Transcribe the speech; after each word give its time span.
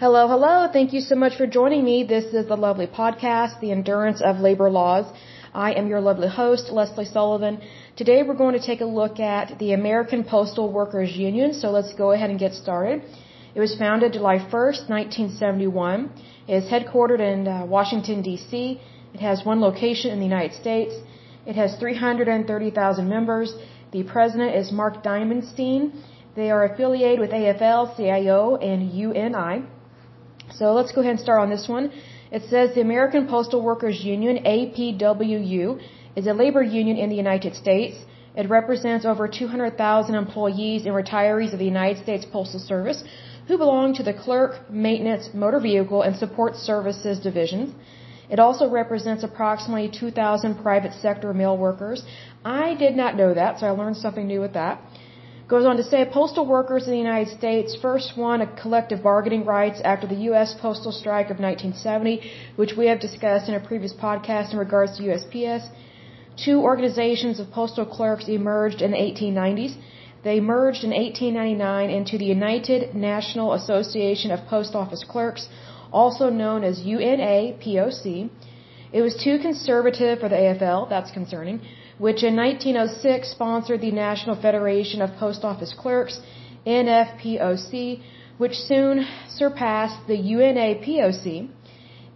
Hello, 0.00 0.28
hello. 0.28 0.68
Thank 0.72 0.92
you 0.92 1.00
so 1.00 1.16
much 1.16 1.34
for 1.36 1.48
joining 1.48 1.84
me. 1.84 2.04
This 2.04 2.26
is 2.32 2.46
the 2.46 2.54
lovely 2.54 2.86
podcast, 2.86 3.58
The 3.58 3.72
Endurance 3.72 4.20
of 4.22 4.38
Labor 4.38 4.70
Laws. 4.70 5.06
I 5.52 5.72
am 5.72 5.88
your 5.88 6.00
lovely 6.00 6.28
host, 6.28 6.70
Leslie 6.70 7.04
Sullivan. 7.04 7.60
Today 7.96 8.22
we're 8.22 8.40
going 8.42 8.56
to 8.56 8.64
take 8.64 8.80
a 8.80 8.84
look 8.84 9.18
at 9.18 9.58
the 9.58 9.72
American 9.72 10.22
Postal 10.22 10.70
Workers 10.70 11.16
Union. 11.16 11.52
So 11.52 11.72
let's 11.72 11.94
go 11.94 12.12
ahead 12.12 12.30
and 12.30 12.38
get 12.38 12.54
started. 12.54 13.02
It 13.56 13.58
was 13.58 13.74
founded 13.76 14.12
July 14.12 14.36
1st, 14.38 14.82
1971. 14.88 16.12
It 16.46 16.54
is 16.54 16.70
headquartered 16.70 17.18
in 17.18 17.48
uh, 17.48 17.66
Washington, 17.66 18.22
D.C. 18.22 18.80
It 19.14 19.20
has 19.20 19.44
one 19.44 19.60
location 19.60 20.12
in 20.12 20.20
the 20.20 20.26
United 20.26 20.54
States. 20.54 20.94
It 21.44 21.56
has 21.56 21.74
330,000 21.74 23.08
members. 23.08 23.52
The 23.90 24.04
president 24.04 24.54
is 24.54 24.70
Mark 24.70 25.02
Dimondstein. 25.02 25.90
They 26.36 26.52
are 26.52 26.62
affiliated 26.66 27.18
with 27.18 27.30
AFL, 27.30 27.96
CIO, 27.96 28.54
and 28.58 28.92
UNI. 28.92 29.64
So 30.54 30.72
let's 30.74 30.92
go 30.92 31.00
ahead 31.00 31.12
and 31.12 31.20
start 31.20 31.40
on 31.40 31.50
this 31.50 31.68
one. 31.68 31.92
It 32.30 32.42
says 32.50 32.74
the 32.74 32.80
American 32.80 33.26
Postal 33.26 33.62
Workers 33.62 34.04
Union, 34.04 34.44
APWU, 34.44 35.80
is 36.16 36.26
a 36.26 36.34
labor 36.34 36.62
union 36.62 36.96
in 36.96 37.08
the 37.08 37.16
United 37.16 37.54
States. 37.54 37.96
It 38.36 38.48
represents 38.48 39.04
over 39.04 39.26
200,000 39.26 40.14
employees 40.14 40.86
and 40.86 40.94
retirees 40.94 41.52
of 41.52 41.58
the 41.58 41.64
United 41.64 42.02
States 42.02 42.24
Postal 42.24 42.60
Service 42.60 43.02
who 43.48 43.56
belong 43.56 43.94
to 43.94 44.02
the 44.02 44.12
clerk, 44.12 44.70
maintenance, 44.70 45.30
motor 45.32 45.58
vehicle, 45.58 46.02
and 46.02 46.14
support 46.14 46.54
services 46.54 47.18
divisions. 47.18 47.74
It 48.28 48.38
also 48.38 48.68
represents 48.68 49.24
approximately 49.24 49.88
2,000 49.88 50.62
private 50.62 50.92
sector 50.92 51.32
mail 51.32 51.56
workers. 51.56 52.02
I 52.44 52.74
did 52.74 52.94
not 52.94 53.16
know 53.16 53.32
that, 53.32 53.58
so 53.58 53.66
I 53.66 53.70
learned 53.70 53.96
something 53.96 54.26
new 54.26 54.40
with 54.40 54.52
that. 54.52 54.82
Goes 55.48 55.64
on 55.64 55.78
to 55.78 55.82
say 55.82 56.04
postal 56.04 56.44
workers 56.44 56.84
in 56.86 56.92
the 56.92 56.98
United 56.98 57.30
States 57.34 57.74
first 57.74 58.18
won 58.18 58.42
a 58.42 58.46
collective 58.62 59.02
bargaining 59.02 59.46
rights 59.46 59.80
after 59.82 60.06
the 60.06 60.20
U.S. 60.30 60.54
postal 60.60 60.92
strike 60.92 61.30
of 61.30 61.38
1970, 61.40 62.20
which 62.56 62.74
we 62.76 62.84
have 62.88 63.00
discussed 63.00 63.48
in 63.48 63.54
a 63.54 63.60
previous 63.68 63.94
podcast 63.94 64.52
in 64.52 64.58
regards 64.58 64.98
to 64.98 65.04
USPS. 65.04 65.70
Two 66.36 66.60
organizations 66.60 67.40
of 67.40 67.50
postal 67.50 67.86
clerks 67.86 68.28
emerged 68.28 68.82
in 68.82 68.90
the 68.90 68.98
1890s. 68.98 69.74
They 70.22 70.38
merged 70.38 70.84
in 70.84 70.90
1899 70.90 71.88
into 71.98 72.18
the 72.18 72.26
United 72.26 72.94
National 72.94 73.54
Association 73.54 74.30
of 74.30 74.44
Post 74.48 74.74
Office 74.74 75.02
Clerks, 75.02 75.48
also 75.90 76.28
known 76.28 76.62
as 76.62 76.80
UNAPOC. 76.80 78.28
It 78.92 79.00
was 79.00 79.16
too 79.16 79.38
conservative 79.38 80.18
for 80.18 80.28
the 80.28 80.36
AFL, 80.36 80.90
that's 80.90 81.10
concerning, 81.10 81.62
which 81.98 82.22
in 82.22 82.36
1906 82.36 83.30
sponsored 83.30 83.80
the 83.80 83.90
National 83.90 84.36
Federation 84.40 85.02
of 85.02 85.16
Post 85.16 85.44
Office 85.44 85.74
Clerks, 85.76 86.20
NFPOC, 86.66 88.00
which 88.38 88.54
soon 88.54 89.06
surpassed 89.28 90.06
the 90.06 90.16
UNAPOC. 90.16 91.48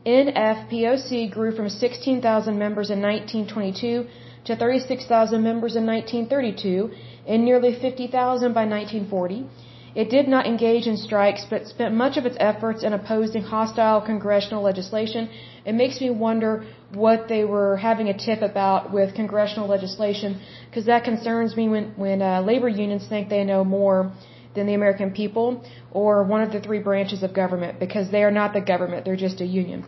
NFPOC 0.07 1.31
grew 1.31 1.53
from 1.55 1.69
16,000 1.69 2.59
members 2.59 2.91
in 2.91 3.01
1922 3.01 4.07
to 4.45 4.57
36,000 4.57 5.43
members 5.43 5.77
in 5.77 5.87
1932 5.87 6.91
and 7.27 7.45
nearly 7.45 7.73
50,000 7.81 8.53
by 8.53 8.65
1940. 8.67 9.47
It 9.95 10.09
did 10.09 10.27
not 10.27 10.47
engage 10.47 10.87
in 10.87 10.97
strikes, 10.97 11.45
but 11.49 11.67
spent 11.67 11.95
much 11.95 12.17
of 12.17 12.25
its 12.25 12.37
efforts 12.41 12.83
in 12.83 12.95
opposing 12.95 13.43
hostile 13.43 14.01
congressional 14.01 14.63
legislation. 14.63 15.29
It 15.67 15.75
makes 15.75 16.01
me 16.01 16.09
wonder 16.09 16.65
what 16.95 17.29
they 17.29 17.45
were 17.45 17.77
having 17.77 18.09
a 18.09 18.17
tip 18.17 18.41
about 18.41 18.91
with 18.91 19.15
congressional 19.15 19.69
legislation, 19.69 20.41
because 20.69 20.87
that 20.87 21.05
concerns 21.05 21.57
me 21.57 21.69
when, 21.69 21.93
when 21.97 22.23
uh, 22.23 22.41
labor 22.41 22.69
unions 22.69 23.07
think 23.07 23.29
they 23.29 23.45
know 23.45 23.65
more 23.65 24.13
than 24.55 24.67
the 24.67 24.75
American 24.75 25.11
people 25.11 25.63
or 25.93 26.23
one 26.25 26.43
of 26.43 26.53
the 26.53 26.61
three 26.61 26.79
branches 26.79 27.23
of 27.23 27.35
government, 27.35 27.79
because 27.79 28.11
they 28.11 28.23
are 28.23 28.31
not 28.31 28.55
the 28.55 28.61
government, 28.61 29.05
they're 29.05 29.25
just 29.29 29.41
a 29.43 29.47
union. 29.47 29.85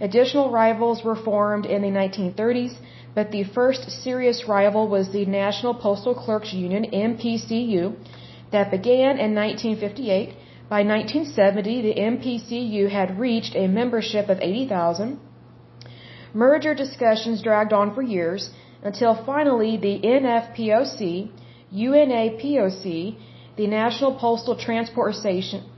Additional 0.00 0.50
rivals 0.50 1.02
were 1.02 1.16
formed 1.16 1.66
in 1.66 1.82
the 1.82 1.88
1930s, 1.88 2.74
but 3.14 3.32
the 3.32 3.42
first 3.42 3.90
serious 3.90 4.46
rival 4.46 4.86
was 4.86 5.10
the 5.10 5.26
National 5.26 5.74
Postal 5.74 6.14
Clerks 6.14 6.52
Union, 6.52 6.84
NPCU, 6.92 7.96
that 8.52 8.70
began 8.70 9.18
in 9.18 9.34
1958. 9.34 10.34
By 10.68 10.82
1970, 10.82 11.82
the 11.82 11.94
NPCU 11.94 12.90
had 12.90 13.18
reached 13.18 13.54
a 13.56 13.66
membership 13.66 14.28
of 14.28 14.38
80,000. 14.40 15.18
Merger 16.34 16.74
discussions 16.74 17.42
dragged 17.42 17.72
on 17.72 17.94
for 17.94 18.02
years 18.02 18.50
until 18.82 19.14
finally 19.14 19.76
the 19.76 19.98
NFPOC, 20.00 21.30
UNAPOC, 21.74 23.16
the 23.56 23.66
National 23.66 24.14
Postal 24.14 24.56
Transport 24.56 25.14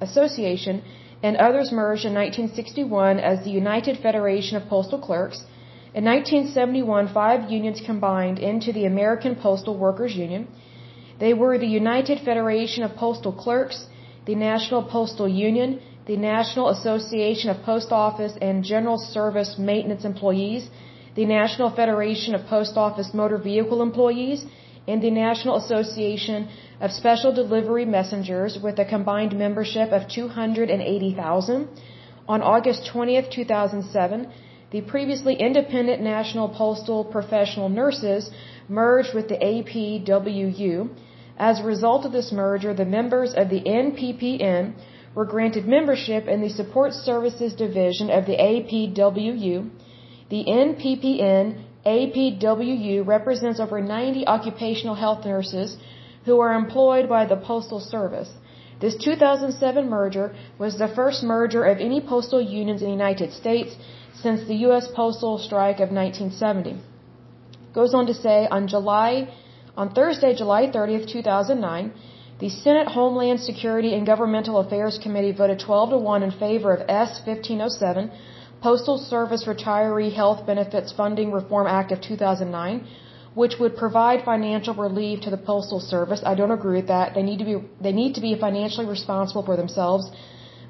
Association, 0.00 0.82
and 1.22 1.36
others 1.36 1.70
merged 1.70 2.04
in 2.04 2.14
1961 2.14 3.18
as 3.18 3.44
the 3.44 3.50
United 3.50 3.98
Federation 3.98 4.56
of 4.56 4.68
Postal 4.68 4.98
Clerks. 4.98 5.44
In 5.94 6.04
1971, 6.04 7.08
five 7.08 7.50
unions 7.50 7.80
combined 7.80 8.38
into 8.38 8.72
the 8.72 8.84
American 8.84 9.34
Postal 9.34 9.76
Workers 9.76 10.14
Union. 10.14 10.46
They 11.20 11.34
were 11.34 11.58
the 11.58 11.74
United 11.82 12.18
Federation 12.28 12.82
of 12.82 12.96
Postal 12.96 13.32
Clerks, 13.32 13.78
the 14.24 14.34
National 14.34 14.82
Postal 14.82 15.28
Union, 15.28 15.80
the 16.06 16.16
National 16.16 16.68
Association 16.76 17.50
of 17.50 17.62
Post 17.62 17.92
Office 17.92 18.34
and 18.40 18.64
General 18.64 18.98
Service 18.98 19.50
Maintenance 19.58 20.04
Employees, 20.12 20.70
the 21.14 21.26
National 21.26 21.70
Federation 21.80 22.34
of 22.34 22.46
Post 22.46 22.76
Office 22.76 23.12
Motor 23.12 23.36
Vehicle 23.36 23.82
Employees, 23.82 24.46
and 24.88 25.02
the 25.02 25.10
National 25.10 25.56
Association 25.56 26.48
of 26.80 26.90
Special 26.90 27.32
Delivery 27.34 27.84
Messengers 27.84 28.58
with 28.62 28.78
a 28.78 28.86
combined 28.94 29.36
membership 29.44 29.92
of 29.92 30.08
280,000. 30.08 31.68
On 32.28 32.40
August 32.40 32.90
20th, 32.94 33.30
2007, 33.30 34.26
the 34.70 34.80
previously 34.80 35.34
independent 35.34 36.00
National 36.00 36.48
Postal 36.48 37.04
Professional 37.04 37.68
Nurses 37.68 38.30
merged 38.68 39.12
with 39.14 39.28
the 39.28 39.38
APWU. 39.52 40.88
As 41.40 41.58
a 41.58 41.64
result 41.64 42.04
of 42.04 42.12
this 42.12 42.30
merger, 42.32 42.74
the 42.74 42.84
members 42.84 43.32
of 43.32 43.48
the 43.48 43.62
NPPN 43.62 44.74
were 45.14 45.24
granted 45.24 45.66
membership 45.66 46.28
in 46.28 46.42
the 46.42 46.50
Support 46.50 46.92
Services 46.92 47.54
Division 47.54 48.10
of 48.10 48.26
the 48.26 48.36
APWU. 48.36 49.70
The 50.28 50.44
NPPN 50.44 51.46
APWU 51.86 53.06
represents 53.06 53.58
over 53.58 53.80
90 53.80 54.26
occupational 54.26 54.94
health 54.94 55.24
nurses 55.24 55.78
who 56.26 56.38
are 56.40 56.52
employed 56.52 57.08
by 57.08 57.24
the 57.24 57.36
Postal 57.36 57.80
Service. 57.80 58.30
This 58.82 58.96
2007 58.96 59.88
merger 59.88 60.34
was 60.58 60.76
the 60.76 60.88
first 60.88 61.22
merger 61.22 61.64
of 61.64 61.78
any 61.78 62.02
postal 62.02 62.42
unions 62.42 62.82
in 62.82 62.88
the 62.88 62.98
United 63.02 63.32
States 63.32 63.76
since 64.12 64.46
the 64.46 64.56
U.S. 64.66 64.88
postal 64.94 65.38
strike 65.38 65.80
of 65.80 65.90
1970. 65.90 66.76
Goes 67.72 67.94
on 67.94 68.06
to 68.08 68.14
say 68.14 68.46
on 68.50 68.68
July 68.68 69.28
on 69.76 69.92
Thursday, 69.94 70.34
July 70.34 70.66
30th, 70.66 71.10
2009, 71.12 71.92
the 72.40 72.48
Senate 72.48 72.88
Homeland 72.88 73.40
Security 73.40 73.94
and 73.94 74.06
Governmental 74.06 74.58
Affairs 74.58 74.98
Committee 75.02 75.32
voted 75.32 75.60
12 75.60 75.90
to 75.90 75.98
1 75.98 76.22
in 76.22 76.30
favor 76.30 76.72
of 76.74 76.88
S 76.88 77.20
1507, 77.26 78.10
Postal 78.62 78.98
Service 78.98 79.44
Retiree 79.46 80.12
Health 80.12 80.46
Benefits 80.46 80.92
Funding 80.92 81.32
Reform 81.32 81.66
Act 81.66 81.92
of 81.92 82.00
2009, 82.00 82.86
which 83.34 83.54
would 83.60 83.76
provide 83.76 84.24
financial 84.24 84.74
relief 84.74 85.20
to 85.22 85.30
the 85.30 85.36
Postal 85.36 85.80
Service. 85.80 86.22
I 86.24 86.34
don't 86.34 86.50
agree 86.50 86.76
with 86.76 86.88
that. 86.88 87.14
They 87.14 87.22
need 87.22 87.38
to 87.38 87.44
be 87.44 87.56
they 87.80 87.92
need 87.92 88.14
to 88.14 88.20
be 88.20 88.34
financially 88.38 88.86
responsible 88.86 89.44
for 89.44 89.56
themselves. 89.56 90.10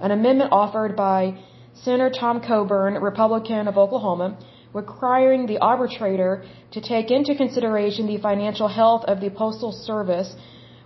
An 0.00 0.10
amendment 0.10 0.50
offered 0.52 0.94
by 0.96 1.38
Senator 1.74 2.10
Tom 2.10 2.40
Coburn, 2.40 2.94
Republican 2.94 3.68
of 3.68 3.78
Oklahoma, 3.78 4.38
requiring 4.72 5.46
the 5.46 5.58
arbitrator 5.58 6.44
to 6.72 6.80
take 6.80 7.10
into 7.10 7.34
consideration 7.34 8.06
the 8.06 8.18
financial 8.18 8.68
health 8.68 9.04
of 9.04 9.20
the 9.20 9.30
Postal 9.30 9.72
Service 9.72 10.34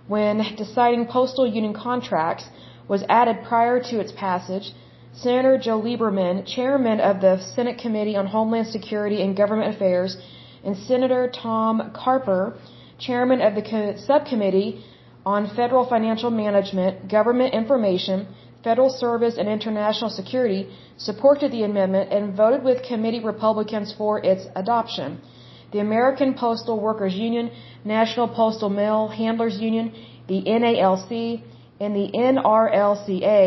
when 0.07 0.55
deciding 0.55 1.05
postal 1.05 1.47
union 1.47 1.73
contracts 1.73 2.45
was 2.87 3.03
added 3.09 3.37
prior 3.47 3.79
to 3.79 3.99
its 3.99 4.11
passage. 4.11 4.71
Senator 5.13 5.57
Joe 5.57 5.81
Lieberman, 5.81 6.45
chairman 6.45 6.99
of 6.99 7.21
the 7.21 7.39
Senate 7.55 7.77
Committee 7.77 8.15
on 8.15 8.27
Homeland 8.27 8.67
Security 8.67 9.21
and 9.21 9.35
Government 9.35 9.73
Affairs, 9.75 10.17
and 10.63 10.75
Senator 10.75 11.31
Tom 11.31 11.91
Carper, 11.93 12.57
chairman 12.99 13.41
of 13.41 13.55
the 13.55 13.95
subcommittee 14.05 14.83
on 15.25 15.47
Federal 15.55 15.85
Financial 15.85 16.29
Management, 16.29 17.09
Government 17.09 17.53
Information, 17.53 18.27
Federal 18.65 18.89
Service 18.89 19.35
and 19.37 19.47
International 19.47 20.09
Security 20.09 20.61
supported 20.97 21.51
the 21.51 21.63
amendment 21.69 22.11
and 22.11 22.35
voted 22.41 22.61
with 22.67 22.83
committee 22.91 23.23
Republicans 23.33 23.93
for 23.99 24.13
its 24.31 24.43
adoption. 24.61 25.21
The 25.71 25.81
American 25.87 26.33
Postal 26.33 26.77
Workers 26.79 27.15
Union, 27.27 27.51
National 27.83 28.27
Postal 28.27 28.71
Mail 28.81 29.07
Handlers 29.07 29.57
Union, 29.59 29.93
the 30.27 30.41
NALC, 30.59 31.43
and 31.79 31.95
the 31.99 32.07
NRLCA 32.33 33.43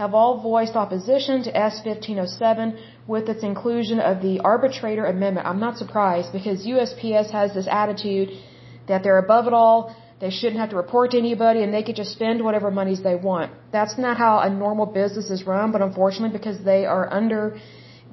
have 0.00 0.14
all 0.14 0.32
voiced 0.42 0.76
opposition 0.84 1.42
to 1.44 1.50
S 1.56 1.74
1507 1.84 2.78
with 3.06 3.28
its 3.28 3.42
inclusion 3.42 4.00
of 4.00 4.22
the 4.22 4.40
arbitrator 4.40 5.04
amendment. 5.04 5.46
I'm 5.46 5.60
not 5.60 5.76
surprised 5.76 6.32
because 6.32 6.66
USPS 6.66 7.30
has 7.30 7.52
this 7.52 7.68
attitude 7.70 8.30
that 8.88 9.02
they're 9.02 9.18
above 9.18 9.46
it 9.46 9.52
all, 9.52 9.94
They 10.20 10.30
shouldn't 10.30 10.60
have 10.60 10.70
to 10.70 10.76
report 10.76 11.10
to 11.12 11.18
anybody 11.18 11.62
and 11.62 11.74
they 11.74 11.82
could 11.82 11.96
just 11.96 12.12
spend 12.12 12.44
whatever 12.44 12.70
monies 12.70 13.02
they 13.02 13.16
want. 13.16 13.52
That's 13.72 13.98
not 13.98 14.16
how 14.16 14.38
a 14.38 14.48
normal 14.48 14.86
business 14.86 15.28
is 15.30 15.44
run, 15.46 15.72
but 15.72 15.82
unfortunately 15.82 16.36
because 16.38 16.58
they 16.64 16.86
are 16.86 17.12
under 17.12 17.58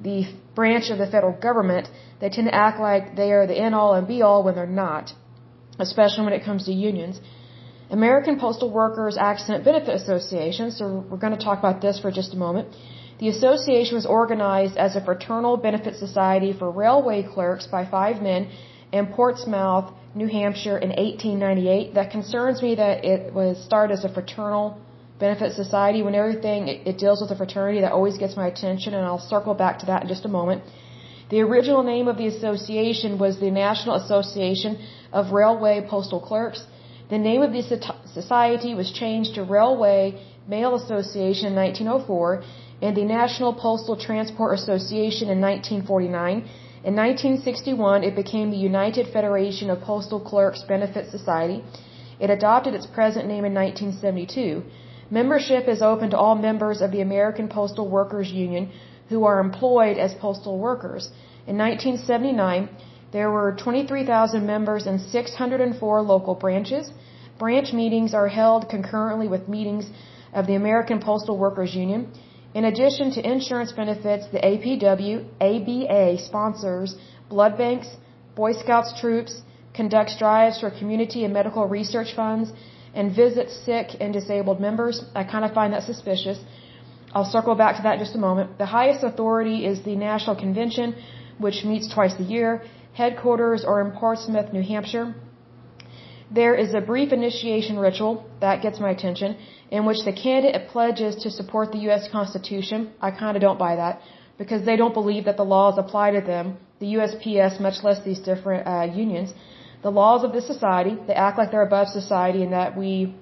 the 0.02 0.26
branch 0.54 0.90
of 0.90 0.98
the 0.98 1.06
federal 1.06 1.32
government, 1.48 1.88
they 2.20 2.28
tend 2.28 2.48
to 2.48 2.54
act 2.54 2.80
like 2.80 3.14
they 3.16 3.30
are 3.32 3.46
the 3.46 3.58
end 3.66 3.74
all 3.74 3.94
and 3.94 4.06
be 4.08 4.20
all 4.22 4.42
when 4.42 4.54
they're 4.56 4.66
not, 4.66 5.12
especially 5.78 6.24
when 6.24 6.32
it 6.32 6.44
comes 6.44 6.64
to 6.66 6.72
unions. 6.72 7.20
American 7.90 8.38
Postal 8.40 8.70
Workers 8.70 9.16
Accident 9.18 9.64
Benefit 9.64 9.94
Association, 9.94 10.70
so 10.70 11.04
we're 11.08 11.18
going 11.18 11.36
to 11.36 11.44
talk 11.44 11.58
about 11.58 11.80
this 11.80 12.00
for 12.00 12.10
just 12.10 12.32
a 12.32 12.36
moment. 12.36 12.68
The 13.18 13.28
association 13.28 13.94
was 13.94 14.06
organized 14.06 14.76
as 14.76 14.96
a 14.96 15.04
fraternal 15.04 15.56
benefit 15.56 15.96
society 15.96 16.52
for 16.52 16.70
railway 16.70 17.22
clerks 17.22 17.66
by 17.66 17.84
five 17.84 18.22
men 18.22 18.50
in 18.92 19.06
Portsmouth, 19.06 19.92
New 20.14 20.28
Hampshire 20.28 20.78
in 20.78 20.90
1898. 20.90 21.94
That 21.94 22.10
concerns 22.10 22.60
me 22.60 22.74
that 22.74 23.04
it 23.04 23.32
was 23.32 23.62
started 23.64 23.94
as 23.94 24.04
a 24.04 24.12
fraternal 24.12 24.78
benefit 25.18 25.52
society. 25.54 26.02
When 26.02 26.14
everything 26.14 26.68
it, 26.68 26.86
it 26.86 26.98
deals 26.98 27.22
with 27.22 27.30
a 27.30 27.36
fraternity, 27.36 27.80
that 27.80 27.92
always 27.92 28.18
gets 28.18 28.36
my 28.36 28.46
attention, 28.46 28.94
and 28.94 29.04
I'll 29.06 29.26
circle 29.34 29.54
back 29.54 29.78
to 29.80 29.86
that 29.86 30.02
in 30.02 30.08
just 30.08 30.24
a 30.24 30.28
moment. 30.28 30.62
The 31.30 31.40
original 31.40 31.82
name 31.82 32.08
of 32.08 32.18
the 32.18 32.26
association 32.26 33.18
was 33.18 33.40
the 33.40 33.50
National 33.50 33.94
Association 33.94 34.78
of 35.12 35.32
Railway 35.32 35.86
Postal 35.88 36.20
Clerks. 36.20 36.62
The 37.08 37.18
name 37.18 37.40
of 37.40 37.52
the 37.52 37.62
society 38.12 38.74
was 38.74 38.92
changed 38.92 39.34
to 39.36 39.42
Railway 39.44 40.20
Mail 40.46 40.74
Association 40.74 41.46
in 41.46 41.54
1904 41.54 42.42
and 42.82 42.96
the 42.96 43.04
National 43.04 43.54
Postal 43.54 43.96
Transport 43.96 44.58
Association 44.58 45.30
in 45.30 45.40
1949. 45.40 46.48
In 46.84 46.96
1961, 46.96 48.02
it 48.02 48.16
became 48.16 48.50
the 48.50 48.56
United 48.56 49.06
Federation 49.12 49.70
of 49.70 49.80
Postal 49.82 50.18
Clerks 50.18 50.64
Benefit 50.64 51.10
Society. 51.10 51.62
It 52.18 52.28
adopted 52.28 52.74
its 52.74 52.86
present 52.86 53.28
name 53.28 53.44
in 53.44 53.54
1972. 53.54 54.64
Membership 55.08 55.68
is 55.68 55.80
open 55.80 56.10
to 56.10 56.18
all 56.18 56.34
members 56.34 56.80
of 56.80 56.90
the 56.90 57.00
American 57.00 57.46
Postal 57.46 57.88
Workers 57.88 58.32
Union 58.32 58.72
who 59.10 59.22
are 59.24 59.38
employed 59.38 59.96
as 59.96 60.12
postal 60.14 60.58
workers. 60.58 61.10
In 61.46 61.56
1979, 61.56 62.68
there 63.12 63.30
were 63.30 63.52
23,000 63.52 64.44
members 64.44 64.86
in 64.88 64.98
604 64.98 66.02
local 66.02 66.34
branches. 66.34 66.90
Branch 67.38 67.72
meetings 67.72 68.12
are 68.12 68.28
held 68.28 68.68
concurrently 68.68 69.28
with 69.28 69.48
meetings 69.48 69.86
of 70.32 70.48
the 70.48 70.56
American 70.56 70.98
Postal 70.98 71.38
Workers 71.38 71.74
Union. 71.76 72.10
In 72.54 72.64
addition 72.66 73.10
to 73.12 73.20
insurance 73.34 73.72
benefits, 73.72 74.26
the 74.28 74.42
APW, 74.52 75.24
ABA 75.40 76.18
sponsors 76.28 76.96
blood 77.28 77.56
banks, 77.56 77.88
Boy 78.34 78.52
Scouts 78.52 78.92
troops, 79.00 79.32
conducts 79.74 80.18
drives 80.18 80.60
for 80.60 80.70
community 80.70 81.24
and 81.24 81.32
medical 81.32 81.64
research 81.66 82.14
funds, 82.14 82.52
and 82.94 83.14
visits 83.16 83.54
sick 83.64 83.86
and 84.00 84.12
disabled 84.12 84.60
members. 84.60 85.02
I 85.14 85.24
kind 85.24 85.44
of 85.46 85.52
find 85.54 85.72
that 85.72 85.84
suspicious. 85.84 86.38
I'll 87.14 87.30
circle 87.36 87.54
back 87.54 87.76
to 87.76 87.82
that 87.82 87.94
in 87.94 88.00
just 88.00 88.14
a 88.14 88.18
moment. 88.28 88.58
The 88.58 88.66
highest 88.66 89.02
authority 89.02 89.64
is 89.70 89.82
the 89.82 89.96
National 89.96 90.36
Convention, 90.36 90.94
which 91.38 91.64
meets 91.64 91.92
twice 91.94 92.14
a 92.18 92.22
year. 92.22 92.62
Headquarters 92.92 93.64
are 93.64 93.80
in 93.84 93.92
Portsmouth, 93.92 94.52
New 94.52 94.62
Hampshire. 94.62 95.14
There 96.34 96.54
is 96.54 96.72
a 96.72 96.80
brief 96.80 97.12
initiation 97.12 97.78
ritual 97.78 98.24
that 98.40 98.62
gets 98.62 98.80
my 98.80 98.90
attention 98.90 99.36
in 99.70 99.84
which 99.84 100.00
the 100.04 100.12
candidate 100.12 100.68
pledges 100.68 101.14
to 101.24 101.30
support 101.30 101.72
the 101.72 101.80
U.S. 101.88 102.08
Constitution. 102.10 102.90
I 103.02 103.10
kind 103.10 103.36
of 103.36 103.42
don't 103.42 103.58
buy 103.58 103.76
that 103.76 104.00
because 104.38 104.64
they 104.64 104.76
don't 104.76 104.94
believe 104.94 105.24
that 105.26 105.36
the 105.36 105.44
laws 105.44 105.76
apply 105.76 106.12
to 106.12 106.22
them, 106.22 106.56
the 106.80 106.94
USPS, 106.94 107.60
much 107.60 107.82
less 107.82 108.02
these 108.02 108.20
different 108.20 108.66
uh, 108.66 108.84
unions. 109.02 109.34
The 109.82 109.90
laws 109.90 110.24
of 110.24 110.32
this 110.32 110.46
society, 110.46 110.96
they 111.06 111.12
act 111.12 111.36
like 111.36 111.50
they're 111.50 111.68
above 111.72 111.88
society 111.88 112.42
and 112.42 112.52
that 112.52 112.76
we, 112.76 113.14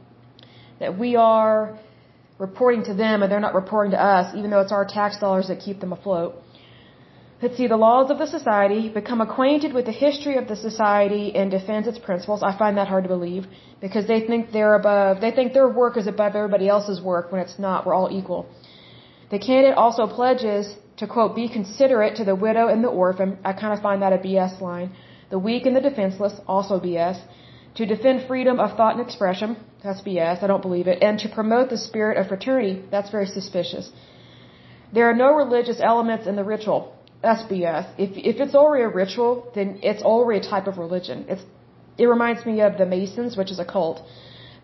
that 0.78 0.96
we 0.96 1.16
are 1.16 1.78
reporting 2.38 2.84
to 2.84 2.94
them 2.94 3.22
and 3.22 3.32
they're 3.32 3.46
not 3.48 3.54
reporting 3.54 3.90
to 3.92 4.02
us, 4.02 4.34
even 4.36 4.50
though 4.50 4.60
it's 4.60 4.72
our 4.72 4.84
tax 4.84 5.18
dollars 5.18 5.48
that 5.48 5.58
keep 5.58 5.80
them 5.80 5.92
afloat. 5.92 6.36
Let's 7.42 7.56
see, 7.56 7.69
the 7.69 7.76
laws 7.76 8.10
of 8.10 8.19
the 8.19 8.26
society, 8.26 8.90
become 8.90 9.22
acquainted 9.22 9.72
with 9.72 9.87
the 9.87 9.92
history 9.92 10.37
of 10.37 10.46
the 10.46 10.56
society 10.56 11.34
and 11.34 11.50
defends 11.50 11.88
its 11.88 11.98
principles. 11.98 12.42
I 12.42 12.52
find 12.62 12.76
that 12.76 12.88
hard 12.88 13.04
to 13.04 13.08
believe 13.08 13.46
because 13.81 14.06
they 14.06 14.20
think 14.26 14.52
they're 14.52 14.75
above, 14.75 15.22
they 15.22 15.31
think 15.31 15.54
their 15.54 15.69
work 15.69 15.96
is 15.96 16.06
above 16.06 16.37
everybody 16.37 16.69
else's 16.69 17.00
work 17.00 17.32
when 17.32 17.40
it's 17.40 17.58
not. 17.58 17.87
We're 17.87 17.94
all 17.94 18.10
equal. 18.20 18.46
The 19.31 19.38
candidate 19.38 19.78
also 19.78 20.06
pledges 20.06 20.75
to 21.00 21.06
quote, 21.06 21.34
be 21.34 21.48
considerate 21.48 22.16
to 22.16 22.25
the 22.25 22.34
widow 22.34 22.69
and 22.69 22.84
the 22.84 22.88
orphan. 22.88 23.38
I 23.43 23.54
kind 23.54 23.72
of 23.72 23.81
find 23.81 24.02
that 24.02 24.12
a 24.12 24.19
BS 24.19 24.60
line. 24.60 24.90
The 25.31 25.38
weak 25.38 25.64
and 25.64 25.75
the 25.75 25.81
defenseless, 25.81 26.34
also 26.46 26.78
BS. 26.78 27.19
To 27.76 27.86
defend 27.86 28.26
freedom 28.28 28.60
of 28.60 28.76
thought 28.76 28.96
and 28.96 29.06
expression, 29.06 29.56
that's 29.82 30.02
BS. 30.02 30.43
I 30.43 30.46
don't 30.46 30.60
believe 30.60 30.88
it. 30.88 31.02
And 31.02 31.19
to 31.20 31.28
promote 31.31 31.70
the 31.70 31.78
spirit 31.78 32.19
of 32.19 32.28
fraternity, 32.28 32.84
that's 32.90 33.10
very 33.10 33.26
suspicious. 33.26 33.90
There 34.93 35.08
are 35.08 35.14
no 35.14 35.32
religious 35.34 35.81
elements 35.81 36.26
in 36.26 36.36
the 36.36 36.44
ritual. 36.44 36.94
That's 37.22 37.43
BS. 37.50 37.87
If 37.99 38.11
if 38.17 38.37
it's 38.40 38.55
already 38.55 38.84
a 38.84 38.88
ritual, 38.88 39.50
then 39.55 39.78
it's 39.82 40.02
already 40.02 40.46
a 40.46 40.50
type 40.50 40.67
of 40.67 40.78
religion. 40.78 41.26
It's 41.28 41.44
it 41.99 42.06
reminds 42.06 42.46
me 42.46 42.61
of 42.62 42.78
the 42.78 42.87
Masons, 42.87 43.37
which 43.37 43.50
is 43.50 43.58
a 43.58 43.64
cult. 43.64 44.02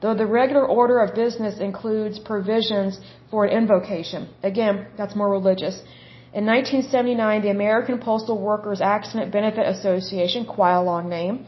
Though 0.00 0.14
the 0.14 0.26
regular 0.26 0.64
order 0.66 0.98
of 1.00 1.14
business 1.14 1.58
includes 1.58 2.18
provisions 2.18 3.00
for 3.30 3.44
an 3.44 3.52
invocation. 3.60 4.28
Again, 4.42 4.86
that's 4.96 5.14
more 5.14 5.30
religious. 5.30 5.76
In 6.38 6.44
1979, 6.44 7.42
the 7.42 7.50
American 7.50 7.98
Postal 7.98 8.38
Workers 8.38 8.80
Accident 8.80 9.32
Benefit 9.32 9.66
Association, 9.66 10.44
quite 10.44 10.76
a 10.76 10.82
long 10.82 11.08
name, 11.08 11.46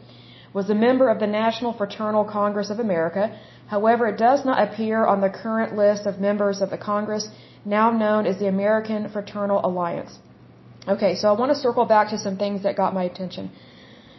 was 0.55 0.71
a 0.71 0.75
member 0.75 1.09
of 1.11 1.21
the 1.21 1.27
National 1.27 1.73
Fraternal 1.75 2.25
Congress 2.25 2.71
of 2.71 2.79
America. 2.81 3.39
However, 3.67 4.07
it 4.07 4.17
does 4.17 4.47
not 4.47 4.63
appear 4.67 5.05
on 5.05 5.21
the 5.21 5.29
current 5.29 5.77
list 5.77 6.07
of 6.07 6.19
members 6.19 6.63
of 6.63 6.71
the 6.71 6.79
Congress, 6.79 7.29
now 7.67 7.91
known 7.91 8.25
as 8.25 8.39
the 8.39 8.49
American 8.49 9.11
Fraternal 9.11 9.61
Alliance. 9.65 10.19
Okay, 10.89 11.17
so 11.17 11.29
I 11.29 11.33
want 11.39 11.51
to 11.53 11.59
circle 11.67 11.85
back 11.85 12.09
to 12.11 12.19
some 12.19 12.39
things 12.39 12.63
that 12.63 12.75
got 12.75 12.95
my 12.95 13.05
attention. 13.05 13.51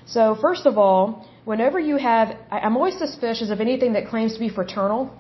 So 0.06 0.36
first 0.40 0.68
of 0.68 0.78
all, 0.78 1.28
whenever 1.44 1.80
you 1.80 1.98
have, 1.98 2.38
I'm 2.52 2.78
always 2.78 2.98
suspicious 3.00 3.50
of 3.50 3.60
anything 3.60 3.94
that 3.94 4.08
claims 4.08 4.34
to 4.36 4.40
be 4.40 4.50
fraternal 4.50 5.12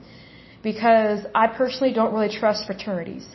because 0.62 1.22
I 1.34 1.48
personally 1.48 1.92
don't 1.92 2.14
really 2.14 2.30
trust 2.42 2.68
fraternities. 2.68 3.26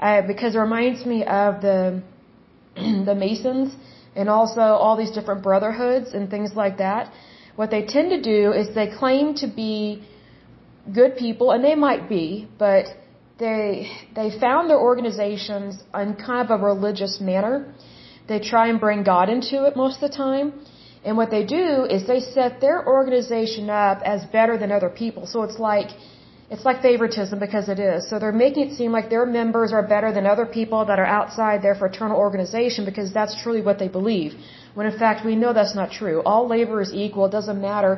Uh, 0.00 0.22
because 0.22 0.54
it 0.54 0.58
reminds 0.58 1.04
me 1.04 1.22
of 1.24 1.60
the, 1.60 2.02
the 2.76 3.14
Masons 3.14 3.74
and 4.16 4.30
also 4.30 4.62
all 4.62 4.96
these 4.96 5.10
different 5.10 5.42
brotherhoods 5.42 6.14
and 6.14 6.30
things 6.30 6.54
like 6.54 6.78
that. 6.78 7.12
What 7.56 7.70
they 7.70 7.84
tend 7.84 8.08
to 8.10 8.22
do 8.22 8.52
is 8.52 8.74
they 8.74 8.88
claim 8.88 9.34
to 9.42 9.46
be 9.46 10.02
good 10.92 11.16
people, 11.16 11.50
and 11.52 11.64
they 11.64 11.74
might 11.74 12.08
be, 12.08 12.48
but 12.58 12.86
they 13.38 13.90
they 14.14 14.38
found 14.38 14.70
their 14.70 14.78
organizations 14.78 15.82
in 16.02 16.14
kind 16.14 16.48
of 16.48 16.50
a 16.50 16.64
religious 16.64 17.20
manner. 17.20 17.74
They 18.28 18.38
try 18.38 18.68
and 18.68 18.80
bring 18.80 19.02
God 19.02 19.28
into 19.28 19.64
it 19.66 19.76
most 19.76 20.02
of 20.02 20.10
the 20.10 20.16
time. 20.16 20.52
And 21.04 21.16
what 21.18 21.30
they 21.30 21.44
do 21.44 21.84
is 21.84 22.06
they 22.06 22.20
set 22.20 22.60
their 22.60 22.86
organization 22.86 23.68
up 23.68 24.00
as 24.04 24.24
better 24.24 24.56
than 24.56 24.72
other 24.72 24.88
people. 24.88 25.26
So 25.26 25.42
it's 25.42 25.58
like 25.58 25.90
it's 26.50 26.64
like 26.64 26.80
favoritism 26.82 27.38
because 27.38 27.68
it 27.68 27.78
is. 27.78 28.08
So 28.08 28.18
they're 28.18 28.40
making 28.46 28.68
it 28.68 28.76
seem 28.76 28.92
like 28.92 29.10
their 29.10 29.26
members 29.26 29.72
are 29.72 29.82
better 29.82 30.12
than 30.12 30.26
other 30.26 30.46
people 30.46 30.84
that 30.84 30.98
are 30.98 31.10
outside 31.18 31.62
their 31.62 31.74
fraternal 31.74 32.16
organization 32.16 32.84
because 32.84 33.12
that's 33.12 33.34
truly 33.42 33.62
what 33.62 33.78
they 33.78 33.88
believe. 33.88 34.34
When 34.74 34.86
in 34.86 34.98
fact 34.98 35.24
we 35.24 35.36
know 35.36 35.52
that's 35.52 35.74
not 35.74 35.90
true. 35.90 36.22
All 36.24 36.46
labor 36.46 36.80
is 36.80 36.92
equal. 36.92 37.26
It 37.26 37.32
doesn't 37.32 37.60
matter 37.60 37.92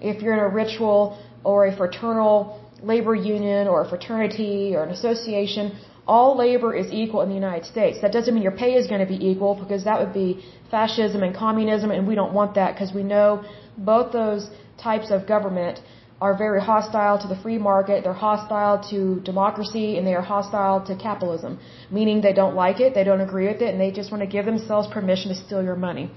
if 0.00 0.22
you're 0.22 0.32
in 0.32 0.40
a 0.40 0.48
ritual 0.48 1.18
or 1.44 1.66
a 1.66 1.76
fraternal 1.76 2.58
labor 2.82 3.14
union 3.14 3.68
or 3.68 3.82
a 3.84 3.88
fraternity 3.88 4.74
or 4.76 4.84
an 4.84 4.90
association, 4.90 5.78
all 6.06 6.36
labor 6.36 6.74
is 6.74 6.86
equal 6.90 7.20
in 7.22 7.28
the 7.28 7.34
United 7.34 7.66
States. 7.66 8.00
That 8.00 8.12
doesn't 8.12 8.34
mean 8.34 8.42
your 8.42 8.58
pay 8.64 8.74
is 8.74 8.86
going 8.86 9.00
to 9.00 9.06
be 9.06 9.20
equal 9.30 9.54
because 9.54 9.84
that 9.84 9.98
would 10.00 10.12
be 10.12 10.44
fascism 10.70 11.22
and 11.22 11.34
communism 11.34 11.90
and 11.90 12.06
we 12.06 12.14
don't 12.14 12.32
want 12.32 12.54
that 12.54 12.74
because 12.74 12.92
we 12.92 13.02
know 13.02 13.44
both 13.78 14.12
those 14.12 14.50
types 14.78 15.10
of 15.10 15.26
government 15.26 15.80
are 16.20 16.36
very 16.36 16.60
hostile 16.60 17.18
to 17.18 17.26
the 17.28 17.36
free 17.36 17.56
market, 17.56 18.04
they're 18.04 18.12
hostile 18.12 18.76
to 18.90 19.20
democracy, 19.20 19.96
and 19.96 20.06
they 20.06 20.14
are 20.14 20.20
hostile 20.36 20.84
to 20.84 20.94
capitalism, 20.94 21.58
meaning 21.90 22.20
they 22.20 22.34
don't 22.34 22.54
like 22.54 22.78
it, 22.78 22.92
they 22.94 23.04
don't 23.04 23.22
agree 23.22 23.46
with 23.46 23.62
it, 23.62 23.70
and 23.72 23.80
they 23.80 23.90
just 23.90 24.10
want 24.12 24.22
to 24.22 24.26
give 24.26 24.44
themselves 24.44 24.86
permission 24.92 25.30
to 25.30 25.34
steal 25.34 25.62
your 25.62 25.76
money, 25.76 26.10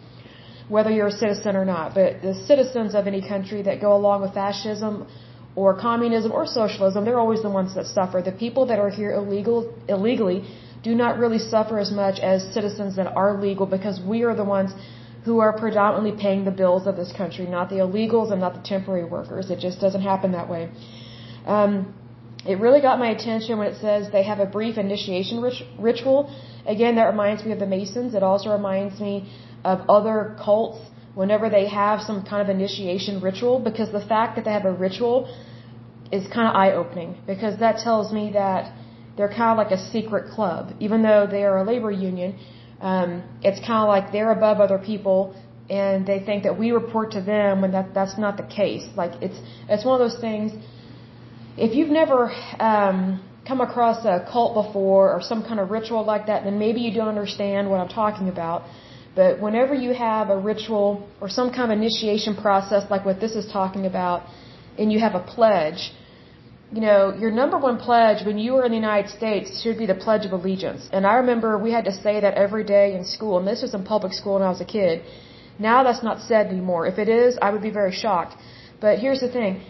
whether 0.67 0.91
you're 0.91 1.07
a 1.07 1.11
citizen 1.11 1.55
or 1.55 1.63
not. 1.63 1.95
But 1.95 2.21
the 2.21 2.35
citizens 2.45 2.95
of 2.95 3.07
any 3.07 3.21
country 3.21 3.61
that 3.61 3.79
go 3.79 3.95
along 3.95 4.23
with 4.23 4.33
fascism 4.33 5.07
or 5.55 5.79
communism 5.79 6.31
or 6.31 6.45
socialism, 6.45 7.05
they're 7.05 7.19
always 7.19 7.41
the 7.41 7.49
ones 7.49 7.75
that 7.75 7.85
suffer. 7.85 8.21
The 8.21 8.31
people 8.31 8.65
that 8.67 8.79
are 8.79 8.89
here 8.89 9.13
illegal, 9.13 9.73
illegally 9.87 10.43
do 10.83 10.95
not 10.95 11.17
really 11.17 11.39
suffer 11.39 11.79
as 11.79 11.91
much 11.91 12.19
as 12.19 12.43
citizens 12.53 12.95
that 12.95 13.07
are 13.15 13.39
legal 13.39 13.65
because 13.65 14.01
we 14.01 14.23
are 14.23 14.35
the 14.35 14.43
ones 14.43 14.71
who 15.25 15.39
are 15.39 15.57
predominantly 15.57 16.19
paying 16.21 16.43
the 16.43 16.51
bills 16.51 16.85
of 16.85 16.97
this 16.97 17.11
country, 17.13 17.45
not 17.45 17.69
the 17.69 17.75
illegals 17.75 18.31
and 18.31 18.41
not 18.41 18.53
the 18.53 18.61
temporary 18.61 19.05
workers. 19.05 19.49
It 19.49 19.59
just 19.59 19.79
doesn't 19.79 20.01
happen 20.01 20.33
that 20.33 20.49
way. 20.49 20.69
Um, 21.45 21.93
it 22.45 22.59
really 22.59 22.81
got 22.81 22.99
my 22.99 23.09
attention 23.11 23.57
when 23.57 23.67
it 23.67 23.79
says 23.79 24.11
they 24.11 24.23
have 24.23 24.39
a 24.39 24.45
brief 24.45 24.77
initiation 24.77 25.41
rit- 25.41 25.63
ritual. 25.79 26.29
Again, 26.65 26.95
that 26.95 27.05
reminds 27.05 27.45
me 27.45 27.53
of 27.53 27.59
the 27.59 27.65
Masons. 27.65 28.13
It 28.15 28.23
also 28.23 28.49
reminds 28.51 28.99
me 28.99 29.31
of 29.63 29.89
other 29.89 30.35
cults 30.43 30.79
whenever 31.15 31.49
they 31.49 31.67
have 31.67 32.01
some 32.01 32.23
kind 32.23 32.41
of 32.41 32.49
initiation 32.49 33.21
ritual 33.21 33.59
because 33.59 33.91
the 33.91 34.05
fact 34.13 34.35
that 34.35 34.45
they 34.45 34.51
have 34.51 34.65
a 34.65 34.71
ritual 34.73 35.17
is 36.11 36.25
kind 36.27 36.47
of 36.47 36.55
eye 36.55 36.71
opening 36.71 37.15
because 37.27 37.59
that 37.59 37.77
tells 37.77 38.11
me 38.11 38.31
that 38.33 38.73
they're 39.15 39.29
kind 39.29 39.51
of 39.53 39.57
like 39.57 39.71
a 39.71 39.81
secret 39.91 40.31
club. 40.31 40.73
Even 40.79 41.03
though 41.03 41.27
they 41.29 41.43
are 41.43 41.57
a 41.59 41.63
labor 41.63 41.91
union, 41.91 42.39
um, 42.81 43.23
it's 43.41 43.59
kind 43.59 43.81
of 43.83 43.87
like 43.87 44.11
they're 44.11 44.31
above 44.31 44.59
other 44.59 44.79
people 44.79 45.35
and 45.69 46.05
they 46.05 46.19
think 46.19 46.43
that 46.43 46.57
we 46.57 46.71
report 46.71 47.11
to 47.11 47.21
them 47.21 47.61
when 47.61 47.71
that 47.71 47.93
that's 47.93 48.17
not 48.17 48.37
the 48.37 48.43
case. 48.43 48.85
Like 48.95 49.13
it's 49.21 49.39
it's 49.69 49.85
one 49.85 49.99
of 49.99 50.03
those 50.05 50.19
things. 50.19 50.51
If 51.57 51.75
you've 51.75 51.89
never 51.89 52.31
um, 52.59 53.23
come 53.47 53.61
across 53.61 54.05
a 54.05 54.27
cult 54.31 54.53
before 54.55 55.13
or 55.13 55.21
some 55.21 55.43
kind 55.43 55.59
of 55.59 55.69
ritual 55.69 56.03
like 56.03 56.25
that, 56.27 56.43
then 56.43 56.57
maybe 56.59 56.81
you 56.81 56.93
don't 56.93 57.07
understand 57.07 57.69
what 57.69 57.79
I'm 57.79 57.89
talking 57.89 58.27
about. 58.27 58.63
But 59.15 59.39
whenever 59.39 59.73
you 59.73 59.93
have 59.93 60.29
a 60.29 60.37
ritual 60.37 61.07
or 61.21 61.29
some 61.29 61.51
kind 61.51 61.71
of 61.71 61.77
initiation 61.77 62.35
process 62.35 62.89
like 62.89 63.05
what 63.05 63.19
this 63.19 63.35
is 63.35 63.45
talking 63.51 63.85
about, 63.85 64.23
and 64.77 64.91
you 64.91 64.99
have 64.99 65.15
a 65.15 65.19
pledge, 65.35 65.91
you 66.71 66.81
know, 66.81 67.13
your 67.23 67.29
number 67.29 67.57
one 67.59 67.77
pledge 67.77 68.25
when 68.25 68.39
you 68.39 68.53
were 68.53 68.65
in 68.65 68.71
the 68.71 68.81
United 68.87 69.09
States 69.11 69.61
should 69.61 69.77
be 69.77 69.85
the 69.85 69.99
Pledge 70.05 70.25
of 70.25 70.31
Allegiance. 70.31 70.89
And 70.91 71.05
I 71.05 71.15
remember 71.21 71.57
we 71.57 71.71
had 71.71 71.85
to 71.85 71.93
say 72.05 72.19
that 72.19 72.33
every 72.33 72.63
day 72.63 72.95
in 72.95 73.05
school, 73.05 73.37
and 73.37 73.47
this 73.47 73.61
was 73.61 73.75
in 73.75 73.83
public 73.83 74.13
school 74.13 74.33
when 74.35 74.41
I 74.41 74.49
was 74.49 74.61
a 74.61 74.65
kid. 74.65 75.03
Now 75.59 75.83
that's 75.83 76.01
not 76.01 76.19
said 76.21 76.47
anymore. 76.47 76.87
If 76.87 76.97
it 76.97 77.09
is, 77.09 77.37
I 77.39 77.51
would 77.51 77.61
be 77.61 77.69
very 77.69 77.91
shocked. 77.91 78.35
But 78.81 78.97
here's 78.97 79.19
the 79.19 79.31
thing. 79.31 79.61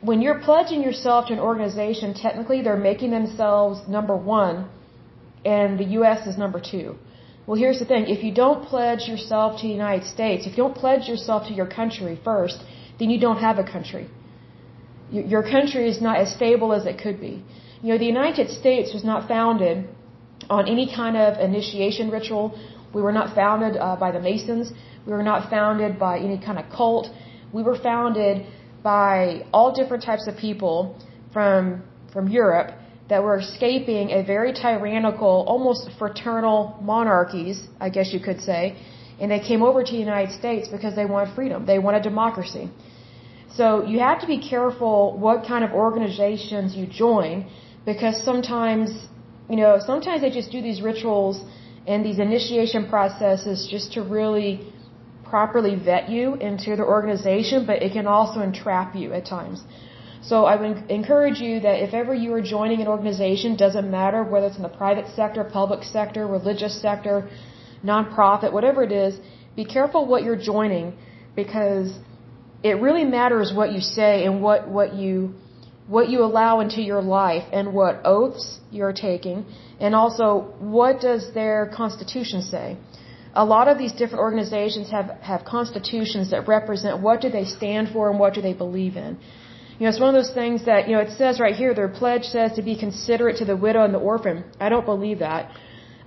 When 0.00 0.22
you're 0.22 0.40
pledging 0.40 0.82
yourself 0.82 1.26
to 1.26 1.34
an 1.34 1.38
organization, 1.38 2.14
technically 2.14 2.62
they're 2.62 2.84
making 2.90 3.10
themselves 3.10 3.86
number 3.86 4.16
one, 4.16 4.70
and 5.44 5.78
the 5.78 5.88
U.S. 5.98 6.26
is 6.26 6.38
number 6.38 6.60
two. 6.60 6.96
Well, 7.46 7.58
here's 7.58 7.80
the 7.80 7.84
thing. 7.84 8.06
If 8.06 8.22
you 8.22 8.32
don't 8.32 8.64
pledge 8.64 9.08
yourself 9.08 9.60
to 9.60 9.62
the 9.66 9.72
United 9.72 10.06
States, 10.06 10.46
if 10.46 10.52
you 10.56 10.62
don't 10.64 10.76
pledge 10.76 11.08
yourself 11.08 11.48
to 11.48 11.54
your 11.54 11.66
country 11.66 12.18
first, 12.24 12.58
then 12.98 13.10
you 13.10 13.18
don't 13.18 13.38
have 13.38 13.58
a 13.58 13.64
country. 13.64 14.06
Your 15.10 15.42
country 15.42 15.88
is 15.88 16.00
not 16.00 16.16
as 16.16 16.32
stable 16.32 16.72
as 16.72 16.86
it 16.86 16.98
could 17.02 17.20
be. 17.20 17.44
You 17.82 17.88
know, 17.90 17.98
the 17.98 18.06
United 18.06 18.48
States 18.48 18.94
was 18.94 19.04
not 19.04 19.28
founded 19.28 19.88
on 20.48 20.68
any 20.68 20.86
kind 20.94 21.16
of 21.16 21.38
initiation 21.40 22.10
ritual. 22.10 22.56
We 22.94 23.02
were 23.02 23.12
not 23.12 23.34
founded 23.34 23.76
uh, 23.76 23.96
by 23.96 24.12
the 24.12 24.20
Masons. 24.20 24.72
We 25.06 25.12
were 25.12 25.22
not 25.22 25.50
founded 25.50 25.98
by 25.98 26.18
any 26.18 26.38
kind 26.38 26.58
of 26.58 26.70
cult. 26.70 27.08
We 27.52 27.62
were 27.62 27.78
founded 27.78 28.46
by 28.82 29.44
all 29.52 29.72
different 29.72 30.02
types 30.04 30.26
of 30.28 30.36
people 30.36 30.96
from 31.32 31.82
from 32.12 32.28
Europe 32.28 32.70
that 33.12 33.22
were 33.28 33.38
escaping 33.46 34.06
a 34.18 34.20
very 34.34 34.52
tyrannical, 34.64 35.32
almost 35.54 35.82
fraternal 35.98 36.58
monarchies, 36.92 37.58
I 37.86 37.88
guess 37.94 38.08
you 38.14 38.20
could 38.28 38.40
say, 38.50 38.62
and 39.20 39.26
they 39.32 39.42
came 39.50 39.62
over 39.68 39.80
to 39.88 39.92
the 39.96 40.04
United 40.10 40.32
States 40.40 40.64
because 40.74 40.94
they 41.00 41.06
wanted 41.14 41.34
freedom. 41.38 41.66
They 41.72 41.80
wanted 41.86 42.02
democracy. 42.12 42.64
So 43.58 43.64
you 43.92 43.98
have 44.08 44.18
to 44.24 44.28
be 44.34 44.38
careful 44.52 44.96
what 45.26 45.38
kind 45.50 45.62
of 45.66 45.70
organizations 45.86 46.74
you 46.78 46.86
join 47.04 47.34
because 47.90 48.16
sometimes, 48.30 48.88
you 49.50 49.58
know, 49.62 49.72
sometimes 49.90 50.22
they 50.24 50.32
just 50.40 50.50
do 50.56 50.62
these 50.68 50.80
rituals 50.90 51.36
and 51.86 51.98
these 52.08 52.20
initiation 52.28 52.88
processes 52.94 53.68
just 53.74 53.92
to 53.96 54.00
really 54.18 54.52
properly 55.32 55.74
vet 55.90 56.08
you 56.08 56.24
into 56.48 56.70
the 56.80 56.86
organization, 56.96 57.66
but 57.66 57.76
it 57.86 57.92
can 57.92 58.06
also 58.06 58.40
entrap 58.40 58.96
you 59.02 59.12
at 59.18 59.26
times. 59.26 59.58
So 60.24 60.44
I 60.44 60.54
would 60.54 60.88
encourage 60.88 61.40
you 61.40 61.58
that 61.60 61.82
if 61.82 61.94
ever 61.94 62.14
you 62.14 62.32
are 62.34 62.42
joining 62.42 62.80
an 62.80 62.86
organization, 62.86 63.56
doesn't 63.56 63.90
matter 63.90 64.22
whether 64.22 64.46
it's 64.46 64.56
in 64.56 64.62
the 64.62 64.76
private 64.82 65.08
sector, 65.16 65.42
public 65.42 65.82
sector, 65.82 66.26
religious 66.26 66.80
sector, 66.80 67.28
nonprofit, 67.84 68.52
whatever 68.52 68.84
it 68.84 68.92
is, 68.92 69.18
be 69.56 69.64
careful 69.64 70.06
what 70.06 70.22
you're 70.22 70.42
joining 70.54 70.94
because 71.34 71.98
it 72.62 72.80
really 72.80 73.04
matters 73.04 73.52
what 73.52 73.72
you 73.72 73.80
say 73.80 74.24
and 74.24 74.40
what, 74.42 74.68
what 74.68 74.94
you 74.94 75.34
what 75.88 76.08
you 76.08 76.22
allow 76.22 76.60
into 76.60 76.80
your 76.80 77.02
life 77.02 77.42
and 77.52 77.74
what 77.74 78.00
oaths 78.04 78.60
you're 78.70 78.92
taking 78.92 79.44
and 79.80 79.96
also 79.96 80.54
what 80.60 81.00
does 81.00 81.34
their 81.34 81.70
constitution 81.74 82.40
say. 82.40 82.76
A 83.34 83.44
lot 83.44 83.66
of 83.66 83.78
these 83.78 83.92
different 83.92 84.20
organizations 84.20 84.90
have 84.90 85.10
have 85.20 85.44
constitutions 85.44 86.30
that 86.30 86.46
represent 86.46 87.00
what 87.00 87.20
do 87.20 87.28
they 87.28 87.44
stand 87.44 87.88
for 87.92 88.08
and 88.10 88.18
what 88.18 88.32
do 88.32 88.40
they 88.40 88.52
believe 88.52 88.96
in 88.96 89.18
you 89.82 89.88
know, 89.88 89.94
it's 89.94 90.02
one 90.06 90.14
of 90.14 90.18
those 90.22 90.32
things 90.32 90.64
that, 90.66 90.86
you 90.86 90.94
know, 90.94 91.00
it 91.00 91.10
says 91.18 91.40
right 91.40 91.56
here, 91.56 91.74
their 91.74 91.88
pledge 91.88 92.22
says 92.22 92.52
to 92.52 92.62
be 92.62 92.74
considerate 92.78 93.38
to 93.38 93.44
the 93.44 93.56
widow 93.56 93.82
and 93.84 93.92
the 93.92 93.98
orphan. 93.98 94.44
I 94.60 94.68
don't 94.68 94.84
believe 94.84 95.18
that. 95.18 95.50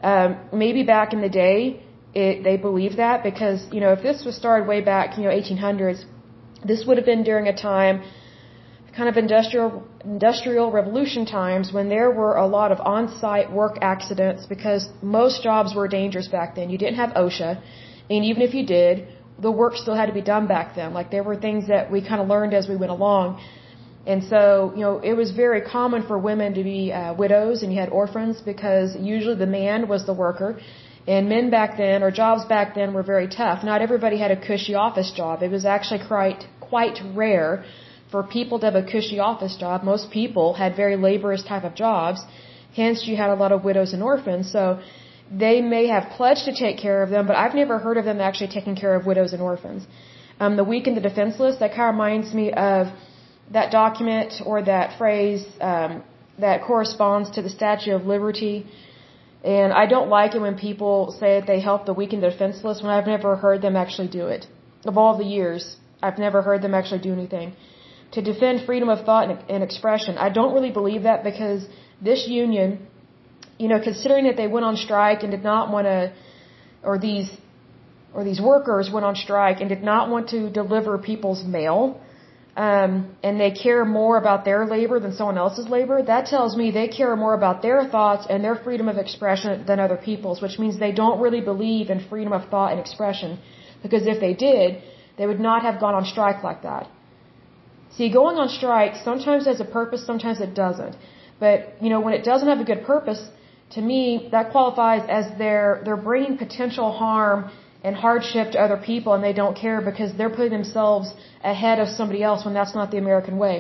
Um, 0.02 0.30
maybe 0.54 0.84
back 0.84 1.12
in 1.12 1.20
the 1.20 1.28
day, 1.28 1.84
it, 2.14 2.42
they 2.46 2.56
believed 2.56 2.96
that 3.00 3.22
because, 3.22 3.68
you 3.74 3.82
know, 3.82 3.92
if 3.92 4.02
this 4.02 4.24
was 4.24 4.34
started 4.38 4.66
way 4.66 4.80
back, 4.80 5.18
you 5.18 5.24
know, 5.26 5.30
1800s, 5.30 6.06
this 6.64 6.86
would 6.86 6.96
have 6.96 7.06
been 7.06 7.24
during 7.24 7.50
a 7.50 7.56
time, 7.72 8.02
kind 8.96 9.10
of 9.10 9.18
industrial, 9.18 9.86
industrial 10.06 10.72
revolution 10.72 11.26
times 11.26 11.74
when 11.74 11.90
there 11.90 12.10
were 12.12 12.38
a 12.38 12.48
lot 12.48 12.72
of 12.72 12.80
on-site 12.80 13.52
work 13.52 13.76
accidents 13.82 14.46
because 14.46 14.88
most 15.02 15.44
jobs 15.44 15.76
were 15.76 15.90
dangerous 15.90 16.30
back 16.30 16.56
then. 16.56 16.70
You 16.70 16.78
didn't 16.78 16.96
have 17.04 17.10
OSHA, 17.10 17.62
and 18.10 18.24
even 18.24 18.42
if 18.42 18.54
you 18.54 18.66
did, 18.66 19.10
the 19.38 19.52
work 19.52 19.76
still 19.76 19.96
had 19.96 20.06
to 20.06 20.14
be 20.14 20.22
done 20.22 20.48
back 20.48 20.76
then. 20.76 20.94
Like 20.94 21.12
there 21.12 21.24
were 21.24 21.36
things 21.36 21.68
that 21.68 21.92
we 21.92 22.00
kind 22.00 22.22
of 22.22 22.30
learned 22.30 22.54
as 22.54 22.70
we 22.70 22.78
went 22.78 22.94
along. 22.94 23.42
And 24.06 24.24
so, 24.32 24.72
you 24.76 24.82
know, 24.82 25.00
it 25.00 25.14
was 25.14 25.32
very 25.32 25.62
common 25.62 26.04
for 26.10 26.18
women 26.18 26.54
to 26.54 26.64
be 26.64 26.92
uh, 26.92 27.14
widows 27.14 27.64
and 27.64 27.74
you 27.74 27.80
had 27.80 27.90
orphans 27.90 28.42
because 28.52 28.96
usually 28.96 29.36
the 29.36 29.52
man 29.62 29.88
was 29.88 30.06
the 30.06 30.14
worker. 30.14 30.60
And 31.08 31.30
men 31.30 31.50
back 31.50 31.78
then, 31.78 32.02
or 32.04 32.10
jobs 32.12 32.46
back 32.46 32.74
then, 32.76 32.94
were 32.94 33.04
very 33.04 33.28
tough. 33.28 33.64
Not 33.64 33.82
everybody 33.82 34.18
had 34.18 34.32
a 34.32 34.40
cushy 34.48 34.74
office 34.74 35.12
job. 35.12 35.44
It 35.44 35.52
was 35.52 35.66
actually 35.66 36.02
quite, 36.08 36.46
quite 36.60 37.00
rare 37.14 37.64
for 38.12 38.24
people 38.24 38.60
to 38.60 38.66
have 38.66 38.76
a 38.76 38.84
cushy 38.84 39.20
office 39.20 39.56
job. 39.56 39.84
Most 39.84 40.10
people 40.12 40.54
had 40.54 40.76
very 40.76 40.96
laborious 40.96 41.44
type 41.44 41.64
of 41.64 41.76
jobs. 41.76 42.20
Hence, 42.76 43.06
you 43.08 43.16
had 43.16 43.30
a 43.30 43.36
lot 43.36 43.52
of 43.52 43.64
widows 43.64 43.94
and 43.94 44.02
orphans. 44.02 44.52
So, 44.52 44.80
they 45.32 45.62
may 45.62 45.88
have 45.88 46.10
pledged 46.18 46.46
to 46.46 46.54
take 46.54 46.78
care 46.78 47.02
of 47.02 47.10
them, 47.10 47.26
but 47.26 47.36
I've 47.36 47.56
never 47.56 47.80
heard 47.80 47.98
of 47.98 48.06
them 48.06 48.22
actually 48.22 48.50
taking 48.50 48.76
care 48.76 48.96
of 48.96 49.06
widows 49.06 49.34
and 49.34 49.42
orphans. 49.42 49.88
Um, 50.40 50.56
the 50.56 50.64
weak 50.64 50.86
and 50.88 50.96
the 50.96 51.02
defenseless, 51.02 51.58
that 51.58 51.72
kind 51.72 51.90
of 51.90 51.96
reminds 51.96 52.34
me 52.34 52.52
of 52.52 52.88
that 53.52 53.72
document 53.72 54.34
or 54.46 54.62
that 54.64 54.98
phrase 54.98 55.46
um, 55.62 56.04
that 56.40 56.64
corresponds 56.64 57.32
to 57.32 57.42
the 57.42 57.50
Statue 57.50 57.94
of 57.94 58.06
Liberty. 58.06 58.66
And 59.44 59.72
I 59.72 59.86
don't 59.86 60.10
like 60.10 60.34
it 60.36 60.42
when 60.42 60.58
people 60.58 61.16
say 61.20 61.40
that 61.40 61.48
they 61.48 61.60
help 61.60 61.86
the 61.86 61.94
weak 61.94 62.14
and 62.14 62.24
the 62.24 62.30
defenseless 62.32 62.82
when 62.82 62.92
I've 62.92 63.08
never 63.08 63.36
heard 63.36 63.62
them 63.62 63.76
actually 63.76 64.08
do 64.08 64.28
it. 64.28 64.48
Of 64.86 64.98
all 64.98 65.18
the 65.18 65.24
years, 65.24 65.78
I've 66.02 66.18
never 66.18 66.42
heard 66.42 66.62
them 66.62 66.74
actually 66.74 67.02
do 67.02 67.14
anything. 67.14 67.54
To 68.14 68.22
defend 68.22 68.66
freedom 68.66 68.90
of 68.90 69.06
thought 69.06 69.30
and, 69.30 69.40
and 69.50 69.64
expression, 69.64 70.18
I 70.18 70.30
don't 70.30 70.54
really 70.54 70.72
believe 70.72 71.04
that 71.04 71.24
because 71.24 71.68
this 72.02 72.28
union, 72.28 72.88
you 73.58 73.68
know, 73.68 73.80
considering 73.80 74.26
that 74.26 74.38
they 74.38 74.48
went 74.48 74.66
on 74.66 74.78
strike 74.78 75.24
and 75.24 75.32
did 75.32 75.44
not 75.44 75.72
want 75.72 75.86
to, 75.86 76.14
or 76.84 76.98
these, 76.98 77.30
or 78.14 78.24
these 78.24 78.42
workers 78.42 78.90
went 78.92 79.06
on 79.06 79.16
strike 79.16 79.60
and 79.62 79.70
did 79.70 79.84
not 79.84 80.10
want 80.10 80.30
to 80.30 80.50
deliver 80.50 80.98
people's 80.98 81.44
mail, 81.44 82.02
um, 82.56 83.16
and 83.22 83.40
they 83.40 83.52
care 83.52 83.84
more 83.84 84.18
about 84.18 84.46
their 84.46 84.66
labor 84.66 85.00
than 85.00 85.14
someone 85.14 85.38
else's 85.38 85.68
labor, 85.68 86.02
that 86.02 86.26
tells 86.28 86.56
me 86.56 86.72
they 86.72 86.88
care 86.88 87.16
more 87.16 87.34
about 87.34 87.62
their 87.62 87.86
thoughts 87.90 88.26
and 88.30 88.44
their 88.44 88.56
freedom 88.56 88.88
of 88.88 88.98
expression 88.98 89.66
than 89.66 89.80
other 89.80 89.98
people's, 89.98 90.42
which 90.42 90.58
means 90.58 90.80
they 90.80 90.94
don't 90.94 91.20
really 91.20 91.42
believe 91.42 91.90
in 91.90 92.00
freedom 92.08 92.32
of 92.32 92.50
thought 92.50 92.72
and 92.72 92.80
expression. 92.80 93.40
Because 93.84 94.08
if 94.08 94.22
they 94.22 94.34
did, 94.34 94.82
they 95.18 95.26
would 95.26 95.40
not 95.40 95.64
have 95.64 95.82
gone 95.82 95.96
on 95.96 96.06
strike 96.06 96.44
like 96.44 96.64
that. 96.64 96.90
See, 97.98 98.10
going 98.10 98.38
on 98.38 98.48
strike 98.50 98.96
sometimes 99.04 99.46
has 99.46 99.60
a 99.60 99.66
purpose, 99.66 100.06
sometimes 100.06 100.40
it 100.40 100.54
doesn't. 100.54 100.96
But, 101.40 101.76
you 101.82 101.90
know, 101.90 102.00
when 102.00 102.14
it 102.14 102.24
doesn't 102.24 102.48
have 102.48 102.60
a 102.60 102.64
good 102.64 102.84
purpose, 102.86 103.22
to 103.72 103.82
me, 103.82 104.30
that 104.32 104.52
qualifies 104.52 105.04
as 105.10 105.26
they're, 105.38 105.82
they're 105.84 105.98
bringing 105.98 106.38
potential 106.38 106.92
harm 106.92 107.52
and 107.86 107.96
hardship 107.96 108.46
to 108.54 108.60
other 108.66 108.80
people 108.92 109.12
and 109.16 109.24
they 109.28 109.36
don't 109.42 109.56
care 109.66 109.80
because 109.90 110.12
they're 110.18 110.36
putting 110.38 110.56
themselves 110.60 111.08
ahead 111.54 111.78
of 111.84 111.88
somebody 111.98 112.22
else 112.30 112.44
when 112.46 112.56
that's 112.60 112.76
not 112.80 112.88
the 112.94 113.00
American 113.06 113.38
way. 113.46 113.58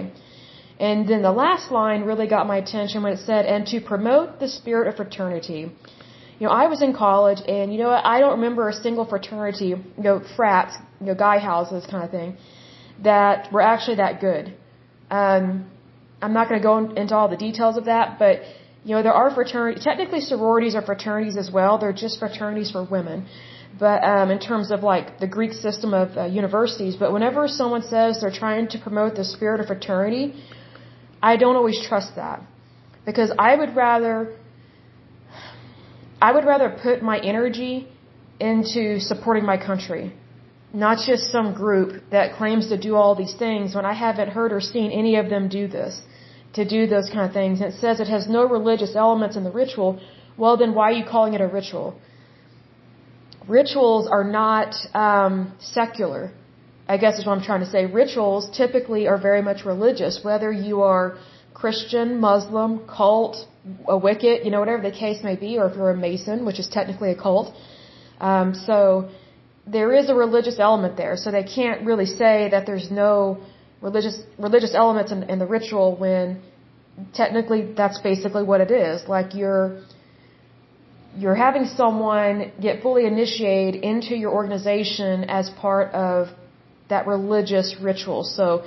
And 0.88 1.08
then 1.10 1.22
the 1.30 1.36
last 1.44 1.66
line 1.80 2.02
really 2.12 2.28
got 2.36 2.48
my 2.54 2.58
attention 2.64 3.04
when 3.04 3.14
it 3.18 3.22
said, 3.30 3.46
and 3.54 3.62
to 3.74 3.78
promote 3.94 4.40
the 4.44 4.50
spirit 4.60 4.86
of 4.90 4.96
fraternity. 5.02 5.62
You 6.40 6.46
know, 6.46 6.54
I 6.64 6.66
was 6.74 6.82
in 6.88 6.92
college 7.06 7.42
and 7.56 7.72
you 7.72 7.80
know 7.82 7.92
what, 7.94 8.04
I 8.14 8.20
don't 8.22 8.36
remember 8.40 8.64
a 8.68 8.78
single 8.86 9.06
fraternity, 9.14 9.70
you 10.00 10.04
know, 10.08 10.18
frats, 10.36 10.74
you 11.00 11.06
know, 11.08 11.16
guy 11.28 11.38
houses 11.52 11.86
kind 11.94 12.04
of 12.08 12.12
thing, 12.18 12.32
that 13.10 13.54
were 13.54 13.66
actually 13.74 13.98
that 14.06 14.20
good. 14.28 14.46
Um, 15.22 15.48
I'm 16.24 16.34
not 16.38 16.50
going 16.50 16.60
to 16.62 16.68
go 16.72 16.76
into 17.02 17.14
all 17.16 17.30
the 17.36 17.42
details 17.48 17.78
of 17.78 17.86
that, 17.94 18.18
but 18.24 18.36
you 18.84 18.94
know, 18.96 19.04
there 19.08 19.18
are 19.22 19.30
fraternities, 19.40 19.84
technically 19.84 20.22
sororities 20.34 20.74
are 20.78 20.86
fraternities 20.92 21.38
as 21.44 21.50
well, 21.58 21.78
they're 21.78 22.00
just 22.06 22.16
fraternities 22.24 22.72
for 22.72 22.84
women 22.98 23.28
but 23.80 24.04
um, 24.04 24.32
in 24.32 24.40
terms 24.40 24.72
of 24.72 24.84
like 24.84 25.20
the 25.20 25.28
Greek 25.28 25.54
system 25.54 25.94
of 25.94 26.18
uh, 26.18 26.26
universities. 26.26 26.96
But 26.96 27.12
whenever 27.12 27.48
someone 27.48 27.82
says 27.82 28.22
they're 28.22 28.32
trying 28.32 28.68
to 28.70 28.80
promote 28.80 29.16
the 29.16 29.24
spirit 29.24 29.60
of 29.60 29.68
fraternity, 29.68 30.36
I 31.22 31.38
don't 31.38 31.56
always 31.56 31.80
trust 31.88 32.16
that 32.16 32.42
because 33.06 33.32
I 33.38 33.56
would 33.56 33.76
rather 33.76 34.36
I 36.22 36.32
would 36.32 36.46
rather 36.46 36.70
put 36.70 37.02
my 37.02 37.18
energy 37.20 37.88
into 38.40 39.00
supporting 39.00 39.46
my 39.46 39.58
country, 39.58 40.14
not 40.74 40.98
just 41.06 41.32
some 41.32 41.54
group 41.54 41.92
that 42.12 42.36
claims 42.38 42.68
to 42.70 42.78
do 42.78 42.96
all 42.96 43.16
these 43.16 43.36
things 43.36 43.76
when 43.76 43.86
I 43.86 43.94
haven't 43.94 44.30
heard 44.30 44.52
or 44.54 44.62
seen 44.62 44.92
any 44.92 45.16
of 45.18 45.30
them 45.30 45.48
do 45.50 45.68
this, 45.68 46.02
to 46.54 46.64
do 46.66 46.88
those 46.88 47.10
kind 47.10 47.26
of 47.28 47.34
things. 47.34 47.60
And 47.62 47.74
it 47.74 47.78
says 47.80 48.00
it 48.00 48.08
has 48.08 48.28
no 48.28 48.48
religious 48.48 48.96
elements 48.96 49.36
in 49.36 49.44
the 49.44 49.52
ritual. 49.52 50.00
Well, 50.38 50.58
then 50.58 50.74
why 50.74 50.86
are 50.90 50.98
you 51.02 51.06
calling 51.06 51.34
it 51.34 51.42
a 51.42 51.48
ritual? 51.48 52.00
Rituals 53.48 54.08
are 54.08 54.24
not 54.24 54.76
um, 54.94 55.54
secular. 55.60 56.32
I 56.88 56.98
guess 56.98 57.18
is 57.20 57.26
what 57.26 57.38
I'm 57.38 57.44
trying 57.44 57.62
to 57.62 57.70
say. 57.70 57.86
Rituals 57.86 58.50
typically 58.56 59.08
are 59.08 59.18
very 59.18 59.42
much 59.42 59.66
religious, 59.66 60.20
whether 60.24 60.52
you 60.52 60.82
are 60.82 61.18
Christian, 61.54 62.20
Muslim, 62.20 62.88
cult, 62.88 63.38
a 63.88 63.98
Wiccan, 64.00 64.46
you 64.46 64.52
know, 64.52 64.60
whatever 64.60 64.84
the 64.84 64.96
case 65.06 65.24
may 65.24 65.36
be, 65.36 65.58
or 65.58 65.68
if 65.68 65.76
you're 65.76 65.92
a 65.92 65.98
Mason, 65.98 66.46
which 66.46 66.60
is 66.60 66.68
technically 66.68 67.12
a 67.12 67.16
cult. 67.16 67.56
Um, 68.20 68.54
so 68.54 69.10
there 69.66 69.94
is 69.94 70.10
a 70.10 70.16
religious 70.16 70.60
element 70.60 70.96
there, 70.96 71.18
so 71.18 71.32
they 71.32 71.44
can't 71.44 71.86
really 71.86 72.06
say 72.06 72.50
that 72.52 72.66
there's 72.66 72.92
no 72.92 73.38
religious 73.82 74.18
religious 74.38 74.74
elements 74.74 75.12
in, 75.12 75.24
in 75.24 75.40
the 75.40 75.46
ritual 75.46 75.96
when 75.96 76.42
technically 77.14 77.74
that's 77.74 78.00
basically 78.00 78.44
what 78.44 78.62
it 78.62 78.72
is. 78.72 79.08
Like 79.08 79.34
you're 79.34 79.82
you're 81.18 81.36
having 81.36 81.66
someone 81.66 82.52
get 82.62 82.82
fully 82.82 83.06
initiated 83.06 83.82
into 83.84 84.16
your 84.16 84.32
organization 84.32 85.24
as 85.26 85.50
part 85.50 85.94
of 85.94 86.28
that 86.90 87.08
religious 87.08 87.76
ritual. 87.82 88.24
So 88.24 88.66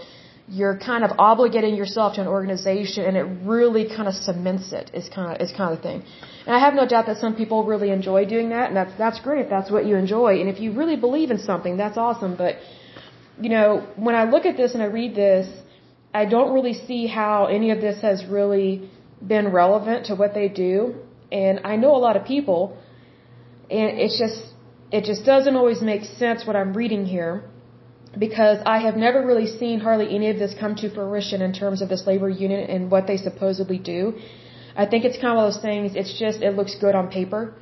you're 0.49 0.78
kind 0.78 1.05
of 1.05 1.11
obligating 1.19 1.76
yourself 1.76 2.14
to 2.14 2.23
an 2.23 2.26
organization 2.26 3.05
and 3.05 3.17
it 3.19 3.26
really 3.45 3.87
kind 3.87 4.09
of 4.09 4.14
cements 4.14 4.73
it 4.73 4.90
is 4.95 5.09
kind 5.14 5.28
of 5.31 5.47
is 5.47 5.52
kind 5.55 5.76
of 5.76 5.83
thing. 5.83 6.02
And 6.47 6.57
I 6.57 6.59
have 6.59 6.75
no 6.75 6.87
doubt 6.87 7.07
that 7.07 7.19
some 7.19 7.37
people 7.37 7.64
really 7.64 7.90
enjoy 7.90 8.25
doing 8.25 8.49
that 8.50 8.69
and 8.69 8.76
that's 8.76 8.97
that's 8.97 9.21
great 9.21 9.45
if 9.45 9.50
that's 9.50 9.71
what 9.71 9.85
you 9.85 9.97
enjoy 9.97 10.40
and 10.40 10.49
if 10.49 10.59
you 10.59 10.73
really 10.73 10.97
believe 10.97 11.31
in 11.31 11.38
something 11.38 11.76
that's 11.76 11.99
awesome 11.99 12.35
but 12.37 12.57
you 13.38 13.50
know 13.50 13.87
when 13.97 14.14
I 14.14 14.25
look 14.25 14.47
at 14.47 14.57
this 14.57 14.73
and 14.73 14.83
I 14.83 14.87
read 14.87 15.14
this 15.14 15.47
I 16.14 16.25
don't 16.25 16.55
really 16.55 16.73
see 16.73 17.07
how 17.07 17.47
any 17.47 17.71
of 17.71 17.83
this 17.83 18.00
has 18.00 18.25
really 18.25 18.90
been 19.35 19.52
relevant 19.52 20.07
to 20.07 20.14
what 20.14 20.33
they 20.33 20.49
do 20.49 20.95
and 21.30 21.61
I 21.64 21.76
know 21.76 21.94
a 21.94 22.02
lot 22.06 22.16
of 22.16 22.25
people 22.25 22.76
and 23.70 23.99
it's 23.99 24.18
just 24.18 24.54
it 24.90 25.04
just 25.04 25.25
doesn't 25.25 25.56
always 25.56 25.82
make 25.82 26.04
sense 26.04 26.47
what 26.47 26.56
I'm 26.56 26.73
reading 26.75 27.04
here 27.04 27.44
because 28.18 28.58
I 28.64 28.78
have 28.78 28.97
never 28.97 29.25
really 29.26 29.47
seen 29.47 29.80
hardly 29.80 30.14
any 30.14 30.30
of 30.30 30.38
this 30.38 30.54
come 30.58 30.75
to 30.76 30.88
fruition 30.90 31.42
in 31.42 31.52
terms 31.52 31.82
of 31.82 31.88
this 31.88 32.06
labor 32.06 32.28
union 32.28 32.61
and 32.70 32.90
what 32.90 33.06
they 33.06 33.18
supposedly 33.18 33.78
do. 33.78 34.14
I 34.75 34.87
think 34.87 35.04
it's 35.04 35.16
kind 35.16 35.32
of 35.32 35.37
one 35.37 35.47
of 35.47 35.54
those 35.54 35.62
things, 35.62 35.94
it's 35.94 36.18
just, 36.18 36.40
it 36.40 36.56
looks 36.56 36.75
good 36.76 36.94
on 36.94 37.08
paper. 37.08 37.54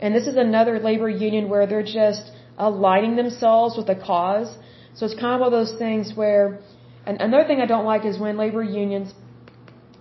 And 0.00 0.14
this 0.14 0.26
is 0.26 0.36
another 0.36 0.78
labor 0.78 1.10
union 1.10 1.48
where 1.48 1.66
they're 1.66 1.82
just 1.82 2.30
aligning 2.56 3.16
themselves 3.16 3.76
with 3.76 3.88
a 3.90 3.94
cause. 3.94 4.48
So 4.94 5.04
it's 5.06 5.14
kind 5.14 5.34
of 5.34 5.40
one 5.40 5.52
of 5.52 5.56
those 5.60 5.78
things 5.78 6.14
where, 6.14 6.60
and 7.04 7.20
another 7.20 7.46
thing 7.46 7.60
I 7.60 7.66
don't 7.66 7.84
like 7.84 8.04
is 8.06 8.18
when 8.18 8.36
labor 8.38 8.62
unions, 8.62 9.12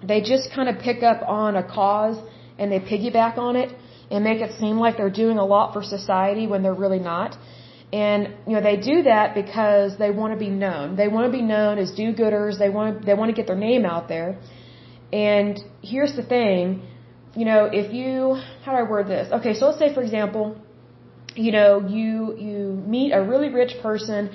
they 0.01 0.21
just 0.21 0.51
kind 0.53 0.69
of 0.69 0.79
pick 0.79 1.03
up 1.03 1.21
on 1.27 1.57
a 1.57 1.63
cause 1.63 2.17
and 2.59 2.71
they 2.71 2.79
piggyback 2.79 3.37
on 3.37 3.55
it 3.55 3.69
and 4.11 4.23
make 4.23 4.41
it 4.41 4.51
seem 4.59 4.77
like 4.77 4.97
they're 4.97 5.17
doing 5.23 5.37
a 5.37 5.45
lot 5.45 5.73
for 5.73 5.83
society 5.83 6.45
when 6.47 6.61
they're 6.63 6.81
really 6.85 6.99
not. 6.99 7.37
And 7.91 8.21
you 8.47 8.53
know 8.53 8.61
they 8.61 8.77
do 8.77 9.03
that 9.03 9.33
because 9.33 9.97
they 9.97 10.11
want 10.11 10.33
to 10.35 10.39
be 10.47 10.51
known. 10.63 10.95
They 10.95 11.07
want 11.07 11.25
to 11.31 11.31
be 11.31 11.41
known 11.41 11.79
as 11.79 11.91
do-gooders. 11.91 12.59
They 12.59 12.69
want 12.69 12.87
to, 12.99 13.05
they 13.05 13.15
want 13.15 13.29
to 13.31 13.37
get 13.39 13.47
their 13.47 13.61
name 13.69 13.83
out 13.85 14.07
there. 14.07 14.37
And 15.11 15.59
here's 15.81 16.15
the 16.15 16.23
thing, 16.35 16.83
you 17.35 17.45
know, 17.45 17.61
if 17.81 17.91
you 17.91 18.15
how 18.63 18.73
do 18.73 18.77
I 18.77 18.83
word 18.83 19.07
this? 19.07 19.31
Okay, 19.37 19.53
so 19.55 19.65
let's 19.67 19.79
say 19.79 19.93
for 19.93 20.03
example, 20.03 20.55
you 21.35 21.51
know, 21.51 21.71
you 21.97 22.37
you 22.37 22.57
meet 22.95 23.11
a 23.11 23.21
really 23.23 23.49
rich 23.49 23.73
person 23.81 24.29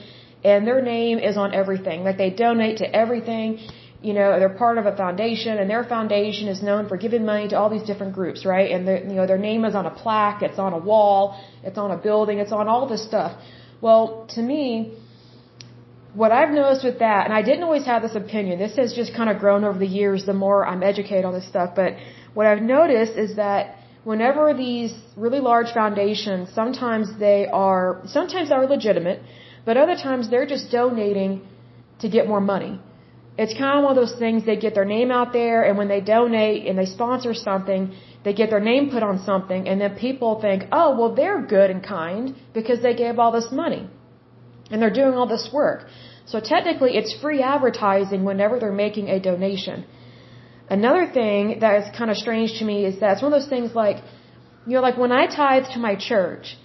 and 0.45 0.67
their 0.67 0.83
name 0.83 1.19
is 1.19 1.37
on 1.37 1.55
everything. 1.55 2.05
Like 2.05 2.19
they 2.19 2.31
donate 2.31 2.79
to 2.79 2.89
everything. 3.03 3.61
You 4.03 4.13
know, 4.13 4.39
they're 4.39 4.51
part 4.51 4.77
of 4.77 4.87
a 4.87 4.95
foundation 4.95 5.59
and 5.59 5.69
their 5.71 5.85
foundation 5.85 6.49
is 6.49 6.63
known 6.63 6.89
for 6.89 6.97
giving 6.99 7.25
money 7.25 7.49
to 7.49 7.57
all 7.59 7.71
these 7.71 7.85
different 7.85 8.13
groups, 8.15 8.45
right? 8.45 8.71
And 8.71 8.87
you 9.11 9.17
know, 9.17 9.27
their 9.27 9.39
name 9.39 9.65
is 9.65 9.75
on 9.75 9.87
a 9.87 9.91
plaque, 9.91 10.43
it's 10.43 10.59
on 10.59 10.73
a 10.75 10.79
wall, 10.79 11.41
it's 11.63 11.79
on 11.79 11.91
a 11.91 11.97
building, 11.97 12.39
it's 12.39 12.53
on 12.53 12.69
all 12.69 12.87
this 12.87 13.03
stuff. 13.03 13.33
Well, 13.81 14.27
to 14.35 14.43
me, 14.43 14.99
what 16.15 16.33
I've 16.33 16.51
noticed 16.51 16.85
with 16.85 16.99
that, 17.01 17.25
and 17.25 17.35
I 17.35 17.43
didn't 17.43 17.65
always 17.65 17.87
have 17.87 18.03
this 18.03 18.15
opinion, 18.15 18.59
this 18.59 18.77
has 18.77 18.93
just 18.93 19.15
kind 19.15 19.29
of 19.31 19.39
grown 19.39 19.65
over 19.65 19.79
the 19.79 19.93
years 20.01 20.27
the 20.27 20.35
more 20.35 20.67
I'm 20.67 20.83
educated 20.83 21.25
on 21.25 21.33
this 21.33 21.49
stuff, 21.49 21.71
but 21.75 21.95
what 22.35 22.47
I've 22.47 22.63
noticed 22.63 23.15
is 23.15 23.37
that 23.37 23.77
whenever 24.05 24.55
these 24.55 24.93
really 25.17 25.41
large 25.41 25.73
foundations, 25.73 26.53
sometimes 26.53 27.09
they 27.19 27.47
are, 27.53 28.03
sometimes 28.07 28.51
they're 28.51 28.67
legitimate, 28.67 29.21
but 29.65 29.77
other 29.77 29.97
times 29.97 30.31
they're 30.31 30.47
just 30.47 30.71
donating 30.71 31.43
to 32.01 32.09
get 32.09 32.29
more 32.29 32.41
money. 32.41 32.79
It's 33.37 33.53
kind 33.53 33.79
of 33.79 33.85
one 33.85 33.93
of 33.95 34.01
those 34.03 34.17
things 34.19 34.47
they 34.47 34.57
get 34.57 34.75
their 34.75 34.85
name 34.85 35.11
out 35.11 35.33
there 35.33 35.65
and 35.65 35.77
when 35.77 35.89
they 35.89 36.01
donate 36.01 36.67
and 36.69 36.79
they 36.79 36.87
sponsor 36.87 37.35
something, 37.35 37.93
they 38.25 38.33
get 38.33 38.51
their 38.51 38.61
name 38.61 38.91
put 38.91 39.03
on 39.03 39.19
something 39.25 39.67
and 39.69 39.81
then 39.81 39.97
people 39.97 40.41
think, 40.41 40.65
oh, 40.71 40.97
well, 40.99 41.15
they're 41.15 41.43
good 41.43 41.69
and 41.71 41.83
kind 41.83 42.37
because 42.53 42.81
they 42.81 42.95
gave 42.95 43.19
all 43.19 43.33
this 43.33 43.51
money 43.51 43.89
and 44.71 44.81
they're 44.81 44.99
doing 45.03 45.15
all 45.15 45.27
this 45.27 45.49
work. 45.53 45.87
So 46.27 46.39
technically 46.41 46.97
it's 46.97 47.13
free 47.21 47.43
advertising 47.43 48.25
whenever 48.25 48.61
they're 48.61 48.81
making 48.87 49.09
a 49.09 49.19
donation. 49.19 49.85
Another 50.71 51.07
thing 51.13 51.59
that 51.61 51.83
is 51.83 51.97
kind 51.97 52.11
of 52.11 52.17
strange 52.17 52.59
to 52.61 52.65
me 52.65 52.85
is 52.87 53.01
that 53.01 53.15
it's 53.15 53.23
one 53.23 53.33
of 53.33 53.39
those 53.39 53.49
things 53.49 53.75
like, 53.75 53.99
you 54.67 54.75
know, 54.75 54.81
like 54.81 54.97
when 54.97 55.13
I 55.13 55.27
tithe 55.27 55.65
to 55.75 55.79
my 55.79 55.97
church, 55.97 56.57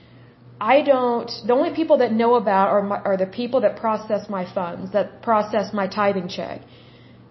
I 0.62 0.82
don't, 0.82 1.32
the 1.48 1.54
only 1.54 1.74
people 1.74 1.98
that 2.00 2.12
know 2.12 2.36
about 2.36 2.70
are, 2.70 2.82
my, 2.82 2.98
are 2.98 3.18
the 3.18 3.26
people 3.26 3.62
that 3.62 3.78
process 3.78 4.30
my 4.30 4.52
funds, 4.54 4.92
that 4.92 5.22
process 5.22 5.74
my 5.74 5.88
tithing 5.88 6.28
check. 6.28 6.62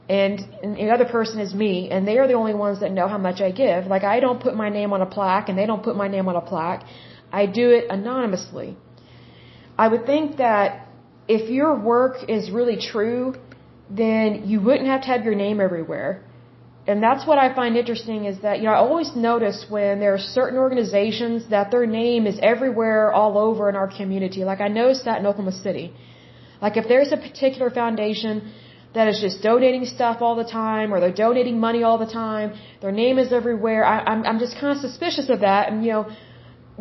And, 0.08 0.40
and 0.62 0.76
the 0.76 0.88
other 0.88 1.04
person 1.04 1.38
is 1.38 1.52
me, 1.52 1.90
and 1.90 2.08
they 2.08 2.16
are 2.18 2.26
the 2.26 2.32
only 2.32 2.54
ones 2.54 2.80
that 2.80 2.90
know 2.92 3.08
how 3.08 3.18
much 3.18 3.42
I 3.42 3.50
give. 3.50 3.86
Like, 3.86 4.04
I 4.04 4.20
don't 4.20 4.40
put 4.40 4.54
my 4.56 4.70
name 4.70 4.94
on 4.94 5.02
a 5.02 5.06
plaque, 5.06 5.50
and 5.50 5.58
they 5.58 5.66
don't 5.66 5.82
put 5.82 5.96
my 5.96 6.08
name 6.08 6.28
on 6.28 6.36
a 6.36 6.40
plaque. 6.40 6.84
I 7.30 7.44
do 7.44 7.70
it 7.70 7.84
anonymously. 7.90 8.78
I 9.76 9.88
would 9.88 10.06
think 10.06 10.38
that 10.38 10.88
if 11.28 11.50
your 11.50 11.78
work 11.78 12.16
is 12.26 12.50
really 12.50 12.78
true, 12.78 13.34
then 13.90 14.48
you 14.48 14.60
wouldn't 14.62 14.86
have 14.86 15.02
to 15.02 15.08
have 15.08 15.24
your 15.24 15.34
name 15.34 15.60
everywhere 15.60 16.24
and 16.88 17.02
that's 17.06 17.24
what 17.28 17.38
I 17.44 17.54
find 17.54 17.76
interesting 17.76 18.20
is 18.30 18.36
that, 18.44 18.54
you 18.60 18.64
know, 18.66 18.74
I 18.78 18.80
always 18.88 19.10
notice 19.14 19.58
when 19.68 20.00
there 20.02 20.14
are 20.14 20.24
certain 20.38 20.58
organizations 20.66 21.50
that 21.54 21.70
their 21.74 21.86
name 21.86 22.26
is 22.26 22.36
everywhere 22.52 23.12
all 23.12 23.34
over 23.46 23.68
in 23.68 23.76
our 23.76 23.90
community. 23.98 24.42
Like 24.50 24.62
I 24.68 24.68
noticed 24.68 25.04
that 25.04 25.18
in 25.20 25.26
Oklahoma 25.26 25.56
City. 25.66 25.86
Like 26.62 26.78
if 26.78 26.88
there's 26.92 27.12
a 27.12 27.18
particular 27.18 27.68
foundation 27.68 28.50
that 28.94 29.06
is 29.06 29.20
just 29.20 29.42
donating 29.42 29.84
stuff 29.84 30.22
all 30.22 30.34
the 30.42 30.50
time 30.62 30.94
or 30.94 30.98
they're 31.02 31.20
donating 31.26 31.60
money 31.60 31.82
all 31.82 31.98
the 31.98 32.12
time, 32.24 32.54
their 32.80 32.94
name 33.04 33.18
is 33.18 33.34
everywhere, 33.40 33.84
I, 33.84 33.96
I'm, 34.10 34.24
I'm 34.24 34.38
just 34.38 34.54
kind 34.60 34.72
of 34.74 34.78
suspicious 34.88 35.28
of 35.28 35.40
that. 35.40 35.70
And, 35.70 35.84
you 35.84 35.92
know, 35.92 36.04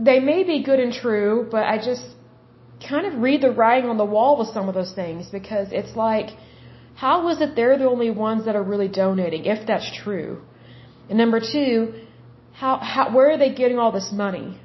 they 0.10 0.20
may 0.22 0.42
be 0.46 0.64
good 0.64 0.80
and 0.80 0.94
true, 0.94 1.50
but 1.52 1.64
I 1.74 1.78
just 1.90 2.06
kind 2.92 3.06
of 3.06 3.22
read 3.28 3.42
the 3.42 3.52
writing 3.52 3.90
on 3.90 3.98
the 3.98 4.10
wall 4.16 4.38
with 4.40 4.50
some 4.58 4.70
of 4.70 4.74
those 4.74 4.94
things 4.94 5.28
because 5.40 5.68
it's 5.72 5.98
like, 5.98 6.30
how 7.04 7.16
is 7.32 7.40
it 7.46 7.56
they're 7.56 7.78
the 7.78 7.90
only 7.96 8.10
ones 8.10 8.46
that 8.46 8.56
are 8.56 8.68
really 8.74 8.88
donating, 8.88 9.46
if 9.46 9.68
that's 9.68 9.90
true? 10.04 10.42
And 11.10 11.18
number 11.24 11.40
two, 11.40 11.94
how, 12.54 12.78
how, 12.78 13.16
where 13.16 13.30
are 13.32 13.38
they 13.38 13.54
getting 13.54 13.78
all 13.78 13.92
this 13.92 14.10
money? 14.12 14.60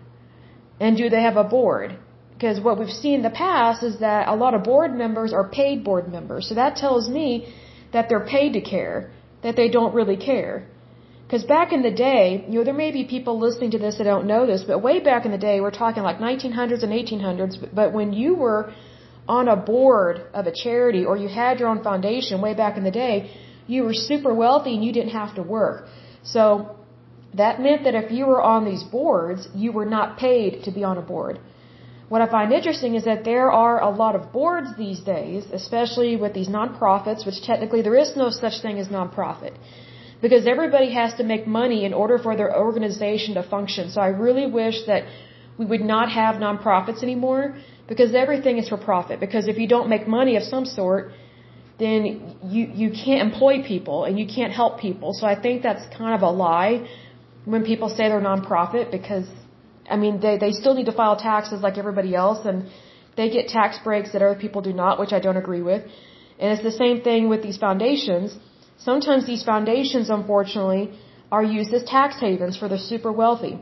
And 0.81 0.97
do 0.97 1.11
they 1.11 1.23
have 1.29 1.37
a 1.37 1.45
board? 1.45 1.99
Because 2.33 2.59
what 2.59 2.79
we've 2.79 2.97
seen 3.05 3.17
in 3.21 3.23
the 3.23 3.37
past 3.47 3.83
is 3.83 4.01
that 4.01 4.29
a 4.29 4.35
lot 4.35 4.55
of 4.55 4.65
board 4.65 4.95
members 4.95 5.35
are 5.35 5.47
paid 5.49 5.85
board 5.85 6.11
members. 6.11 6.49
So 6.49 6.55
that 6.55 6.77
tells 6.77 7.09
me 7.19 7.53
that 7.93 8.09
they're 8.09 8.29
paid 8.37 8.55
to 8.55 8.63
care, 8.63 9.13
that 9.43 9.55
they 9.55 9.69
don't 9.69 9.95
really 9.95 10.17
care. 10.17 10.67
Because 11.25 11.45
back 11.45 11.73
in 11.73 11.83
the 11.83 11.91
day, 11.91 12.47
you 12.49 12.55
know, 12.59 12.65
there 12.65 12.81
may 12.85 12.93
be 12.93 13.05
people 13.05 13.39
listening 13.39 13.73
to 13.73 13.79
this 13.79 13.99
that 13.99 14.05
don't 14.05 14.27
know 14.27 14.47
this, 14.47 14.65
but 14.65 14.79
way 14.79 15.01
back 15.01 15.27
in 15.27 15.33
the 15.33 15.43
day, 15.51 15.61
we're 15.61 15.79
talking 15.85 16.03
like 16.03 16.19
1900s 16.19 16.83
and 16.83 16.93
1800s, 16.93 17.55
but 17.75 17.93
when 17.93 18.15
you 18.15 18.35
were 18.35 18.73
on 19.29 19.49
a 19.49 19.57
board 19.57 20.23
of 20.35 20.47
a 20.47 20.53
charity 20.53 21.05
or 21.05 21.17
you 21.17 21.29
had 21.29 21.61
your 21.61 21.69
own 21.69 21.83
foundation 21.83 22.41
way 22.41 22.55
back 22.55 22.77
in 22.77 22.85
the 22.85 22.91
day, 22.91 23.31
you 23.67 23.85
were 23.85 23.95
super 23.95 24.35
wealthy 24.35 24.75
and 24.75 24.85
you 24.85 24.93
didn't 24.93 25.13
have 25.13 25.35
to 25.37 25.43
work. 25.43 25.87
So 26.23 26.77
that 27.35 27.61
meant 27.61 27.85
that 27.85 27.95
if 27.95 28.11
you 28.11 28.27
were 28.27 28.43
on 28.43 28.65
these 28.65 28.83
boards, 28.83 29.49
you 29.55 29.73
were 29.73 29.87
not 29.87 30.19
paid 30.19 30.65
to 30.65 30.71
be 30.71 30.85
on 30.85 30.99
a 30.99 31.03
board. 31.03 31.39
What 32.09 32.21
I 32.21 32.29
find 32.31 32.53
interesting 32.53 32.95
is 32.95 33.05
that 33.05 33.25
there 33.25 33.51
are 33.51 33.81
a 33.81 33.89
lot 33.89 34.15
of 34.15 34.33
boards 34.33 34.77
these 34.77 35.01
days, 35.01 35.47
especially 35.51 36.17
with 36.17 36.35
these 36.35 36.49
nonprofits, 36.49 37.25
which 37.25 37.41
technically 37.43 37.81
there 37.81 37.97
is 37.97 38.15
no 38.17 38.29
such 38.29 38.61
thing 38.61 38.79
as 38.79 38.89
nonprofit. 38.89 39.55
Because 40.21 40.47
everybody 40.47 40.93
has 40.93 41.15
to 41.15 41.25
make 41.25 41.47
money 41.47 41.85
in 41.87 41.95
order 41.95 42.19
for 42.19 42.37
their 42.37 42.55
organization 42.55 43.35
to 43.35 43.43
function. 43.43 43.91
So 43.91 44.01
I 44.01 44.09
really 44.09 44.47
wish 44.47 44.85
that 44.87 45.05
we 45.57 45.65
would 45.65 45.81
not 45.81 46.11
have 46.11 46.35
nonprofits 46.37 47.03
anymore 47.03 47.57
because 47.89 48.15
everything 48.15 48.59
is 48.59 48.69
for 48.69 48.77
profit. 48.77 49.21
Because 49.21 49.49
if 49.49 49.59
you 49.59 49.69
don't 49.69 49.89
make 49.89 50.07
money 50.07 50.37
of 50.37 50.43
some 50.43 50.65
sort, 50.65 51.13
then 51.79 52.37
you, 52.45 52.65
you 52.83 52.91
can't 52.91 53.23
employ 53.29 53.63
people 53.63 54.05
and 54.05 54.19
you 54.19 54.27
can't 54.27 54.53
help 54.53 54.81
people. 54.81 55.13
So 55.13 55.27
I 55.27 55.37
think 55.45 55.63
that's 55.63 55.85
kind 55.97 56.15
of 56.15 56.23
a 56.23 56.31
lie 56.31 56.87
when 57.45 57.65
people 57.65 57.89
say 57.89 58.09
they're 58.09 58.21
nonprofit 58.21 58.91
because, 58.91 59.27
I 59.91 59.97
mean, 59.97 60.21
they, 60.21 60.39
they 60.39 60.53
still 60.53 60.75
need 60.75 60.87
to 60.87 60.97
file 61.01 61.17
taxes 61.17 61.61
like 61.61 61.77
everybody 61.79 62.15
else 62.15 62.47
and 62.47 62.69
they 63.17 63.29
get 63.31 63.49
tax 63.49 63.79
breaks 63.85 64.13
that 64.13 64.23
other 64.23 64.39
people 64.39 64.63
do 64.63 64.73
not, 64.73 64.99
which 65.01 65.13
I 65.13 65.21
don't 65.21 65.37
agree 65.37 65.63
with. 65.63 65.83
And 66.39 66.53
it's 66.53 66.63
the 66.63 66.79
same 66.85 67.03
thing 67.03 67.29
with 67.29 67.43
these 67.43 67.59
foundations. 67.59 68.37
Sometimes 68.79 69.27
these 69.27 69.45
foundations, 69.45 70.09
unfortunately, 70.09 70.85
are 71.31 71.45
used 71.45 71.73
as 71.73 71.85
tax 71.85 72.21
havens 72.21 72.57
for 72.57 72.69
the 72.69 72.79
super 72.79 73.13
wealthy. 73.13 73.59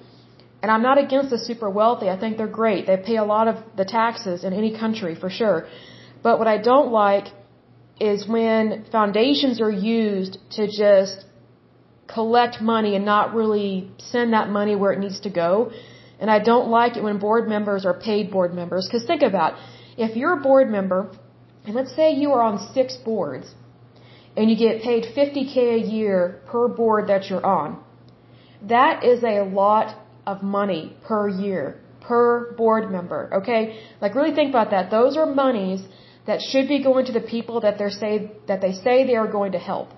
And 0.62 0.70
I'm 0.70 0.82
not 0.82 0.98
against 0.98 1.30
the 1.30 1.38
super 1.38 1.70
wealthy. 1.70 2.08
I 2.08 2.18
think 2.18 2.36
they're 2.36 2.56
great. 2.62 2.86
They 2.86 2.96
pay 2.96 3.16
a 3.16 3.24
lot 3.24 3.48
of 3.48 3.56
the 3.76 3.84
taxes 3.84 4.44
in 4.44 4.52
any 4.52 4.76
country, 4.78 5.14
for 5.14 5.30
sure. 5.30 5.66
But 6.22 6.38
what 6.38 6.48
I 6.48 6.58
don't 6.58 6.90
like 6.92 7.28
is 7.98 8.26
when 8.28 8.84
foundations 8.92 9.60
are 9.60 9.70
used 9.70 10.38
to 10.56 10.66
just 10.66 11.24
collect 12.06 12.60
money 12.60 12.96
and 12.96 13.04
not 13.04 13.34
really 13.34 13.90
send 13.98 14.32
that 14.32 14.48
money 14.48 14.74
where 14.76 14.92
it 14.92 14.98
needs 14.98 15.20
to 15.20 15.30
go. 15.30 15.70
And 16.18 16.30
I 16.30 16.38
don't 16.38 16.68
like 16.68 16.96
it 16.96 17.02
when 17.02 17.18
board 17.18 17.48
members 17.48 17.86
are 17.86 17.94
paid 17.94 18.30
board 18.30 18.52
members. 18.54 18.86
Because 18.86 19.06
think 19.06 19.22
about, 19.22 19.54
if 19.96 20.16
you're 20.16 20.34
a 20.38 20.42
board 20.42 20.68
member, 20.68 21.10
and 21.64 21.74
let's 21.74 21.94
say 21.94 22.12
you 22.12 22.32
are 22.32 22.42
on 22.42 22.72
six 22.74 22.96
boards, 22.96 23.54
and 24.36 24.50
you 24.50 24.56
get 24.56 24.82
paid 24.82 25.04
50k 25.16 25.56
a 25.74 25.78
year 25.78 26.42
per 26.46 26.68
board 26.68 27.08
that 27.08 27.28
you're 27.28 27.44
on, 27.44 27.82
that 28.62 29.04
is 29.04 29.24
a 29.24 29.42
lot 29.42 29.96
of 30.26 30.42
money 30.42 30.96
per 31.06 31.28
year, 31.28 31.80
per 32.00 32.52
board 32.56 32.90
member, 32.90 33.30
okay? 33.38 33.80
Like 34.00 34.14
really 34.14 34.34
think 34.34 34.50
about 34.50 34.70
that. 34.70 34.90
Those 34.90 35.16
are 35.16 35.26
monies 35.26 35.82
that 36.26 36.40
should 36.40 36.68
be 36.68 36.82
going 36.82 37.06
to 37.06 37.12
the 37.12 37.20
people 37.20 37.60
that 37.60 37.78
they 37.78 37.88
say, 37.88 38.30
that 38.46 38.60
they 38.60 38.72
say 38.72 39.06
they 39.06 39.16
are 39.16 39.30
going 39.30 39.52
to 39.52 39.58
help. 39.58 39.88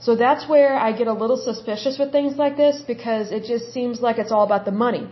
So 0.00 0.14
that's 0.14 0.48
where 0.48 0.74
I 0.74 0.92
get 0.92 1.06
a 1.06 1.12
little 1.12 1.38
suspicious 1.38 1.98
with 1.98 2.12
things 2.12 2.36
like 2.36 2.56
this 2.56 2.82
because 2.86 3.30
it 3.30 3.44
just 3.44 3.72
seems 3.72 4.00
like 4.00 4.18
it's 4.18 4.30
all 4.30 4.44
about 4.44 4.64
the 4.64 4.72
money. 4.72 5.08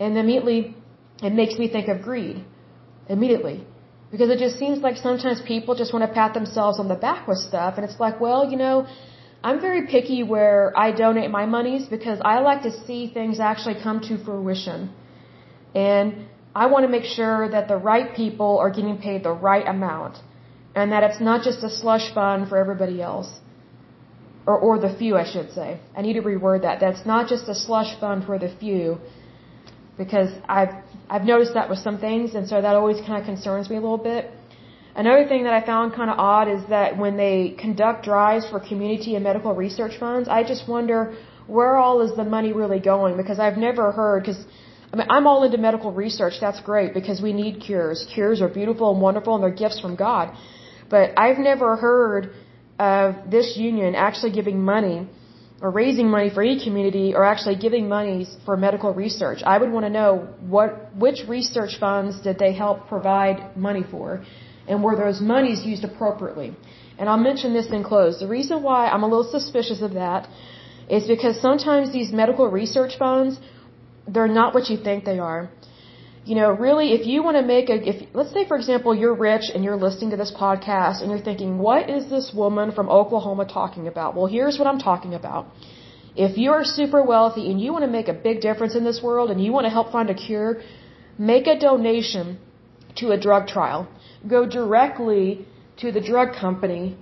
And 0.00 0.16
immediately 0.16 0.74
it 1.22 1.32
makes 1.32 1.58
me 1.58 1.68
think 1.68 1.88
of 1.88 2.02
greed. 2.02 2.44
Immediately. 3.08 3.66
Because 4.10 4.30
it 4.30 4.38
just 4.38 4.58
seems 4.58 4.78
like 4.80 4.96
sometimes 4.96 5.40
people 5.42 5.74
just 5.74 5.92
want 5.92 6.04
to 6.08 6.12
pat 6.12 6.34
themselves 6.34 6.80
on 6.80 6.88
the 6.88 6.94
back 6.94 7.28
with 7.28 7.38
stuff 7.38 7.74
and 7.76 7.84
it's 7.84 8.00
like, 8.00 8.20
well, 8.20 8.50
you 8.50 8.56
know, 8.56 8.86
I'm 9.42 9.60
very 9.60 9.86
picky 9.86 10.22
where 10.22 10.72
I 10.76 10.90
donate 10.92 11.30
my 11.30 11.46
monies 11.46 11.86
because 11.86 12.18
I 12.24 12.40
like 12.40 12.62
to 12.62 12.72
see 12.86 13.10
things 13.12 13.38
actually 13.40 13.76
come 13.82 14.00
to 14.08 14.22
fruition. 14.24 14.90
And 15.74 16.26
I 16.54 16.66
want 16.66 16.84
to 16.84 16.88
make 16.88 17.04
sure 17.04 17.48
that 17.48 17.68
the 17.68 17.76
right 17.76 18.14
people 18.14 18.58
are 18.58 18.70
getting 18.70 18.98
paid 18.98 19.22
the 19.22 19.32
right 19.32 19.66
amount 19.66 20.18
and 20.74 20.92
that 20.92 21.02
it's 21.02 21.20
not 21.20 21.44
just 21.44 21.62
a 21.62 21.70
slush 21.70 22.12
fund 22.14 22.48
for 22.48 22.56
everybody 22.58 23.00
else 23.00 23.30
or, 24.48 24.58
or 24.58 24.74
the 24.86 24.92
few, 25.00 25.16
I 25.22 25.26
should 25.32 25.50
say. 25.52 25.68
I 25.96 26.00
need 26.02 26.14
to 26.14 26.22
reword 26.22 26.62
that. 26.62 26.80
That's 26.80 27.04
not 27.04 27.28
just 27.28 27.48
a 27.54 27.54
slush 27.54 27.90
fund 28.00 28.24
for 28.24 28.38
the 28.44 28.50
few, 28.62 28.98
because 29.98 30.30
I've 30.48 30.74
I've 31.10 31.26
noticed 31.32 31.54
that 31.58 31.68
with 31.68 31.80
some 31.80 31.98
things, 32.06 32.34
and 32.34 32.48
so 32.48 32.60
that 32.64 32.74
always 32.74 33.00
kind 33.08 33.18
of 33.20 33.24
concerns 33.32 33.68
me 33.68 33.76
a 33.76 33.80
little 33.86 34.04
bit. 34.12 34.30
Another 35.02 35.24
thing 35.30 35.44
that 35.44 35.52
I 35.52 35.64
found 35.64 35.94
kind 35.94 36.10
of 36.10 36.18
odd 36.18 36.48
is 36.56 36.62
that 36.70 36.98
when 36.98 37.16
they 37.16 37.54
conduct 37.64 38.04
drives 38.04 38.44
for 38.50 38.58
community 38.58 39.14
and 39.14 39.22
medical 39.22 39.54
research 39.54 39.94
funds, 40.04 40.28
I 40.28 40.42
just 40.52 40.68
wonder 40.68 41.14
where 41.46 41.76
all 41.76 42.00
is 42.06 42.16
the 42.16 42.24
money 42.24 42.52
really 42.52 42.80
going? 42.80 43.16
Because 43.16 43.38
I've 43.38 43.56
never 43.56 43.92
heard, 43.92 44.18
because 44.24 44.40
I 44.92 44.96
mean, 44.96 45.06
I'm 45.08 45.28
all 45.28 45.44
into 45.44 45.56
medical 45.56 45.92
research. 45.92 46.34
That's 46.40 46.60
great 46.60 46.94
because 46.94 47.22
we 47.22 47.32
need 47.32 47.60
cures. 47.60 48.04
Cures 48.12 48.40
are 48.42 48.48
beautiful 48.48 48.90
and 48.92 49.00
wonderful 49.00 49.36
and 49.36 49.42
they're 49.44 49.60
gifts 49.64 49.78
from 49.78 49.94
God. 49.94 50.36
But 50.90 51.16
I've 51.16 51.38
never 51.38 51.76
heard 51.76 52.32
of 52.80 53.30
this 53.30 53.56
union 53.56 53.94
actually 53.94 54.32
giving 54.32 54.60
money 54.74 55.06
or 55.60 55.70
raising 55.70 56.08
money 56.08 56.30
for 56.30 56.42
any 56.42 56.58
community 56.64 57.14
or 57.14 57.22
actually 57.24 57.56
giving 57.56 57.88
monies 57.88 58.28
for 58.44 58.56
medical 58.56 58.92
research. 58.92 59.40
I 59.44 59.58
would 59.58 59.70
want 59.70 59.84
to 59.86 59.90
know 59.90 60.28
what 60.40 60.94
which 60.96 61.20
research 61.28 61.78
funds 61.78 62.20
did 62.20 62.36
they 62.38 62.52
help 62.52 62.88
provide 62.88 63.56
money 63.56 63.84
for 63.88 64.24
and 64.68 64.82
were 64.82 64.96
those 64.96 65.20
monies 65.20 65.64
used 65.64 65.84
appropriately. 65.84 66.56
And 66.98 67.08
I'll 67.08 67.24
mention 67.30 67.52
this 67.58 67.68
in 67.78 67.84
close. 67.84 68.18
The 68.18 68.32
reason 68.38 68.62
why 68.62 68.88
I'm 68.88 69.02
a 69.02 69.10
little 69.12 69.30
suspicious 69.38 69.80
of 69.82 69.94
that 69.94 70.28
is 70.88 71.06
because 71.06 71.40
sometimes 71.40 71.92
these 71.92 72.12
medical 72.12 72.46
research 72.60 72.96
funds 72.98 73.38
they're 74.14 74.34
not 74.40 74.54
what 74.54 74.70
you 74.70 74.78
think 74.88 75.04
they 75.04 75.18
are 75.18 75.50
you 76.28 76.34
know, 76.34 76.50
really, 76.50 76.88
if 76.92 77.06
you 77.06 77.22
want 77.22 77.36
to 77.40 77.42
make 77.42 77.70
a, 77.74 77.76
if 77.90 77.96
let's 78.12 78.32
say 78.36 78.42
for 78.46 78.56
example 78.60 78.94
you're 78.94 79.14
rich 79.14 79.46
and 79.52 79.64
you're 79.64 79.80
listening 79.86 80.10
to 80.10 80.18
this 80.22 80.32
podcast 80.44 81.00
and 81.00 81.10
you're 81.10 81.26
thinking, 81.28 81.50
what 81.66 81.88
is 81.88 82.10
this 82.10 82.26
woman 82.34 82.70
from 82.72 82.90
Oklahoma 83.00 83.46
talking 83.46 83.88
about? 83.92 84.14
Well, 84.14 84.26
here's 84.26 84.58
what 84.58 84.68
I'm 84.70 84.78
talking 84.78 85.14
about. 85.14 85.46
If 86.26 86.36
you're 86.36 86.64
super 86.64 87.02
wealthy 87.02 87.50
and 87.50 87.58
you 87.62 87.72
want 87.72 87.84
to 87.88 87.92
make 87.98 88.08
a 88.08 88.18
big 88.28 88.42
difference 88.42 88.74
in 88.76 88.84
this 88.84 89.00
world 89.02 89.30
and 89.30 89.42
you 89.42 89.52
want 89.52 89.64
to 89.68 89.70
help 89.70 89.90
find 89.90 90.10
a 90.10 90.18
cure, 90.26 90.60
make 91.16 91.46
a 91.46 91.58
donation 91.58 92.38
to 92.96 93.12
a 93.16 93.18
drug 93.26 93.46
trial. 93.46 93.88
Go 94.26 94.46
directly 94.46 95.46
to 95.78 95.92
the 95.92 96.00
drug 96.00 96.34
company. 96.34 96.96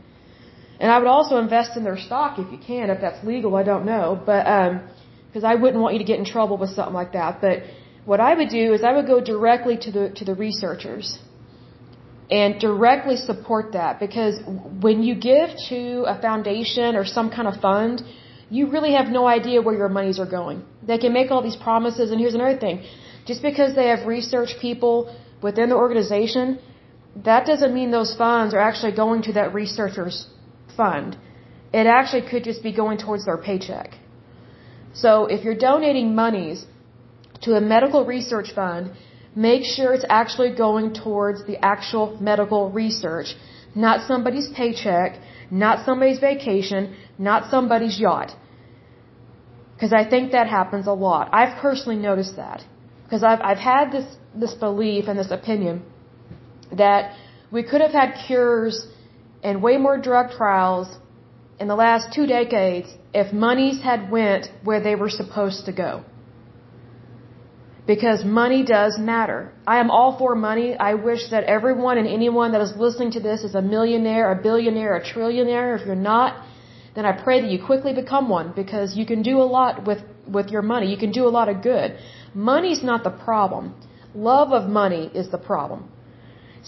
And 0.78 0.90
I 0.90 0.98
would 0.98 1.06
also 1.06 1.38
invest 1.38 1.76
in 1.76 1.84
their 1.84 1.98
stock 1.98 2.38
if 2.38 2.50
you 2.52 2.58
can, 2.58 2.90
if 2.90 3.00
that's 3.00 3.24
legal, 3.24 3.56
I 3.56 3.62
don't 3.62 3.86
know. 3.86 4.20
But, 4.26 4.46
um, 4.46 4.80
because 5.28 5.44
I 5.44 5.54
wouldn't 5.54 5.82
want 5.82 5.94
you 5.94 5.98
to 5.98 6.04
get 6.04 6.18
in 6.18 6.24
trouble 6.24 6.56
with 6.56 6.70
something 6.70 6.94
like 6.94 7.12
that. 7.12 7.40
But, 7.40 7.62
what 8.06 8.20
I 8.20 8.32
would 8.38 8.48
do 8.48 8.72
is 8.74 8.82
I 8.82 8.92
would 8.96 9.06
go 9.06 9.20
directly 9.20 9.76
to 9.84 9.90
the 9.96 10.04
to 10.18 10.24
the 10.24 10.34
researchers 10.46 11.18
and 12.30 12.60
directly 12.60 13.16
support 13.16 13.72
that 13.72 14.00
because 14.04 14.34
when 14.86 15.02
you 15.08 15.14
give 15.32 15.50
to 15.68 15.80
a 16.14 16.16
foundation 16.26 16.96
or 16.96 17.04
some 17.04 17.28
kind 17.36 17.48
of 17.52 17.56
fund, 17.60 18.02
you 18.48 18.70
really 18.70 18.92
have 18.98 19.08
no 19.18 19.26
idea 19.26 19.60
where 19.66 19.76
your 19.82 19.88
monies 19.88 20.18
are 20.24 20.30
going. 20.38 20.64
They 20.90 20.98
can 20.98 21.12
make 21.12 21.30
all 21.32 21.42
these 21.42 21.60
promises 21.68 22.10
and 22.10 22.20
here's 22.20 22.38
another 22.40 22.58
thing. 22.66 22.84
Just 23.26 23.42
because 23.42 23.74
they 23.74 23.88
have 23.92 24.06
research 24.06 24.50
people 24.60 24.96
within 25.42 25.68
the 25.68 25.78
organization, 25.84 26.58
that 27.24 27.46
doesn't 27.46 27.72
mean 27.72 27.90
those 27.90 28.14
funds 28.14 28.52
are 28.52 28.60
actually 28.60 28.92
going 28.92 29.22
to 29.22 29.32
that 29.32 29.54
researcher's 29.54 30.26
fund. 30.76 31.16
It 31.72 31.86
actually 31.86 32.28
could 32.28 32.44
just 32.44 32.62
be 32.62 32.72
going 32.72 32.98
towards 32.98 33.24
their 33.24 33.38
paycheck. 33.38 33.94
So 34.92 35.26
if 35.26 35.44
you're 35.44 35.56
donating 35.56 36.14
monies 36.14 36.66
to 37.42 37.54
a 37.54 37.60
medical 37.60 38.04
research 38.04 38.52
fund, 38.54 38.92
make 39.34 39.64
sure 39.64 39.94
it's 39.94 40.04
actually 40.08 40.54
going 40.54 40.94
towards 40.94 41.44
the 41.46 41.62
actual 41.64 42.16
medical 42.20 42.70
research, 42.70 43.34
not 43.74 44.06
somebody's 44.06 44.48
paycheck, 44.48 45.18
not 45.50 45.84
somebody's 45.84 46.18
vacation, 46.18 46.94
not 47.18 47.50
somebody's 47.50 47.98
yacht. 47.98 48.34
Because 49.74 49.92
I 49.92 50.08
think 50.08 50.32
that 50.32 50.48
happens 50.48 50.86
a 50.86 50.92
lot. 50.92 51.28
I've 51.32 51.58
personally 51.60 51.98
noticed 51.98 52.36
that. 52.36 52.64
Because 53.04 53.22
I've, 53.22 53.40
I've 53.40 53.58
had 53.58 53.92
this, 53.92 54.16
this 54.34 54.54
belief 54.54 55.06
and 55.08 55.18
this 55.18 55.30
opinion 55.30 55.84
that 56.72 57.16
we 57.50 57.62
could 57.62 57.80
have 57.80 57.92
had 57.92 58.14
cures 58.26 58.86
and 59.42 59.62
way 59.62 59.76
more 59.76 59.98
drug 59.98 60.30
trials 60.30 60.88
in 61.60 61.68
the 61.68 61.76
last 61.76 62.12
two 62.12 62.26
decades 62.26 62.88
if 63.14 63.32
monies 63.32 63.80
had 63.82 64.10
went 64.10 64.48
where 64.64 64.80
they 64.80 64.94
were 64.94 65.08
supposed 65.08 65.64
to 65.66 65.72
go 65.72 66.04
because 67.86 68.24
money 68.24 68.64
does 68.64 68.98
matter. 68.98 69.52
I 69.66 69.78
am 69.78 69.90
all 69.90 70.18
for 70.18 70.34
money. 70.34 70.74
I 70.74 70.94
wish 70.94 71.30
that 71.30 71.44
everyone 71.44 71.98
and 71.98 72.08
anyone 72.08 72.52
that 72.52 72.60
is 72.60 72.72
listening 72.76 73.12
to 73.12 73.20
this 73.20 73.44
is 73.44 73.54
a 73.54 73.62
millionaire, 73.62 74.32
a 74.32 74.42
billionaire, 74.42 74.96
a 74.96 75.02
trillionaire. 75.02 75.78
If 75.78 75.86
you're 75.86 75.94
not, 75.94 76.44
then 76.96 77.06
I 77.06 77.12
pray 77.12 77.40
that 77.42 77.50
you 77.50 77.64
quickly 77.64 77.92
become 77.92 78.28
one 78.28 78.52
because 78.56 78.96
you 78.96 79.06
can 79.06 79.22
do 79.22 79.38
a 79.38 79.48
lot 79.58 79.86
with, 79.86 80.00
with 80.26 80.48
your 80.48 80.62
money. 80.62 80.90
You 80.90 80.96
can 80.96 81.12
do 81.12 81.26
a 81.28 81.32
lot 81.38 81.48
of 81.48 81.62
good. 81.62 81.96
Money's 82.34 82.82
not 82.82 83.04
the 83.04 83.10
problem. 83.10 83.74
Love 84.14 84.50
of 84.52 84.68
money 84.68 85.10
is 85.14 85.30
the 85.30 85.38
problem. 85.38 85.88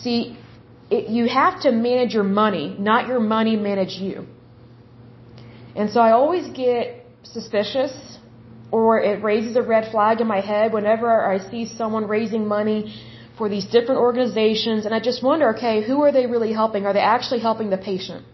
See, 0.03 0.39
it, 0.91 1.09
you 1.09 1.29
have 1.29 1.61
to 1.63 1.73
manage 1.73 2.15
your 2.15 2.25
money, 2.25 2.77
not 2.79 3.09
your 3.09 3.21
money 3.21 3.57
manage 3.57 3.97
you. 4.07 4.27
And 5.77 5.91
so 5.91 6.01
I 6.01 6.13
always 6.13 6.49
get 6.49 7.05
suspicious 7.23 7.93
or 8.71 9.01
it 9.01 9.23
raises 9.23 9.57
a 9.57 9.63
red 9.63 9.91
flag 9.91 10.21
in 10.21 10.27
my 10.27 10.41
head 10.41 10.73
whenever 10.73 11.09
I 11.33 11.39
see 11.51 11.67
someone 11.67 12.07
raising 12.07 12.47
money 12.47 12.95
for 13.37 13.49
these 13.49 13.67
different 13.67 14.01
organizations 14.01 14.87
and 14.87 14.95
I 14.95 15.01
just 15.01 15.23
wonder, 15.23 15.55
okay, 15.57 15.87
who 15.87 16.03
are 16.03 16.13
they 16.13 16.27
really 16.27 16.53
helping? 16.53 16.85
Are 16.87 16.93
they 16.93 17.07
actually 17.17 17.41
helping 17.41 17.71
the 17.71 17.79
patient? 17.79 18.25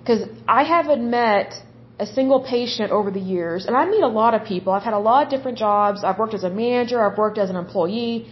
Because 0.00 0.22
I 0.46 0.62
haven't 0.62 1.08
met 1.10 1.54
a 1.98 2.06
single 2.06 2.40
patient 2.40 2.92
over 2.92 3.10
the 3.10 3.24
years, 3.34 3.64
and 3.66 3.74
I 3.74 3.86
meet 3.86 4.02
a 4.02 4.12
lot 4.22 4.34
of 4.34 4.44
people. 4.44 4.72
I've 4.72 4.82
had 4.82 4.94
a 4.94 4.98
lot 4.98 5.24
of 5.24 5.30
different 5.30 5.58
jobs. 5.58 6.04
I've 6.04 6.18
worked 6.18 6.34
as 6.34 6.44
a 6.44 6.50
manager, 6.50 7.00
I've 7.04 7.18
worked 7.18 7.38
as 7.38 7.50
an 7.50 7.56
employee, 7.56 8.28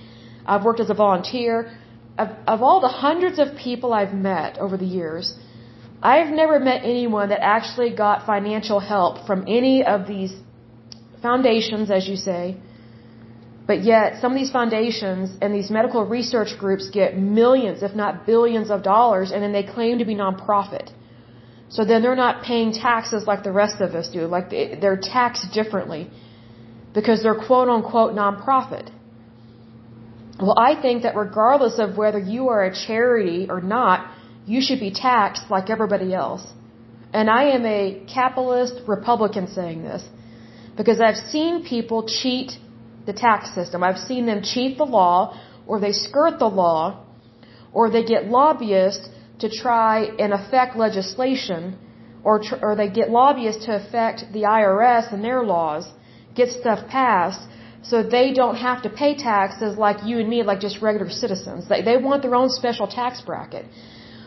I've 0.46 0.64
worked 0.64 0.80
as 0.80 0.90
a 0.90 0.94
volunteer. 0.94 1.54
Of, 2.18 2.28
of 2.46 2.62
all 2.62 2.80
the 2.80 2.94
hundreds 3.06 3.38
of 3.38 3.56
people 3.56 3.92
I've 3.92 4.14
met 4.14 4.58
over 4.58 4.76
the 4.76 4.90
years, 5.00 5.36
I've 6.02 6.32
never 6.42 6.60
met 6.60 6.82
anyone 6.84 7.30
that 7.30 7.42
actually 7.42 7.90
got 8.04 8.26
financial 8.26 8.78
help 8.78 9.26
from 9.26 9.44
any 9.48 9.84
of 9.84 10.06
these 10.06 10.32
foundations, 11.22 11.90
as 11.90 12.06
you 12.06 12.16
say. 12.16 12.56
But 13.66 13.82
yet, 13.82 14.20
some 14.20 14.32
of 14.32 14.38
these 14.38 14.50
foundations 14.58 15.30
and 15.40 15.54
these 15.58 15.70
medical 15.70 16.04
research 16.04 16.50
groups 16.58 16.90
get 16.90 17.16
millions, 17.16 17.82
if 17.82 17.94
not 18.02 18.26
billions 18.26 18.70
of 18.70 18.82
dollars, 18.82 19.30
and 19.32 19.42
then 19.42 19.52
they 19.52 19.62
claim 19.76 19.98
to 20.02 20.04
be 20.04 20.14
nonprofit. 20.14 20.90
So 21.70 21.84
then 21.90 22.02
they're 22.02 22.22
not 22.26 22.44
paying 22.44 22.72
taxes 22.72 23.26
like 23.30 23.42
the 23.42 23.52
rest 23.52 23.80
of 23.80 23.94
us 23.94 24.08
do. 24.08 24.26
Like 24.26 24.50
they're 24.50 25.00
taxed 25.02 25.46
differently 25.58 26.10
because 26.92 27.22
they're 27.22 27.40
quote 27.46 27.68
unquote 27.68 28.12
nonprofit. 28.14 28.90
Well, 30.40 30.58
I 30.58 30.80
think 30.80 31.02
that 31.04 31.14
regardless 31.16 31.78
of 31.78 31.96
whether 31.96 32.18
you 32.18 32.48
are 32.48 32.64
a 32.64 32.74
charity 32.74 33.46
or 33.48 33.60
not, 33.60 34.10
you 34.46 34.60
should 34.60 34.80
be 34.80 34.92
taxed 34.92 35.50
like 35.50 35.70
everybody 35.70 36.12
else. 36.12 36.44
And 37.12 37.30
I 37.30 37.44
am 37.56 37.64
a 37.64 38.02
capitalist 38.12 38.80
Republican 38.88 39.46
saying 39.46 39.84
this 39.84 40.02
because 40.76 41.00
I've 41.00 41.16
seen 41.16 41.64
people 41.64 42.08
cheat 42.08 42.52
the 43.06 43.12
tax 43.12 43.54
system. 43.54 43.84
I've 43.84 43.98
seen 43.98 44.26
them 44.26 44.42
cheat 44.42 44.76
the 44.76 44.84
law 44.84 45.38
or 45.66 45.78
they 45.78 45.92
skirt 45.92 46.40
the 46.40 46.48
law 46.48 47.04
or 47.72 47.90
they 47.90 48.04
get 48.04 48.26
lobbyists 48.26 49.08
to 49.38 49.48
try 49.48 50.04
and 50.18 50.32
affect 50.32 50.76
legislation 50.76 51.78
or, 52.24 52.42
or 52.60 52.74
they 52.74 52.88
get 52.88 53.10
lobbyists 53.10 53.66
to 53.66 53.76
affect 53.76 54.24
the 54.32 54.42
IRS 54.42 55.12
and 55.12 55.22
their 55.22 55.44
laws, 55.44 55.86
get 56.34 56.48
stuff 56.50 56.88
passed 56.88 57.42
so 57.90 58.02
they 58.02 58.32
don't 58.32 58.56
have 58.56 58.82
to 58.86 58.90
pay 59.02 59.14
taxes 59.14 59.76
like 59.76 59.98
you 60.08 60.18
and 60.18 60.28
me, 60.28 60.42
like 60.42 60.60
just 60.60 60.80
regular 60.80 61.10
citizens. 61.10 61.68
They, 61.68 61.82
they 61.82 61.96
want 61.98 62.22
their 62.22 62.34
own 62.34 62.48
special 62.48 62.86
tax 62.86 63.20
bracket. 63.20 63.66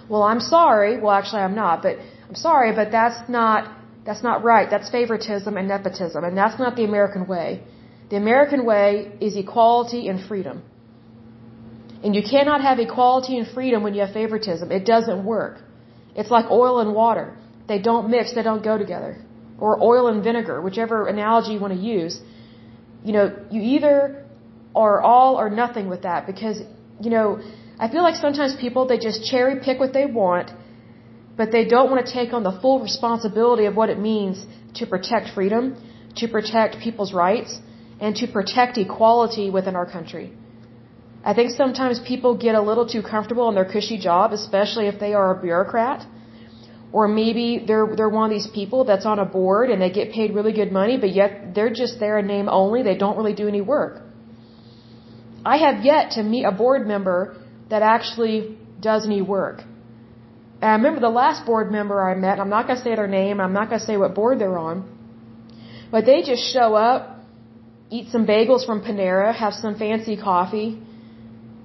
Well, 0.09 0.23
I'm 0.31 0.39
sorry. 0.39 0.99
Well, 1.01 1.11
actually, 1.19 1.41
I'm 1.47 1.55
not, 1.55 1.81
but 1.81 1.97
I'm 2.29 2.35
sorry, 2.35 2.71
but 2.79 2.91
that's 2.91 3.19
not, 3.27 3.61
that's 4.05 4.23
not 4.29 4.43
right. 4.43 4.69
That's 4.69 4.89
favoritism 4.89 5.57
and 5.57 5.67
nepotism, 5.67 6.23
and 6.23 6.37
that's 6.37 6.59
not 6.59 6.75
the 6.75 6.85
American 6.91 7.25
way. 7.25 7.63
The 8.11 8.17
American 8.17 8.63
way 8.63 9.11
is 9.19 9.35
equality 9.35 10.07
and 10.07 10.23
freedom. 10.29 10.61
And 12.03 12.15
you 12.15 12.21
cannot 12.21 12.61
have 12.61 12.79
equality 12.79 13.37
and 13.39 13.47
freedom 13.47 13.81
when 13.83 13.93
you 13.95 14.01
have 14.01 14.13
favoritism. 14.13 14.71
It 14.71 14.85
doesn't 14.85 15.25
work. 15.25 15.55
It's 16.15 16.29
like 16.29 16.45
oil 16.51 16.79
and 16.79 16.93
water. 16.93 17.35
They 17.67 17.79
don't 17.79 18.09
mix, 18.09 18.33
they 18.33 18.43
don't 18.43 18.63
go 18.63 18.77
together. 18.77 19.17
Or 19.59 19.83
oil 19.83 20.07
and 20.07 20.23
vinegar, 20.23 20.61
whichever 20.61 21.07
analogy 21.07 21.53
you 21.53 21.59
want 21.59 21.73
to 21.73 21.79
use 21.79 22.21
you 23.03 23.13
know, 23.13 23.35
you 23.51 23.61
either 23.61 24.25
are 24.75 25.01
all 25.01 25.35
or 25.35 25.49
nothing 25.49 25.87
with 25.89 26.03
that 26.03 26.25
because, 26.27 26.61
you 27.01 27.09
know, 27.09 27.39
I 27.79 27.87
feel 27.89 28.03
like 28.03 28.15
sometimes 28.15 28.55
people, 28.55 28.87
they 28.87 28.97
just 28.97 29.23
cherry 29.25 29.59
pick 29.59 29.79
what 29.79 29.93
they 29.93 30.05
want, 30.05 30.51
but 31.35 31.51
they 31.51 31.65
don't 31.65 31.89
want 31.91 32.05
to 32.05 32.11
take 32.11 32.33
on 32.33 32.43
the 32.43 32.55
full 32.61 32.79
responsibility 32.79 33.65
of 33.65 33.75
what 33.75 33.89
it 33.89 33.99
means 33.99 34.45
to 34.75 34.85
protect 34.85 35.29
freedom, 35.35 35.75
to 36.15 36.27
protect 36.27 36.79
people's 36.79 37.13
rights, 37.13 37.59
and 37.99 38.15
to 38.15 38.27
protect 38.27 38.77
equality 38.77 39.49
within 39.49 39.75
our 39.75 39.85
country. 39.85 40.33
I 41.23 41.33
think 41.33 41.51
sometimes 41.51 41.99
people 41.99 42.37
get 42.37 42.55
a 42.55 42.61
little 42.61 42.87
too 42.87 43.03
comfortable 43.03 43.49
in 43.49 43.55
their 43.55 43.65
cushy 43.65 43.97
job, 43.97 44.33
especially 44.33 44.87
if 44.87 44.99
they 44.99 45.13
are 45.13 45.37
a 45.37 45.41
bureaucrat 45.41 46.05
or 46.91 47.07
maybe 47.07 47.63
they're 47.67 47.87
they're 47.95 48.09
one 48.09 48.31
of 48.31 48.33
these 48.37 48.47
people 48.47 48.85
that's 48.85 49.05
on 49.05 49.19
a 49.19 49.25
board 49.25 49.69
and 49.69 49.81
they 49.81 49.89
get 49.89 50.11
paid 50.11 50.33
really 50.33 50.53
good 50.53 50.71
money, 50.71 50.97
but 50.97 51.11
yet 51.11 51.53
they're 51.53 51.73
just 51.73 51.99
there 51.99 52.19
in 52.19 52.27
name 52.27 52.47
only. 52.49 52.83
They 52.83 52.95
don't 52.95 53.17
really 53.17 53.33
do 53.33 53.47
any 53.47 53.61
work. 53.61 54.01
I 55.45 55.57
have 55.57 55.83
yet 55.83 56.11
to 56.11 56.23
meet 56.23 56.43
a 56.43 56.51
board 56.51 56.87
member 56.87 57.37
that 57.69 57.81
actually 57.81 58.57
does 58.79 59.05
any 59.05 59.21
work. 59.21 59.61
And 60.61 60.71
I 60.71 60.75
remember 60.75 60.99
the 60.99 61.09
last 61.09 61.45
board 61.45 61.71
member 61.71 62.03
I 62.03 62.15
met, 62.15 62.39
I'm 62.39 62.49
not 62.49 62.67
going 62.67 62.77
to 62.77 62.83
say 62.83 62.95
their 62.95 63.07
name, 63.07 63.39
I'm 63.39 63.53
not 63.53 63.69
going 63.69 63.79
to 63.79 63.85
say 63.85 63.97
what 63.97 64.15
board 64.15 64.39
they're 64.39 64.57
on, 64.57 64.77
but 65.91 66.05
they 66.05 66.23
just 66.23 66.43
show 66.53 66.73
up, 66.73 67.19
eat 67.89 68.09
some 68.09 68.25
bagels 68.25 68.65
from 68.65 68.81
Panera, 68.81 69.35
have 69.35 69.53
some 69.53 69.77
fancy 69.77 70.17
coffee, 70.17 70.81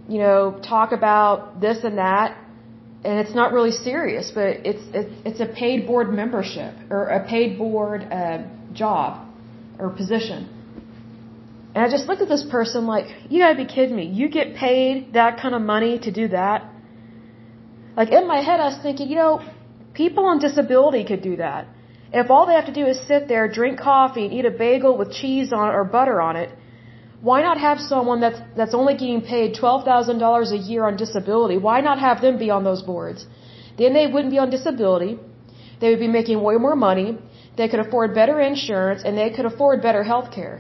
you 0.08 0.18
know, 0.18 0.61
talk 0.62 0.92
about 0.92 1.61
this 1.61 1.85
and 1.85 1.98
that, 1.98 2.37
and 3.04 3.18
it's 3.18 3.34
not 3.34 3.52
really 3.52 3.72
serious, 3.72 4.30
but 4.34 4.48
it's 4.70 4.82
it's, 4.94 5.12
it's 5.24 5.40
a 5.40 5.46
paid 5.46 5.86
board 5.86 6.12
membership 6.12 6.74
or 6.90 7.08
a 7.08 7.26
paid 7.26 7.58
board 7.58 8.02
uh, 8.02 8.42
job 8.72 9.26
or 9.78 9.90
position. 9.90 10.48
And 11.74 11.84
I 11.84 11.90
just 11.90 12.06
looked 12.06 12.22
at 12.22 12.28
this 12.28 12.44
person 12.50 12.86
like, 12.86 13.06
you 13.30 13.40
gotta 13.40 13.56
be 13.56 13.64
kidding 13.64 13.96
me. 13.96 14.06
You 14.06 14.28
get 14.28 14.54
paid 14.54 15.14
that 15.14 15.40
kind 15.40 15.54
of 15.54 15.62
money 15.62 15.98
to 16.00 16.10
do 16.12 16.28
that? 16.28 16.70
Like 17.96 18.10
in 18.12 18.26
my 18.28 18.40
head, 18.40 18.60
I 18.60 18.66
was 18.66 18.78
thinking, 18.82 19.08
you 19.08 19.16
know, 19.16 19.40
people 19.94 20.24
on 20.26 20.38
disability 20.38 21.04
could 21.04 21.22
do 21.22 21.36
that. 21.36 21.66
If 22.12 22.30
all 22.30 22.46
they 22.46 22.54
have 22.54 22.66
to 22.66 22.74
do 22.74 22.86
is 22.86 23.00
sit 23.06 23.26
there, 23.26 23.48
drink 23.48 23.80
coffee, 23.80 24.24
and 24.26 24.32
eat 24.34 24.44
a 24.44 24.50
bagel 24.50 24.96
with 24.98 25.12
cheese 25.12 25.52
on 25.52 25.70
or 25.70 25.84
butter 25.84 26.20
on 26.20 26.36
it, 26.36 26.50
why 27.28 27.40
not 27.40 27.58
have 27.58 27.78
someone 27.80 28.20
that's 28.20 28.40
that's 28.56 28.74
only 28.74 28.94
getting 29.02 29.20
paid 29.32 29.54
twelve 29.58 29.85
thousand 29.85 30.18
dollars 30.18 30.50
a 30.50 30.61
year 30.70 30.85
on 30.88 30.96
disability? 30.96 31.56
Why 31.68 31.80
not 31.80 32.00
have 32.06 32.20
them 32.20 32.37
be 32.38 32.50
on 32.50 32.64
those 32.64 32.82
boards? 32.82 33.26
Then 33.78 33.94
they 33.98 34.06
wouldn't 34.12 34.32
be 34.37 34.40
on 34.44 34.50
disability. 34.50 35.12
They 35.80 35.90
would 35.90 36.00
be 36.00 36.12
making 36.18 36.42
way 36.42 36.56
more 36.66 36.74
money. 36.74 37.08
They 37.56 37.68
could 37.68 37.80
afford 37.85 38.14
better 38.14 38.40
insurance 38.40 39.02
and 39.04 39.16
they 39.16 39.30
could 39.37 39.46
afford 39.52 39.82
better 39.82 40.02
health 40.02 40.32
care. 40.32 40.56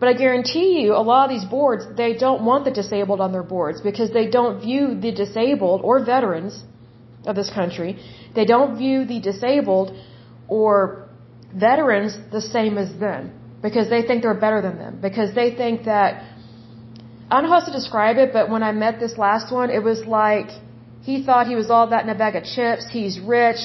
But 0.00 0.08
I 0.08 0.14
guarantee 0.24 0.70
you, 0.80 0.88
a 0.94 1.04
lot 1.12 1.22
of 1.26 1.30
these 1.30 1.48
boards, 1.56 1.86
they 2.02 2.12
don't 2.24 2.44
want 2.44 2.64
the 2.64 2.74
disabled 2.82 3.20
on 3.20 3.32
their 3.32 3.48
boards 3.54 3.80
because 3.80 4.10
they 4.18 4.26
don't 4.26 4.60
view 4.60 4.84
the 5.06 5.12
disabled 5.22 5.80
or 5.82 6.04
veterans 6.04 6.64
of 7.24 7.34
this 7.36 7.50
country, 7.60 7.98
they 8.34 8.44
don't 8.44 8.76
view 8.76 9.04
the 9.04 9.20
disabled 9.20 9.96
or 10.48 11.08
veterans 11.54 12.18
the 12.32 12.40
same 12.40 12.76
as 12.76 12.90
them 13.06 13.32
because 13.66 13.88
they 13.94 14.02
think 14.08 14.18
they're 14.24 14.42
better 14.46 14.60
than 14.66 14.76
them. 14.84 14.94
Because 15.08 15.30
they 15.38 15.48
think 15.60 15.76
that, 15.92 16.10
I 17.28 17.30
don't 17.32 17.42
know 17.44 17.52
how 17.54 17.60
else 17.60 17.70
to 17.72 17.76
describe 17.82 18.16
it, 18.24 18.28
but 18.36 18.44
when 18.54 18.62
I 18.70 18.72
met 18.84 18.94
this 19.04 19.14
last 19.26 19.46
one, 19.58 19.68
it 19.78 19.82
was 19.90 20.00
like 20.20 20.50
he 21.08 21.14
thought 21.26 21.42
he 21.52 21.56
was 21.62 21.68
all 21.74 21.86
that 21.94 22.04
in 22.04 22.10
a 22.16 22.18
bag 22.24 22.34
of 22.40 22.44
chips. 22.54 22.84
He's 22.98 23.16
rich. 23.38 23.62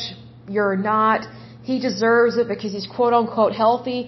You're 0.56 0.80
not. 0.94 1.22
He 1.70 1.76
deserves 1.88 2.34
it 2.42 2.48
because 2.54 2.72
he's 2.78 2.88
quote 2.96 3.14
unquote 3.20 3.54
healthy. 3.64 4.02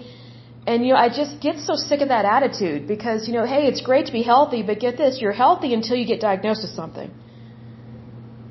And 0.66 0.84
you 0.84 0.92
know, 0.92 1.00
I 1.06 1.08
just 1.22 1.40
get 1.46 1.56
so 1.68 1.74
sick 1.76 2.00
of 2.00 2.08
that 2.08 2.24
attitude 2.36 2.88
because, 2.94 3.28
you 3.28 3.34
know, 3.36 3.46
hey, 3.54 3.62
it's 3.70 3.82
great 3.90 4.06
to 4.06 4.14
be 4.20 4.22
healthy, 4.22 4.62
but 4.68 4.80
get 4.80 4.96
this, 4.96 5.18
you're 5.20 5.38
healthy 5.44 5.74
until 5.78 5.96
you 6.00 6.06
get 6.12 6.20
diagnosed 6.20 6.62
with 6.66 6.74
something. 6.82 7.10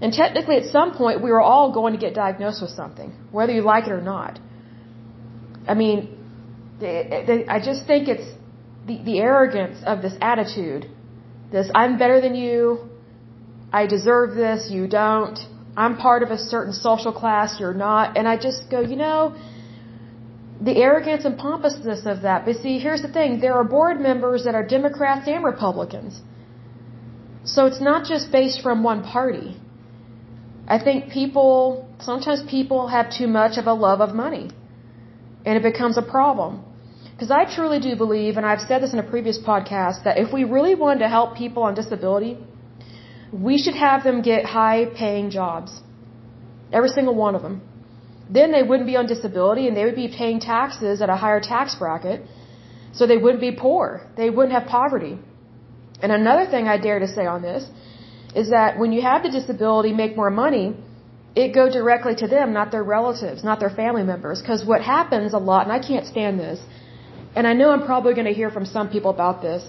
And 0.01 0.13
technically 0.13 0.57
at 0.61 0.67
some 0.77 0.89
point 1.01 1.21
we 1.21 1.31
are 1.31 1.41
all 1.41 1.73
going 1.73 1.93
to 1.97 1.99
get 1.99 2.13
diagnosed 2.13 2.61
with 2.61 2.71
something, 2.71 3.11
whether 3.31 3.53
you 3.57 3.63
like 3.73 3.85
it 3.87 3.91
or 3.91 4.01
not. 4.15 4.39
I 5.67 5.73
mean, 5.73 6.12
I 6.83 7.59
just 7.63 7.85
think 7.85 8.07
it's 8.07 8.29
the, 8.87 9.01
the 9.03 9.19
arrogance 9.19 9.79
of 9.85 10.01
this 10.01 10.15
attitude. 10.21 10.89
This, 11.51 11.69
I'm 11.73 11.97
better 11.97 12.19
than 12.19 12.35
you. 12.35 12.89
I 13.71 13.87
deserve 13.87 14.35
this. 14.35 14.69
You 14.69 14.87
don't. 14.87 15.39
I'm 15.75 15.97
part 15.97 16.21
of 16.23 16.29
a 16.29 16.37
certain 16.37 16.73
social 16.73 17.13
class. 17.13 17.59
You're 17.59 17.73
not. 17.73 18.17
And 18.17 18.27
I 18.27 18.37
just 18.37 18.69
go, 18.69 18.81
you 18.81 18.95
know, 18.95 19.35
the 20.61 20.75
arrogance 20.77 21.25
and 21.25 21.37
pompousness 21.37 22.05
of 22.05 22.21
that. 22.21 22.45
But 22.45 22.57
see, 22.57 22.79
here's 22.79 23.01
the 23.01 23.07
thing. 23.07 23.39
There 23.39 23.55
are 23.55 23.63
board 23.63 23.99
members 23.99 24.43
that 24.45 24.55
are 24.55 24.65
Democrats 24.65 25.27
and 25.27 25.43
Republicans. 25.43 26.21
So 27.43 27.65
it's 27.65 27.81
not 27.81 28.05
just 28.05 28.31
based 28.31 28.61
from 28.61 28.83
one 28.83 29.03
party. 29.03 29.57
I 30.67 30.79
think 30.79 31.11
people, 31.11 31.89
sometimes 31.99 32.43
people 32.49 32.87
have 32.87 33.11
too 33.11 33.27
much 33.27 33.57
of 33.57 33.67
a 33.67 33.73
love 33.73 33.99
of 33.99 34.15
money. 34.15 34.49
And 35.45 35.57
it 35.57 35.63
becomes 35.63 35.97
a 35.97 36.01
problem. 36.01 36.63
Because 37.23 37.39
I 37.41 37.55
truly 37.55 37.79
do 37.79 37.95
believe, 37.95 38.35
and 38.35 38.45
I've 38.45 38.63
said 38.69 38.81
this 38.83 38.91
in 38.91 38.99
a 38.99 39.09
previous 39.11 39.37
podcast, 39.49 40.03
that 40.03 40.17
if 40.23 40.33
we 40.37 40.43
really 40.43 40.75
wanted 40.75 41.03
to 41.03 41.09
help 41.17 41.37
people 41.37 41.63
on 41.63 41.73
disability, 41.73 42.37
we 43.31 43.57
should 43.57 43.75
have 43.75 44.03
them 44.03 44.21
get 44.21 44.43
high 44.43 44.87
paying 45.01 45.29
jobs. 45.29 45.71
Every 46.73 46.89
single 46.89 47.15
one 47.15 47.33
of 47.33 47.41
them. 47.41 47.61
Then 48.29 48.51
they 48.51 48.61
wouldn't 48.61 48.89
be 48.93 48.97
on 48.97 49.05
disability 49.05 49.69
and 49.69 49.77
they 49.77 49.85
would 49.85 49.95
be 49.95 50.09
paying 50.09 50.41
taxes 50.41 51.01
at 51.01 51.09
a 51.09 51.15
higher 51.15 51.39
tax 51.39 51.75
bracket. 51.75 52.25
So 52.91 53.07
they 53.07 53.19
wouldn't 53.23 53.39
be 53.49 53.53
poor. 53.53 54.05
They 54.17 54.29
wouldn't 54.29 54.55
have 54.59 54.67
poverty. 54.67 55.17
And 56.01 56.11
another 56.11 56.45
thing 56.45 56.67
I 56.67 56.77
dare 56.77 56.99
to 56.99 57.07
say 57.07 57.25
on 57.25 57.41
this 57.41 57.63
is 58.35 58.49
that 58.49 58.77
when 58.77 58.91
you 58.91 59.01
have 59.01 59.23
the 59.23 59.29
disability 59.29 59.93
make 59.93 60.17
more 60.17 60.29
money, 60.29 60.75
it 61.35 61.53
go 61.53 61.71
directly 61.71 62.15
to 62.15 62.27
them, 62.27 62.51
not 62.51 62.71
their 62.71 62.83
relatives, 62.83 63.45
not 63.45 63.61
their 63.61 63.69
family 63.81 64.03
members. 64.03 64.41
Because 64.41 64.65
what 64.65 64.81
happens 64.81 65.33
a 65.33 65.37
lot, 65.37 65.63
and 65.65 65.71
I 65.71 65.79
can't 65.79 66.05
stand 66.05 66.37
this, 66.37 66.59
and 67.35 67.47
I 67.47 67.53
know 67.53 67.71
I'm 67.71 67.85
probably 67.85 68.13
going 68.13 68.29
to 68.33 68.37
hear 68.41 68.49
from 68.49 68.65
some 68.65 68.89
people 68.89 69.11
about 69.11 69.41
this, 69.41 69.63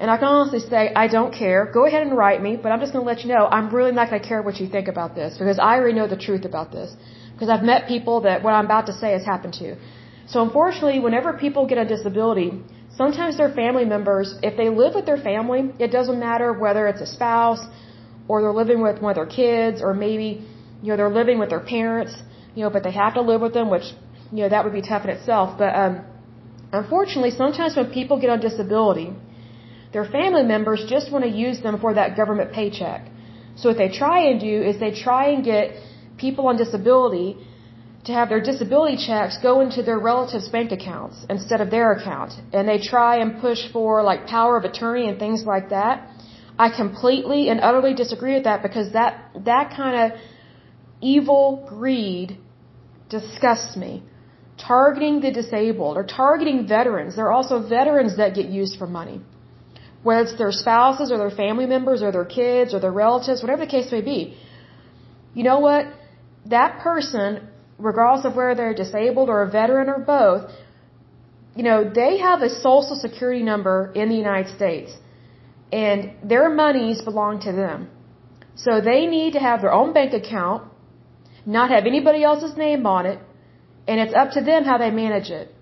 and 0.00 0.10
I 0.10 0.16
can 0.16 0.26
honestly 0.26 0.60
say, 0.60 0.92
I 1.04 1.06
don't 1.16 1.32
care. 1.32 1.70
Go 1.72 1.86
ahead 1.86 2.02
and 2.06 2.16
write 2.16 2.40
me, 2.42 2.56
but 2.62 2.72
I'm 2.72 2.80
just 2.80 2.92
going 2.92 3.04
to 3.04 3.10
let 3.12 3.20
you 3.24 3.28
know, 3.34 3.46
I'm 3.46 3.68
really 3.74 3.92
not 3.92 4.10
going 4.10 4.20
to 4.20 4.28
care 4.28 4.42
what 4.42 4.58
you 4.60 4.68
think 4.68 4.88
about 4.88 5.14
this, 5.14 5.38
because 5.38 5.58
I 5.58 5.76
already 5.76 5.96
know 5.98 6.08
the 6.08 6.22
truth 6.28 6.44
about 6.44 6.72
this. 6.72 6.94
Because 7.32 7.48
I've 7.48 7.64
met 7.64 7.88
people 7.88 8.20
that 8.22 8.42
what 8.44 8.52
I'm 8.52 8.66
about 8.66 8.86
to 8.86 8.92
say 8.92 9.10
has 9.12 9.24
happened 9.24 9.54
to. 9.54 9.76
So 10.32 10.42
unfortunately, 10.42 11.00
whenever 11.00 11.32
people 11.32 11.66
get 11.66 11.78
a 11.78 11.84
disability, 11.84 12.50
sometimes 12.96 13.36
their 13.36 13.52
family 13.52 13.84
members, 13.84 14.36
if 14.42 14.56
they 14.56 14.68
live 14.68 14.94
with 14.94 15.06
their 15.10 15.16
family, 15.30 15.72
it 15.80 15.90
doesn't 15.90 16.18
matter 16.18 16.52
whether 16.52 16.86
it's 16.86 17.00
a 17.00 17.06
spouse, 17.06 17.62
or 18.28 18.40
they're 18.40 18.52
living 18.52 18.80
with 18.80 19.02
one 19.02 19.10
of 19.10 19.16
their 19.16 19.26
kids, 19.26 19.82
or 19.82 19.94
maybe 19.94 20.46
you 20.82 20.90
know, 20.90 20.96
they're 20.96 21.16
living 21.22 21.38
with 21.38 21.50
their 21.50 21.60
parents, 21.60 22.14
you 22.54 22.62
know, 22.62 22.70
but 22.70 22.82
they 22.82 22.92
have 22.92 23.14
to 23.14 23.20
live 23.20 23.40
with 23.40 23.54
them, 23.54 23.68
which, 23.70 23.86
you 24.30 24.42
know, 24.42 24.48
that 24.48 24.64
would 24.64 24.72
be 24.72 24.82
tough 24.82 25.04
in 25.04 25.10
itself. 25.10 25.58
But, 25.58 25.74
um, 25.74 26.04
unfortunately, 26.82 27.30
sometimes 27.30 27.76
when 27.76 27.90
people 27.98 28.20
get 28.20 28.30
on 28.30 28.40
disability, 28.40 29.08
their 29.92 30.04
family 30.04 30.42
members 30.42 30.84
just 30.94 31.12
want 31.12 31.24
to 31.24 31.30
use 31.30 31.60
them 31.66 31.78
for 31.80 31.94
that 31.94 32.16
government 32.16 32.52
paycheck. 32.52 33.02
So 33.56 33.68
what 33.70 33.78
they 33.78 33.88
try 33.88 34.18
and 34.30 34.40
do 34.40 34.62
is 34.68 34.80
they 34.80 34.94
try 35.08 35.28
and 35.32 35.44
get 35.44 35.76
people 36.16 36.48
on 36.48 36.56
disability 36.56 37.36
to 38.06 38.12
have 38.12 38.28
their 38.28 38.40
disability 38.40 38.96
checks 39.06 39.38
go 39.38 39.60
into 39.60 39.82
their 39.82 39.98
relatives' 39.98 40.48
bank 40.48 40.72
accounts 40.72 41.24
instead 41.30 41.60
of 41.60 41.70
their 41.70 41.92
account. 41.92 42.32
And 42.52 42.68
they 42.68 42.78
try 42.78 43.18
and 43.22 43.40
push 43.40 43.60
for 43.72 44.02
like 44.02 44.26
power 44.26 44.56
of 44.56 44.64
attorney 44.64 45.08
and 45.08 45.18
things 45.18 45.44
like 45.44 45.70
that. 45.70 46.08
I 46.58 46.68
completely 46.70 47.48
and 47.48 47.60
utterly 47.60 47.94
disagree 47.94 48.34
with 48.34 48.44
that 48.44 48.62
because 48.62 48.92
that, 48.92 49.30
that 49.44 49.74
kind 49.74 50.12
of 50.12 50.18
evil 51.00 51.66
greed 51.68 52.38
disgusts 53.08 53.76
me. 53.76 54.02
Targeting 54.58 55.20
the 55.20 55.30
disabled 55.30 55.96
or 55.96 56.04
targeting 56.04 56.66
veterans. 56.66 57.16
There 57.16 57.26
are 57.26 57.32
also 57.32 57.66
veterans 57.66 58.16
that 58.16 58.34
get 58.34 58.46
used 58.46 58.78
for 58.78 58.86
money. 58.86 59.20
Whether 60.02 60.22
it's 60.22 60.38
their 60.38 60.52
spouses 60.52 61.10
or 61.10 61.18
their 61.18 61.30
family 61.30 61.66
members 61.66 62.02
or 62.02 62.12
their 62.12 62.24
kids 62.24 62.74
or 62.74 62.80
their 62.80 62.92
relatives, 62.92 63.42
whatever 63.42 63.64
the 63.64 63.70
case 63.70 63.90
may 63.90 64.02
be. 64.02 64.36
You 65.34 65.44
know 65.44 65.60
what? 65.60 65.86
That 66.46 66.80
person, 66.80 67.48
regardless 67.78 68.24
of 68.26 68.36
whether 68.36 68.54
they're 68.54 68.74
disabled 68.74 69.28
or 69.28 69.42
a 69.42 69.50
veteran 69.50 69.88
or 69.88 69.98
both, 69.98 70.50
you 71.56 71.62
know, 71.62 71.90
they 72.00 72.18
have 72.18 72.42
a 72.42 72.50
social 72.50 72.96
security 72.96 73.42
number 73.42 73.92
in 73.94 74.08
the 74.08 74.16
United 74.16 74.54
States 74.54 74.92
and 75.72 76.12
their 76.22 76.48
monies 76.48 77.00
belong 77.02 77.40
to 77.40 77.52
them. 77.52 77.88
So 78.56 78.80
they 78.80 79.06
need 79.06 79.32
to 79.32 79.40
have 79.40 79.60
their 79.60 79.72
own 79.72 79.92
bank 79.92 80.12
account, 80.12 80.62
not 81.44 81.70
have 81.70 81.86
anybody 81.86 82.22
else's 82.22 82.56
name 82.56 82.86
on 82.86 83.06
it, 83.06 83.18
and 83.86 84.00
it's 84.00 84.14
up 84.14 84.30
to 84.32 84.40
them 84.40 84.64
how 84.64 84.78
they 84.78 84.90
manage 84.90 85.30
it. 85.30 85.54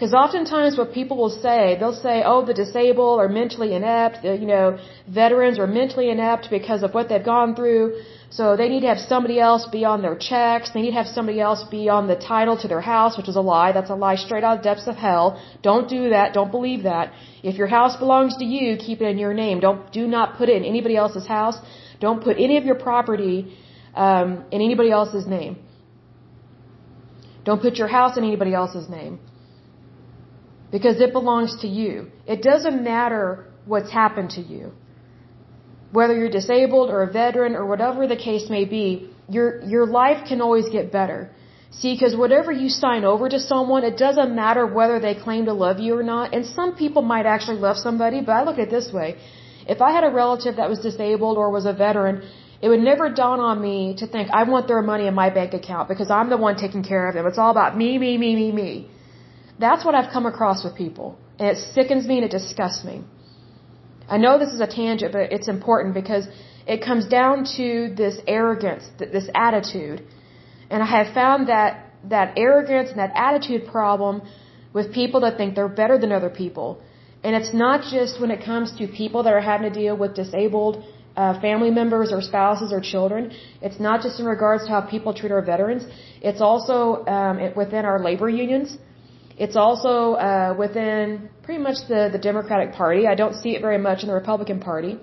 Because 0.00 0.14
oftentimes 0.14 0.78
what 0.78 0.94
people 0.94 1.18
will 1.18 1.36
say, 1.46 1.76
they'll 1.78 2.00
say, 2.08 2.22
oh, 2.24 2.42
the 2.42 2.54
disabled 2.54 3.20
are 3.20 3.28
mentally 3.28 3.74
inept, 3.74 4.22
the, 4.22 4.34
you 4.34 4.46
know, 4.46 4.78
veterans 5.06 5.58
are 5.58 5.66
mentally 5.66 6.08
inept 6.08 6.48
because 6.48 6.82
of 6.82 6.94
what 6.94 7.10
they've 7.10 7.22
gone 7.22 7.54
through. 7.54 8.00
So 8.30 8.56
they 8.56 8.70
need 8.70 8.80
to 8.80 8.86
have 8.86 9.02
somebody 9.12 9.38
else 9.38 9.66
be 9.70 9.84
on 9.84 10.00
their 10.00 10.16
checks. 10.16 10.70
They 10.72 10.80
need 10.80 10.92
to 10.92 11.00
have 11.02 11.08
somebody 11.18 11.38
else 11.38 11.64
be 11.64 11.90
on 11.90 12.08
the 12.08 12.16
title 12.16 12.56
to 12.62 12.66
their 12.66 12.80
house, 12.80 13.18
which 13.18 13.28
is 13.28 13.36
a 13.36 13.42
lie. 13.42 13.72
That's 13.72 13.90
a 13.90 13.94
lie 13.94 14.14
straight 14.14 14.42
out 14.42 14.58
of 14.58 14.64
depths 14.64 14.86
of 14.86 14.96
hell. 14.96 15.26
Don't 15.62 15.86
do 15.86 16.08
that. 16.10 16.32
Don't 16.32 16.50
believe 16.50 16.84
that. 16.84 17.12
If 17.42 17.56
your 17.56 17.66
house 17.66 17.94
belongs 17.96 18.36
to 18.38 18.44
you, 18.46 18.78
keep 18.78 19.02
it 19.02 19.08
in 19.12 19.18
your 19.18 19.34
name. 19.34 19.60
Don't, 19.60 19.92
do 19.92 20.06
not 20.06 20.38
put 20.38 20.48
it 20.48 20.56
in 20.56 20.64
anybody 20.64 20.96
else's 20.96 21.26
house. 21.26 21.58
Don't 22.00 22.22
put 22.22 22.38
any 22.38 22.56
of 22.56 22.64
your 22.64 22.76
property, 22.76 23.54
um, 23.94 24.44
in 24.50 24.62
anybody 24.62 24.90
else's 24.90 25.26
name. 25.26 25.58
Don't 27.44 27.62
put 27.62 27.76
your 27.76 27.88
house 27.88 28.16
in 28.16 28.24
anybody 28.24 28.54
else's 28.54 28.88
name. 28.88 29.18
Because 30.70 31.00
it 31.00 31.12
belongs 31.12 31.60
to 31.62 31.68
you. 31.68 32.10
It 32.26 32.42
doesn't 32.42 32.84
matter 32.84 33.46
what's 33.66 33.90
happened 33.90 34.30
to 34.30 34.40
you 34.40 34.72
whether 35.92 36.14
you're 36.16 36.30
disabled 36.40 36.90
or 36.90 37.02
a 37.02 37.12
veteran 37.12 37.54
or 37.56 37.66
whatever 37.66 38.06
the 38.06 38.16
case 38.16 38.48
may 38.48 38.64
be, 38.64 39.10
your 39.28 39.62
your 39.74 39.86
life 39.86 40.26
can 40.28 40.40
always 40.40 40.68
get 40.68 40.92
better. 40.92 41.30
See, 41.72 41.94
because 41.94 42.16
whatever 42.16 42.50
you 42.50 42.68
sign 42.68 43.04
over 43.04 43.28
to 43.28 43.38
someone, 43.38 43.84
it 43.84 43.96
doesn't 43.96 44.34
matter 44.34 44.66
whether 44.66 44.98
they 44.98 45.14
claim 45.14 45.44
to 45.44 45.52
love 45.52 45.78
you 45.78 45.96
or 45.96 46.02
not. 46.02 46.34
And 46.34 46.44
some 46.44 46.74
people 46.74 47.02
might 47.02 47.26
actually 47.26 47.58
love 47.58 47.76
somebody, 47.76 48.20
but 48.20 48.32
I 48.32 48.42
look 48.42 48.58
at 48.58 48.68
it 48.68 48.70
this 48.70 48.92
way. 48.92 49.16
If 49.68 49.80
I 49.80 49.92
had 49.92 50.02
a 50.02 50.10
relative 50.10 50.56
that 50.56 50.68
was 50.68 50.80
disabled 50.80 51.38
or 51.38 51.50
was 51.50 51.66
a 51.66 51.72
veteran, 51.72 52.28
it 52.62 52.68
would 52.68 52.80
never 52.80 53.08
dawn 53.08 53.40
on 53.40 53.60
me 53.60 53.94
to 53.98 54.06
think, 54.06 54.30
I 54.30 54.42
want 54.44 54.68
their 54.68 54.82
money 54.82 55.06
in 55.06 55.14
my 55.14 55.30
bank 55.30 55.54
account 55.54 55.88
because 55.88 56.10
I'm 56.10 56.28
the 56.28 56.36
one 56.36 56.56
taking 56.56 56.82
care 56.82 57.08
of 57.08 57.14
them. 57.14 57.26
It's 57.26 57.38
all 57.38 57.50
about 57.50 57.76
me, 57.76 57.98
me, 57.98 58.18
me, 58.18 58.34
me, 58.36 58.52
me. 58.52 58.90
That's 59.58 59.84
what 59.84 59.94
I've 59.94 60.12
come 60.12 60.26
across 60.26 60.62
with 60.64 60.74
people. 60.74 61.18
And 61.38 61.48
it 61.48 61.56
sickens 61.74 62.06
me 62.06 62.16
and 62.18 62.24
it 62.24 62.30
disgusts 62.30 62.84
me. 62.84 63.02
I 64.08 64.18
know 64.18 64.38
this 64.38 64.52
is 64.52 64.60
a 64.60 64.66
tangent, 64.66 65.12
but 65.12 65.32
it's 65.32 65.48
important 65.48 65.94
because 65.94 66.26
it 66.66 66.84
comes 66.84 67.06
down 67.06 67.44
to 67.56 67.94
this 67.96 68.18
arrogance, 68.26 68.84
this 68.98 69.28
attitude. 69.34 70.04
And 70.68 70.82
I 70.82 70.86
have 70.86 71.14
found 71.14 71.48
that 71.48 71.86
that 72.04 72.34
arrogance 72.36 72.90
and 72.90 72.98
that 72.98 73.12
attitude 73.14 73.66
problem 73.66 74.22
with 74.72 74.92
people 74.92 75.20
that 75.20 75.36
think 75.36 75.54
they're 75.54 75.68
better 75.82 75.98
than 75.98 76.12
other 76.12 76.30
people. 76.30 76.82
And 77.22 77.36
it's 77.36 77.52
not 77.52 77.82
just 77.90 78.20
when 78.20 78.30
it 78.30 78.44
comes 78.44 78.72
to 78.78 78.86
people 78.86 79.22
that 79.24 79.32
are 79.32 79.40
having 79.40 79.70
to 79.70 79.78
deal 79.82 79.96
with 79.96 80.14
disabled 80.14 80.84
uh, 81.16 81.40
family 81.40 81.70
members 81.70 82.12
or 82.12 82.20
spouses 82.20 82.72
or 82.72 82.80
children. 82.80 83.32
It's 83.60 83.80
not 83.80 84.02
just 84.02 84.20
in 84.20 84.26
regards 84.26 84.64
to 84.66 84.70
how 84.70 84.80
people 84.82 85.12
treat 85.14 85.32
our 85.32 85.42
veterans. 85.42 85.84
It's 86.22 86.40
also 86.40 87.04
um, 87.06 87.52
within 87.56 87.84
our 87.84 87.98
labor 88.02 88.28
unions. 88.28 88.78
It's 89.36 89.56
also 89.56 90.14
uh, 90.14 90.54
within 90.58 91.30
pretty 91.42 91.62
much 91.62 91.78
the, 91.88 92.10
the 92.12 92.18
Democratic 92.18 92.74
Party. 92.74 93.06
I 93.06 93.14
don't 93.14 93.34
see 93.34 93.56
it 93.56 93.62
very 93.62 93.78
much 93.78 94.02
in 94.02 94.08
the 94.08 94.14
Republican 94.14 94.60
Party. 94.60 94.98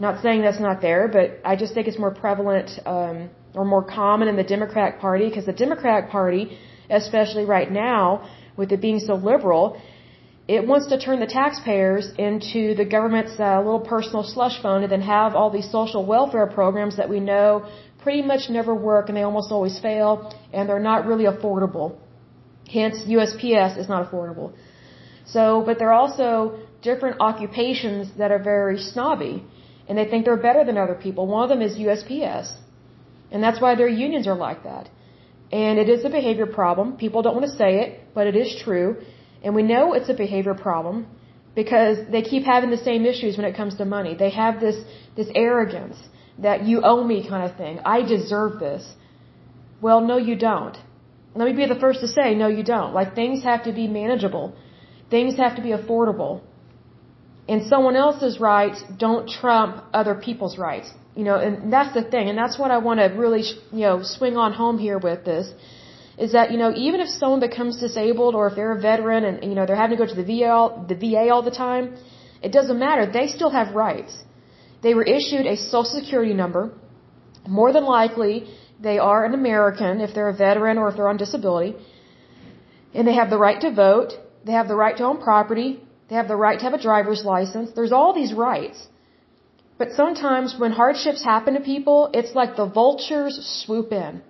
Not 0.00 0.22
saying 0.22 0.42
that's 0.42 0.60
not 0.60 0.80
there, 0.80 1.08
but 1.08 1.40
I 1.44 1.56
just 1.56 1.74
think 1.74 1.86
it's 1.86 1.98
more 1.98 2.14
prevalent 2.14 2.70
um, 2.84 3.30
or 3.54 3.64
more 3.64 3.82
common 3.82 4.28
in 4.28 4.36
the 4.36 4.44
Democratic 4.44 5.00
Party 5.00 5.28
because 5.28 5.46
the 5.46 5.52
Democratic 5.52 6.10
Party, 6.10 6.58
especially 6.90 7.44
right 7.44 7.70
now, 7.70 8.28
with 8.56 8.72
it 8.72 8.80
being 8.80 8.98
so 8.98 9.14
liberal, 9.14 9.80
it 10.48 10.64
wants 10.66 10.86
to 10.88 10.98
turn 10.98 11.18
the 11.18 11.26
taxpayers 11.26 12.08
into 12.18 12.74
the 12.74 12.84
government's 12.84 13.34
uh, 13.38 13.58
little 13.58 13.80
personal 13.80 14.22
slush 14.22 14.62
fund 14.62 14.84
and 14.84 14.92
then 14.92 15.00
have 15.00 15.34
all 15.34 15.50
these 15.50 15.70
social 15.70 16.06
welfare 16.06 16.46
programs 16.46 16.96
that 16.96 17.08
we 17.08 17.18
know 17.18 17.68
pretty 18.02 18.22
much 18.22 18.48
never 18.48 18.72
work 18.72 19.08
and 19.08 19.16
they 19.16 19.22
almost 19.22 19.50
always 19.50 19.76
fail 19.80 20.32
and 20.52 20.68
they're 20.68 20.88
not 20.92 21.06
really 21.06 21.24
affordable. 21.24 21.96
Hence, 22.72 23.02
USPS 23.02 23.76
is 23.76 23.88
not 23.88 24.10
affordable. 24.10 24.52
So, 25.26 25.62
but 25.66 25.78
there 25.78 25.90
are 25.92 26.00
also 26.04 26.60
different 26.82 27.20
occupations 27.20 28.10
that 28.18 28.30
are 28.30 28.38
very 28.38 28.78
snobby, 28.78 29.44
and 29.88 29.98
they 29.98 30.06
think 30.10 30.24
they're 30.24 30.44
better 30.50 30.64
than 30.64 30.76
other 30.76 30.94
people. 30.94 31.26
One 31.26 31.42
of 31.42 31.48
them 31.48 31.62
is 31.62 31.76
USPS, 31.76 32.52
and 33.32 33.42
that's 33.42 33.60
why 33.60 33.74
their 33.74 33.88
unions 33.88 34.26
are 34.28 34.36
like 34.36 34.62
that. 34.62 34.88
And 35.52 35.78
it 35.78 35.88
is 35.88 36.04
a 36.04 36.10
behavior 36.10 36.46
problem. 36.46 36.96
People 36.96 37.22
don't 37.22 37.34
want 37.34 37.46
to 37.50 37.56
say 37.62 37.80
it, 37.82 37.90
but 38.14 38.26
it 38.26 38.36
is 38.36 38.60
true. 38.64 38.88
And 39.46 39.54
we 39.54 39.62
know 39.62 39.82
it's 39.98 40.10
a 40.14 40.18
behavior 40.26 40.54
problem 40.54 41.06
because 41.54 41.98
they 42.14 42.22
keep 42.30 42.42
having 42.54 42.70
the 42.76 42.84
same 42.88 43.02
issues 43.12 43.36
when 43.38 43.46
it 43.50 43.54
comes 43.60 43.74
to 43.80 43.84
money. 43.98 44.12
They 44.24 44.32
have 44.42 44.54
this, 44.64 44.78
this 45.18 45.28
arrogance 45.36 45.98
that 46.46 46.64
you 46.68 46.76
owe 46.82 47.02
me 47.12 47.18
kind 47.32 47.44
of 47.48 47.56
thing. 47.56 47.78
I 47.96 47.98
deserve 48.02 48.58
this. 48.58 48.82
Well, 49.80 50.00
no, 50.10 50.16
you 50.30 50.34
don't. 50.50 50.76
Let 51.36 51.44
me 51.48 51.54
be 51.62 51.66
the 51.74 51.80
first 51.84 52.00
to 52.00 52.08
say, 52.08 52.34
no, 52.34 52.48
you 52.48 52.64
don't. 52.74 52.92
Like 52.92 53.14
things 53.14 53.44
have 53.44 53.62
to 53.68 53.72
be 53.80 53.86
manageable. 53.86 54.46
Things 55.14 55.36
have 55.44 55.54
to 55.58 55.62
be 55.68 55.72
affordable. 55.78 56.34
And 57.48 57.58
someone 57.72 57.96
else's 58.04 58.40
rights 58.40 58.82
don't 59.06 59.28
trump 59.28 59.72
other 60.00 60.16
people's 60.16 60.58
rights. 60.58 60.90
You 61.14 61.24
know, 61.28 61.36
and 61.46 61.72
that's 61.72 61.94
the 61.94 62.02
thing. 62.02 62.28
And 62.30 62.36
that's 62.36 62.58
what 62.58 62.72
I 62.72 62.78
want 62.78 62.98
to 62.98 63.06
really, 63.24 63.44
you 63.78 63.84
know, 63.86 64.02
swing 64.02 64.36
on 64.36 64.52
home 64.52 64.78
here 64.86 64.98
with 64.98 65.24
this. 65.24 65.46
Is 66.24 66.32
that, 66.32 66.50
you 66.52 66.58
know, 66.58 66.72
even 66.74 67.00
if 67.00 67.08
someone 67.08 67.40
becomes 67.40 67.78
disabled 67.86 68.34
or 68.34 68.46
if 68.48 68.54
they're 68.56 68.72
a 68.72 68.80
veteran 68.80 69.24
and, 69.24 69.44
you 69.50 69.54
know, 69.54 69.66
they're 69.66 69.82
having 69.84 69.96
to 69.98 70.02
go 70.04 70.08
to 70.14 70.18
the 70.22 70.28
VA 70.30 70.48
all, 70.48 70.84
the 70.88 70.94
VA 70.94 71.28
all 71.30 71.42
the 71.42 71.56
time, 71.66 71.96
it 72.42 72.52
doesn't 72.52 72.78
matter. 72.78 73.04
They 73.18 73.26
still 73.28 73.50
have 73.50 73.74
rights. 73.74 74.16
They 74.82 74.94
were 74.94 75.04
issued 75.18 75.46
a 75.46 75.56
social 75.56 75.84
security 76.00 76.34
number. 76.34 76.72
More 77.46 77.72
than 77.72 77.84
likely, 77.84 78.34
they 78.80 78.98
are 78.98 79.24
an 79.24 79.34
American 79.34 80.00
if 80.00 80.14
they're 80.14 80.28
a 80.36 80.36
veteran 80.46 80.78
or 80.78 80.88
if 80.88 80.96
they're 80.96 81.08
on 81.08 81.18
disability. 81.18 81.76
And 82.94 83.06
they 83.06 83.14
have 83.14 83.30
the 83.30 83.38
right 83.38 83.60
to 83.60 83.70
vote 83.72 84.12
they 84.46 84.52
have 84.60 84.68
the 84.68 84.80
right 84.84 84.96
to 84.98 85.04
own 85.10 85.18
property. 85.28 85.70
They 86.08 86.16
have 86.20 86.28
the 86.28 86.40
right 86.44 86.58
to 86.60 86.64
have 86.68 86.76
a 86.80 86.84
driver's 86.88 87.24
license. 87.24 87.72
There's 87.78 87.94
all 87.98 88.12
these 88.20 88.32
rights. 88.32 88.78
But 89.80 89.88
sometimes 90.00 90.54
when 90.62 90.72
hardships 90.82 91.22
happen 91.32 91.54
to 91.54 91.60
people, 91.74 91.98
it's 92.18 92.34
like 92.40 92.52
the 92.56 92.68
vultures 92.80 93.34
swoop 93.60 93.90
in. 93.92 94.22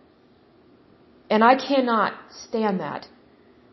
And 1.30 1.42
I 1.42 1.54
cannot 1.56 2.14
stand 2.48 2.80
that. 2.80 3.06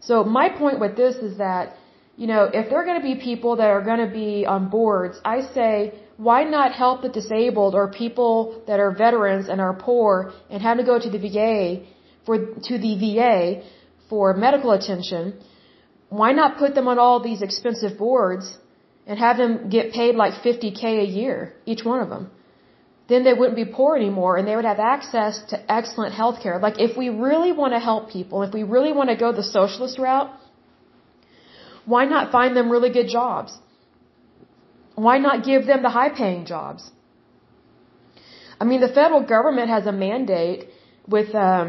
So 0.01 0.23
my 0.23 0.49
point 0.49 0.79
with 0.79 0.95
this 0.95 1.15
is 1.15 1.37
that, 1.37 1.75
you 2.17 2.27
know, 2.27 2.43
if 2.53 2.69
there 2.69 2.79
are 2.81 2.85
going 2.85 3.01
to 3.01 3.07
be 3.13 3.15
people 3.15 3.55
that 3.57 3.69
are 3.69 3.81
going 3.81 3.99
to 4.07 4.13
be 4.13 4.45
on 4.45 4.69
boards, 4.69 5.19
I 5.23 5.41
say, 5.53 5.93
why 6.17 6.43
not 6.43 6.73
help 6.73 7.01
the 7.01 7.09
disabled 7.09 7.73
or 7.75 7.91
people 7.91 8.61
that 8.67 8.79
are 8.79 8.91
veterans 8.91 9.49
and 9.49 9.59
are 9.61 9.73
poor 9.73 10.33
and 10.49 10.61
have 10.61 10.77
to 10.77 10.83
go 10.83 10.99
to 10.99 11.09
the 11.09 11.17
VA 11.17 11.85
for, 12.25 12.37
to 12.69 12.77
the 12.77 12.93
VA 13.03 13.63
for 14.09 14.33
medical 14.35 14.71
attention 14.71 15.39
why 16.19 16.31
not 16.31 16.57
put 16.59 16.75
them 16.75 16.87
on 16.87 16.99
all 16.99 17.19
these 17.19 17.41
expensive 17.41 17.97
boards 17.97 18.45
and 19.07 19.17
have 19.17 19.37
them 19.37 19.69
get 19.69 19.91
paid 19.93 20.15
like 20.15 20.33
50k 20.47 20.83
a 21.05 21.09
year, 21.19 21.55
each 21.65 21.83
one 21.83 21.99
of 21.99 22.09
them? 22.09 22.29
Then 23.13 23.23
they 23.27 23.35
wouldn't 23.39 23.59
be 23.63 23.69
poor 23.79 23.91
anymore 24.01 24.31
and 24.37 24.47
they 24.47 24.55
would 24.59 24.69
have 24.73 24.79
access 24.93 25.33
to 25.51 25.55
excellent 25.77 26.13
health 26.19 26.37
care. 26.43 26.55
Like 26.67 26.77
if 26.85 26.97
we 27.01 27.07
really 27.25 27.51
want 27.59 27.73
to 27.77 27.81
help 27.89 28.03
people, 28.17 28.37
if 28.47 28.51
we 28.57 28.63
really 28.75 28.93
want 28.99 29.09
to 29.13 29.17
go 29.23 29.27
the 29.41 29.47
socialist 29.57 29.99
route, 30.05 30.31
why 31.93 32.03
not 32.13 32.31
find 32.37 32.57
them 32.57 32.71
really 32.75 32.91
good 32.97 33.09
jobs? 33.19 33.51
Why 35.07 35.15
not 35.27 35.43
give 35.49 35.67
them 35.71 35.83
the 35.87 35.93
high 35.97 36.11
paying 36.21 36.45
jobs? 36.53 36.89
I 38.61 38.63
mean, 38.69 38.81
the 38.87 38.93
federal 38.99 39.23
government 39.35 39.69
has 39.75 39.85
a 39.93 39.95
mandate 40.07 40.61
with, 41.15 41.35
um, 41.35 41.67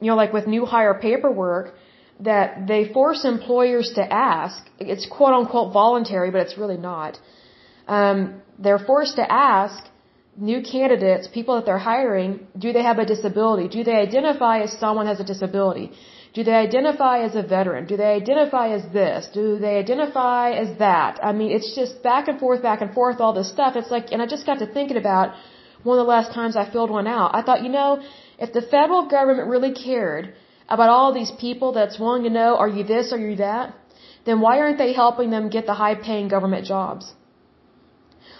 you 0.00 0.08
know, 0.10 0.18
like 0.22 0.32
with 0.32 0.46
new 0.56 0.64
hire 0.74 0.94
paperwork 1.08 1.74
that 2.20 2.68
they 2.68 2.82
force 2.98 3.24
employers 3.24 3.88
to 3.98 4.04
ask, 4.34 4.58
it's 4.78 5.06
quote 5.16 5.34
unquote 5.40 5.72
voluntary, 5.72 6.30
but 6.30 6.40
it's 6.46 6.56
really 6.62 6.80
not. 6.92 7.18
Um, 7.88 8.18
they're 8.60 8.84
forced 8.92 9.16
to 9.22 9.26
ask 9.32 9.82
new 10.36 10.62
candidates, 10.62 11.28
people 11.28 11.56
that 11.56 11.66
they're 11.66 11.86
hiring, 11.92 12.46
do 12.58 12.72
they 12.72 12.82
have 12.82 12.98
a 12.98 13.04
disability? 13.04 13.68
Do 13.68 13.84
they 13.84 13.96
identify 13.96 14.60
as 14.60 14.72
someone 14.78 15.06
has 15.06 15.20
a 15.20 15.24
disability? 15.24 15.92
Do 16.34 16.42
they 16.42 16.54
identify 16.54 17.20
as 17.22 17.36
a 17.36 17.42
veteran? 17.42 17.86
Do 17.86 17.96
they 17.96 18.12
identify 18.22 18.70
as 18.70 18.82
this? 18.92 19.28
Do 19.32 19.58
they 19.58 19.76
identify 19.78 20.50
as 20.50 20.78
that? 20.78 21.20
I 21.22 21.32
mean, 21.32 21.52
it's 21.52 21.74
just 21.76 22.02
back 22.02 22.26
and 22.26 22.40
forth, 22.40 22.60
back 22.62 22.80
and 22.80 22.92
forth, 22.92 23.20
all 23.20 23.32
this 23.32 23.48
stuff. 23.48 23.76
It's 23.76 23.90
like, 23.90 24.10
and 24.10 24.20
I 24.20 24.26
just 24.26 24.44
got 24.44 24.58
to 24.58 24.66
thinking 24.66 24.96
about 24.96 25.34
one 25.84 25.96
of 25.98 26.04
the 26.04 26.10
last 26.10 26.32
times 26.32 26.56
I 26.56 26.68
filled 26.68 26.90
one 26.90 27.06
out. 27.06 27.34
I 27.34 27.42
thought, 27.42 27.62
you 27.62 27.68
know, 27.68 28.02
if 28.38 28.52
the 28.52 28.62
federal 28.62 29.06
government 29.06 29.48
really 29.48 29.72
cared 29.72 30.34
about 30.68 30.88
all 30.88 31.14
these 31.14 31.30
people 31.30 31.72
that's 31.72 32.00
willing 32.00 32.24
to 32.24 32.30
know, 32.30 32.56
are 32.56 32.68
you 32.68 32.82
this, 32.82 33.12
are 33.12 33.18
you 33.18 33.36
that? 33.36 33.74
Then 34.26 34.40
why 34.40 34.58
aren't 34.58 34.78
they 34.78 34.92
helping 34.92 35.30
them 35.30 35.50
get 35.50 35.66
the 35.66 35.74
high 35.74 35.94
paying 35.94 36.28
government 36.28 36.66
jobs? 36.66 37.12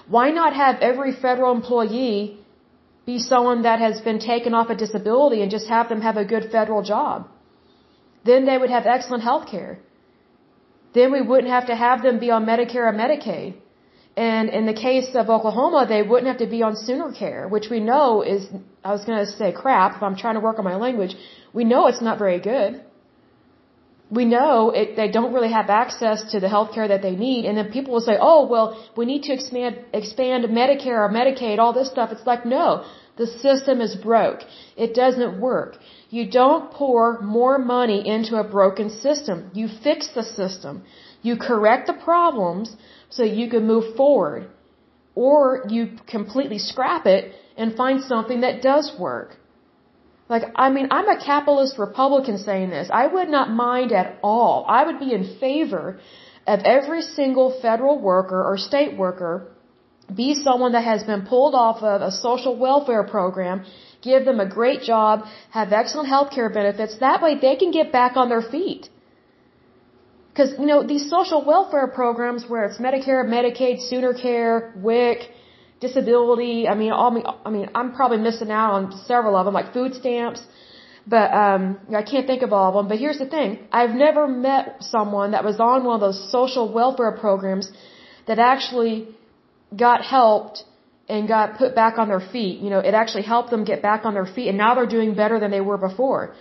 Why 0.09 0.31
not 0.31 0.55
have 0.55 0.77
every 0.81 1.13
federal 1.13 1.53
employee 1.53 2.39
be 3.07 3.19
someone 3.19 3.63
that 3.63 3.81
has 3.81 4.01
been 4.01 4.19
taken 4.19 4.55
off 4.55 4.71
a 4.71 4.75
disability 4.75 5.43
and 5.43 5.51
just 5.51 5.67
have 5.69 5.89
them 5.89 6.01
have 6.01 6.17
a 6.17 6.25
good 6.25 6.51
federal 6.51 6.83
job? 6.83 7.29
Then 8.25 8.47
they 8.47 8.57
would 8.59 8.71
have 8.71 8.87
excellent 8.87 9.23
health 9.23 9.47
care. 9.51 9.79
Then 10.95 11.13
we 11.13 11.21
wouldn't 11.21 11.53
have 11.53 11.67
to 11.67 11.75
have 11.75 12.03
them 12.03 12.19
be 12.19 12.31
on 12.31 12.47
Medicare 12.47 12.87
or 12.91 12.97
Medicaid. 13.05 13.55
And 14.17 14.49
in 14.49 14.65
the 14.67 14.73
case 14.73 15.09
of 15.15 15.29
Oklahoma, 15.29 15.87
they 15.89 16.03
wouldn't 16.03 16.29
have 16.29 16.39
to 16.39 16.47
be 16.47 16.63
on 16.63 16.77
Sooner 16.77 17.11
Care, 17.13 17.49
which 17.49 17.69
we 17.69 17.81
know 17.81 18.23
is, 18.23 18.47
I 18.85 18.93
was 18.93 19.05
going 19.05 19.19
to 19.19 19.27
say 19.27 19.53
crap 19.53 19.97
if 19.97 20.03
I'm 20.03 20.17
trying 20.17 20.35
to 20.35 20.41
work 20.41 20.59
on 20.59 20.65
my 20.65 20.77
language. 20.77 21.17
We 21.53 21.65
know 21.65 21.89
it's 21.89 22.01
not 22.01 22.19
very 22.19 22.39
good. 22.39 22.81
We 24.15 24.25
know 24.25 24.71
it, 24.71 24.97
they 24.97 25.11
don't 25.17 25.33
really 25.37 25.53
have 25.59 25.69
access 25.71 26.19
to 26.33 26.41
the 26.41 26.49
health 26.49 26.71
care 26.75 26.89
that 26.89 27.03
they 27.03 27.17
need. 27.17 27.45
And 27.47 27.59
then 27.59 27.73
people 27.77 27.93
will 27.95 28.07
say, 28.11 28.17
oh, 28.21 28.47
well, 28.47 28.69
we 28.97 29.05
need 29.07 29.23
to 29.25 29.33
expand, 29.33 29.79
expand 29.93 30.45
Medicare 30.61 31.01
or 31.05 31.11
Medicaid, 31.21 31.59
all 31.59 31.73
this 31.73 31.91
stuff. 31.91 32.11
It's 32.13 32.27
like, 32.33 32.45
no, 32.47 32.85
the 33.17 33.27
system 33.27 33.81
is 33.81 33.95
broke. 33.95 34.41
It 34.77 34.95
doesn't 34.95 35.41
work. 35.41 35.79
You 36.11 36.31
don't 36.31 36.73
pour 36.73 37.21
more 37.21 37.59
money 37.59 38.07
into 38.07 38.37
a 38.37 38.45
broken 38.45 38.91
system. 38.91 39.51
You 39.55 39.69
fix 39.83 40.09
the 40.15 40.25
system. 40.25 40.85
You 41.23 41.37
correct 41.37 41.87
the 41.87 41.95
problems 41.95 42.77
so 43.11 43.23
you 43.23 43.49
can 43.49 43.67
move 43.67 43.97
forward. 43.97 44.51
Or 45.15 45.65
you 45.69 45.97
completely 46.07 46.59
scrap 46.59 47.07
it 47.07 47.33
and 47.57 47.77
find 47.77 48.03
something 48.03 48.41
that 48.41 48.63
does 48.63 48.93
work. 48.99 49.37
Like, 50.29 50.45
I 50.57 50.71
mean, 50.71 50.89
I'm 50.91 51.09
a 51.09 51.23
capitalist 51.23 51.79
Republican 51.79 52.39
saying 52.39 52.71
this. 52.71 52.89
I 52.93 53.07
would 53.07 53.29
not 53.29 53.51
mind 53.51 53.93
at 53.93 54.19
all. 54.23 54.65
I 54.69 54.85
would 54.85 54.99
be 54.99 55.13
in 55.13 55.37
favor 55.39 55.99
of 56.47 56.61
every 56.65 57.03
single 57.03 57.59
federal 57.61 57.99
worker 57.99 58.43
or 58.43 58.57
state 58.57 58.97
worker 58.97 59.51
be 60.15 60.35
someone 60.35 60.73
that 60.73 60.85
has 60.85 61.03
been 61.03 61.23
pulled 61.27 61.55
off 61.55 61.83
of 61.83 62.03
a 62.03 62.11
social 62.11 62.57
welfare 62.57 63.05
program, 63.05 63.65
give 64.03 64.25
them 64.25 64.41
a 64.41 64.49
great 64.49 64.83
job, 64.83 65.25
have 65.51 65.73
excellent 65.73 66.09
health 66.09 66.31
care 66.31 66.51
benefits. 66.51 66.99
That 66.99 67.23
way 67.23 67.39
they 67.39 67.57
can 67.57 67.71
get 67.71 67.91
back 67.93 68.17
on 68.17 68.29
their 68.29 68.43
feet. 68.43 68.89
Because, 70.31 70.53
you 70.59 70.67
know, 70.67 70.83
these 70.83 71.09
social 71.09 71.45
welfare 71.45 71.87
programs 71.87 72.45
where 72.49 72.65
it's 72.65 72.79
Medicare, 72.79 73.25
Medicaid, 73.25 73.81
Sooner 73.89 74.13
Care, 74.13 74.73
WIC, 74.77 75.31
disability, 75.87 76.57
I 76.73 76.75
mean, 76.83 76.93
all, 77.01 77.11
I 77.49 77.51
mean, 77.57 77.67
I'm 77.79 77.91
probably 77.99 78.21
missing 78.29 78.51
out 78.61 78.71
on 78.77 78.83
several 79.11 79.35
of 79.39 79.45
them, 79.47 79.55
like 79.61 79.69
food 79.79 79.93
stamps, 80.01 80.41
but, 81.15 81.29
um, 81.45 81.63
I 82.03 82.05
can't 82.13 82.27
think 82.31 82.43
of 82.47 82.51
all 82.57 82.69
of 82.71 82.75
them. 82.79 82.87
But 82.93 82.99
here's 83.05 83.21
the 83.25 83.31
thing. 83.37 83.51
I've 83.81 83.95
never 84.07 84.23
met 84.49 84.65
someone 84.95 85.29
that 85.35 85.45
was 85.51 85.59
on 85.71 85.79
one 85.89 85.97
of 85.99 86.05
those 86.07 86.21
social 86.37 86.67
welfare 86.79 87.13
programs 87.25 87.67
that 88.29 88.39
actually 88.53 88.97
got 89.87 90.01
helped 90.17 90.65
and 91.09 91.29
got 91.29 91.47
put 91.63 91.75
back 91.75 91.99
on 91.99 92.09
their 92.09 92.25
feet. 92.35 92.57
You 92.65 92.71
know, 92.71 92.83
it 92.91 92.95
actually 93.03 93.25
helped 93.35 93.51
them 93.55 93.65
get 93.73 93.83
back 93.83 94.05
on 94.09 94.15
their 94.19 94.31
feet 94.37 94.49
and 94.49 94.59
now 94.65 94.75
they're 94.75 94.95
doing 94.99 95.15
better 95.23 95.39
than 95.43 95.51
they 95.51 95.61
were 95.71 95.81
before. 95.89 96.35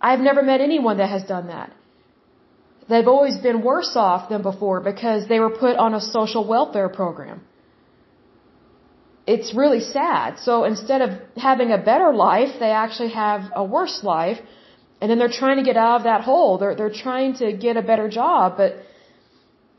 I've 0.00 0.20
never 0.20 0.42
met 0.42 0.60
anyone 0.60 0.96
that 0.98 1.10
has 1.16 1.24
done 1.34 1.46
that. 1.48 1.72
They've 2.88 3.08
always 3.08 3.36
been 3.46 3.62
worse 3.62 3.92
off 3.96 4.28
than 4.28 4.42
before 4.42 4.80
because 4.80 5.28
they 5.28 5.40
were 5.40 5.50
put 5.50 5.76
on 5.76 5.94
a 5.94 6.00
social 6.00 6.46
welfare 6.46 6.88
program. 6.88 7.40
It's 9.26 9.54
really 9.54 9.80
sad. 9.80 10.38
So 10.38 10.64
instead 10.64 11.00
of 11.02 11.10
having 11.36 11.72
a 11.72 11.78
better 11.78 12.12
life, 12.12 12.52
they 12.60 12.70
actually 12.70 13.10
have 13.10 13.40
a 13.54 13.64
worse 13.64 14.02
life. 14.02 14.38
And 15.00 15.10
then 15.10 15.18
they're 15.18 15.38
trying 15.42 15.58
to 15.62 15.66
get 15.70 15.76
out 15.76 15.96
of 16.00 16.04
that 16.04 16.22
hole. 16.22 16.58
They're, 16.58 16.74
they're 16.74 16.98
trying 17.06 17.34
to 17.42 17.52
get 17.52 17.76
a 17.76 17.82
better 17.82 18.08
job, 18.08 18.56
but 18.56 18.76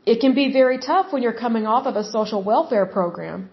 it 0.06 0.20
can 0.20 0.34
be 0.34 0.52
very 0.52 0.78
tough 0.78 1.12
when 1.12 1.22
you're 1.22 1.40
coming 1.46 1.66
off 1.66 1.86
of 1.86 1.96
a 1.96 2.04
social 2.04 2.42
welfare 2.42 2.86
program. 2.86 3.50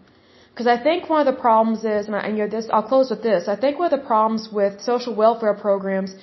Because 0.52 0.68
I 0.68 0.78
think 0.82 1.10
one 1.10 1.26
of 1.26 1.34
the 1.34 1.40
problems 1.42 1.80
is, 1.80 2.06
and, 2.08 2.16
I, 2.16 2.22
and 2.28 2.38
you 2.38 2.44
know, 2.44 2.50
this, 2.50 2.68
I'll 2.72 2.88
close 2.94 3.10
with 3.10 3.24
this. 3.24 3.48
I 3.48 3.56
think 3.56 3.80
one 3.80 3.92
of 3.92 4.00
the 4.00 4.06
problems 4.06 4.50
with 4.52 4.82
social 4.82 5.16
welfare 5.16 5.54
programs 5.54 6.14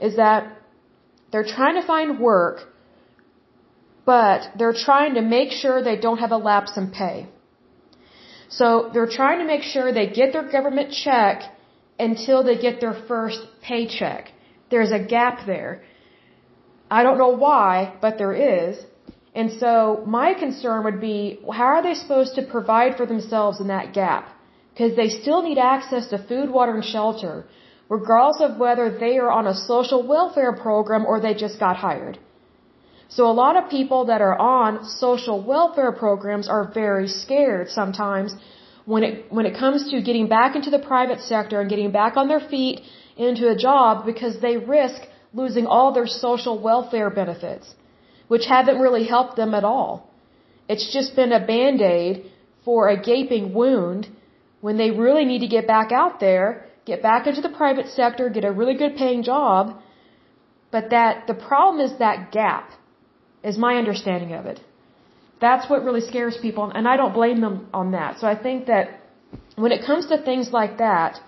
is 0.00 0.16
that 0.16 0.56
they're 1.30 1.50
trying 1.56 1.80
to 1.80 1.86
find 1.86 2.20
work 2.20 2.72
but 4.04 4.50
they're 4.58 4.72
trying 4.72 5.14
to 5.14 5.22
make 5.22 5.52
sure 5.52 5.82
they 5.82 5.96
don't 5.96 6.18
have 6.18 6.32
a 6.32 6.36
lapse 6.36 6.76
in 6.76 6.90
pay. 6.90 7.28
So 8.58 8.90
they're 8.92 9.14
trying 9.20 9.38
to 9.42 9.48
make 9.54 9.64
sure 9.72 9.92
they 9.92 10.10
get 10.20 10.32
their 10.34 10.48
government 10.56 10.92
check 11.04 11.36
until 11.98 12.42
they 12.48 12.56
get 12.66 12.80
their 12.84 12.96
first 13.10 13.40
paycheck. 13.62 14.30
There's 14.70 14.92
a 14.92 15.02
gap 15.16 15.46
there. 15.46 15.82
I 16.90 17.02
don't 17.02 17.18
know 17.24 17.34
why, 17.46 17.94
but 18.04 18.18
there 18.18 18.34
is. 18.34 18.74
And 19.34 19.48
so 19.62 20.02
my 20.06 20.34
concern 20.34 20.84
would 20.84 21.00
be, 21.00 21.38
how 21.60 21.68
are 21.76 21.82
they 21.82 21.94
supposed 21.94 22.34
to 22.34 22.42
provide 22.42 22.96
for 22.98 23.06
themselves 23.06 23.60
in 23.60 23.68
that 23.68 23.94
gap? 23.94 24.24
Because 24.72 24.94
they 24.96 25.08
still 25.08 25.42
need 25.42 25.58
access 25.58 26.08
to 26.08 26.18
food, 26.30 26.50
water, 26.50 26.74
and 26.74 26.84
shelter, 26.84 27.46
regardless 27.88 28.40
of 28.46 28.58
whether 28.58 28.86
they 28.98 29.14
are 29.18 29.30
on 29.30 29.46
a 29.46 29.54
social 29.54 30.06
welfare 30.06 30.54
program 30.66 31.06
or 31.06 31.20
they 31.20 31.34
just 31.34 31.58
got 31.58 31.76
hired. 31.76 32.18
So 33.14 33.26
a 33.30 33.36
lot 33.44 33.56
of 33.60 33.68
people 33.68 34.06
that 34.06 34.22
are 34.22 34.38
on 34.38 34.84
social 34.86 35.38
welfare 35.52 35.92
programs 35.92 36.48
are 36.48 36.64
very 36.82 37.08
scared 37.08 37.68
sometimes 37.68 38.34
when 38.86 39.02
it 39.08 39.30
when 39.36 39.44
it 39.50 39.54
comes 39.62 39.90
to 39.90 40.00
getting 40.08 40.28
back 40.28 40.56
into 40.56 40.70
the 40.70 40.78
private 40.92 41.20
sector 41.20 41.60
and 41.60 41.68
getting 41.68 41.90
back 41.90 42.16
on 42.16 42.28
their 42.28 42.40
feet 42.52 42.80
into 43.28 43.50
a 43.50 43.56
job 43.66 44.06
because 44.06 44.40
they 44.40 44.56
risk 44.56 45.00
losing 45.34 45.66
all 45.66 45.92
their 45.92 46.06
social 46.06 46.58
welfare 46.68 47.10
benefits, 47.10 47.74
which 48.28 48.46
haven't 48.46 48.80
really 48.86 49.04
helped 49.04 49.36
them 49.36 49.52
at 49.60 49.64
all. 49.74 49.92
It's 50.68 50.90
just 50.96 51.14
been 51.14 51.32
a 51.32 51.46
band-aid 51.52 52.24
for 52.64 52.88
a 52.88 52.96
gaping 53.10 53.52
wound 53.52 54.08
when 54.62 54.76
they 54.78 54.90
really 54.90 55.26
need 55.26 55.40
to 55.46 55.54
get 55.56 55.66
back 55.66 55.92
out 55.92 56.20
there, 56.20 56.66
get 56.86 57.02
back 57.02 57.26
into 57.26 57.42
the 57.42 57.54
private 57.62 57.88
sector, 57.88 58.30
get 58.30 58.44
a 58.44 58.52
really 58.60 58.76
good 58.82 58.96
paying 58.96 59.22
job. 59.22 59.78
But 60.70 60.90
that 60.90 61.26
the 61.26 61.34
problem 61.34 61.84
is 61.86 61.98
that 61.98 62.32
gap 62.32 62.70
is 63.42 63.58
my 63.58 63.76
understanding 63.76 64.32
of 64.34 64.46
it. 64.46 64.60
That's 65.40 65.68
what 65.68 65.84
really 65.84 66.00
scares 66.00 66.36
people, 66.40 66.70
and 66.70 66.86
I 66.86 66.96
don't 66.96 67.14
blame 67.14 67.40
them 67.40 67.68
on 67.74 67.92
that. 67.92 68.20
So 68.20 68.26
I 68.26 68.36
think 68.40 68.66
that 68.66 69.00
when 69.56 69.72
it 69.72 69.84
comes 69.84 70.06
to 70.06 70.18
things 70.22 70.52
like 70.52 70.78
that, 70.78 71.20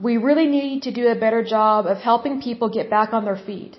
we 0.00 0.16
really 0.16 0.46
need 0.46 0.82
to 0.82 0.92
do 0.92 1.08
a 1.08 1.14
better 1.14 1.42
job 1.42 1.86
of 1.86 1.98
helping 1.98 2.40
people 2.42 2.68
get 2.68 2.90
back 2.90 3.12
on 3.12 3.24
their 3.24 3.36
feet. 3.36 3.78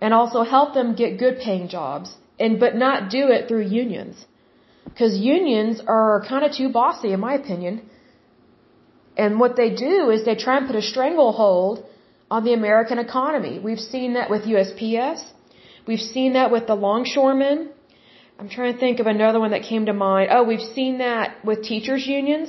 And 0.00 0.14
also 0.14 0.42
help 0.42 0.74
them 0.74 0.94
get 0.94 1.18
good 1.18 1.38
paying 1.38 1.68
jobs. 1.68 2.16
And, 2.38 2.58
but 2.58 2.74
not 2.74 3.10
do 3.10 3.28
it 3.28 3.48
through 3.48 3.66
unions. 3.66 4.26
Because 4.84 5.16
unions 5.16 5.80
are 5.86 6.24
kind 6.26 6.44
of 6.44 6.52
too 6.52 6.70
bossy 6.70 7.12
in 7.12 7.20
my 7.20 7.34
opinion. 7.34 7.82
And 9.16 9.38
what 9.38 9.56
they 9.56 9.70
do 9.74 10.10
is 10.10 10.24
they 10.24 10.36
try 10.36 10.56
and 10.56 10.66
put 10.66 10.76
a 10.76 10.82
stranglehold 10.82 11.84
on 12.30 12.44
the 12.44 12.54
American 12.54 12.98
economy. 12.98 13.58
We've 13.58 13.84
seen 13.94 14.14
that 14.14 14.30
with 14.30 14.42
USPS. 14.44 15.22
We've 15.90 16.08
seen 16.16 16.34
that 16.38 16.50
with 16.54 16.66
the 16.72 16.78
longshoremen. 16.88 17.58
I'm 18.38 18.50
trying 18.56 18.72
to 18.74 18.80
think 18.84 19.00
of 19.02 19.06
another 19.16 19.40
one 19.44 19.52
that 19.54 19.64
came 19.70 19.86
to 19.86 19.94
mind. 20.08 20.26
Oh, 20.34 20.44
we've 20.50 20.68
seen 20.78 20.98
that 21.06 21.44
with 21.48 21.64
teachers' 21.70 22.06
unions. 22.18 22.48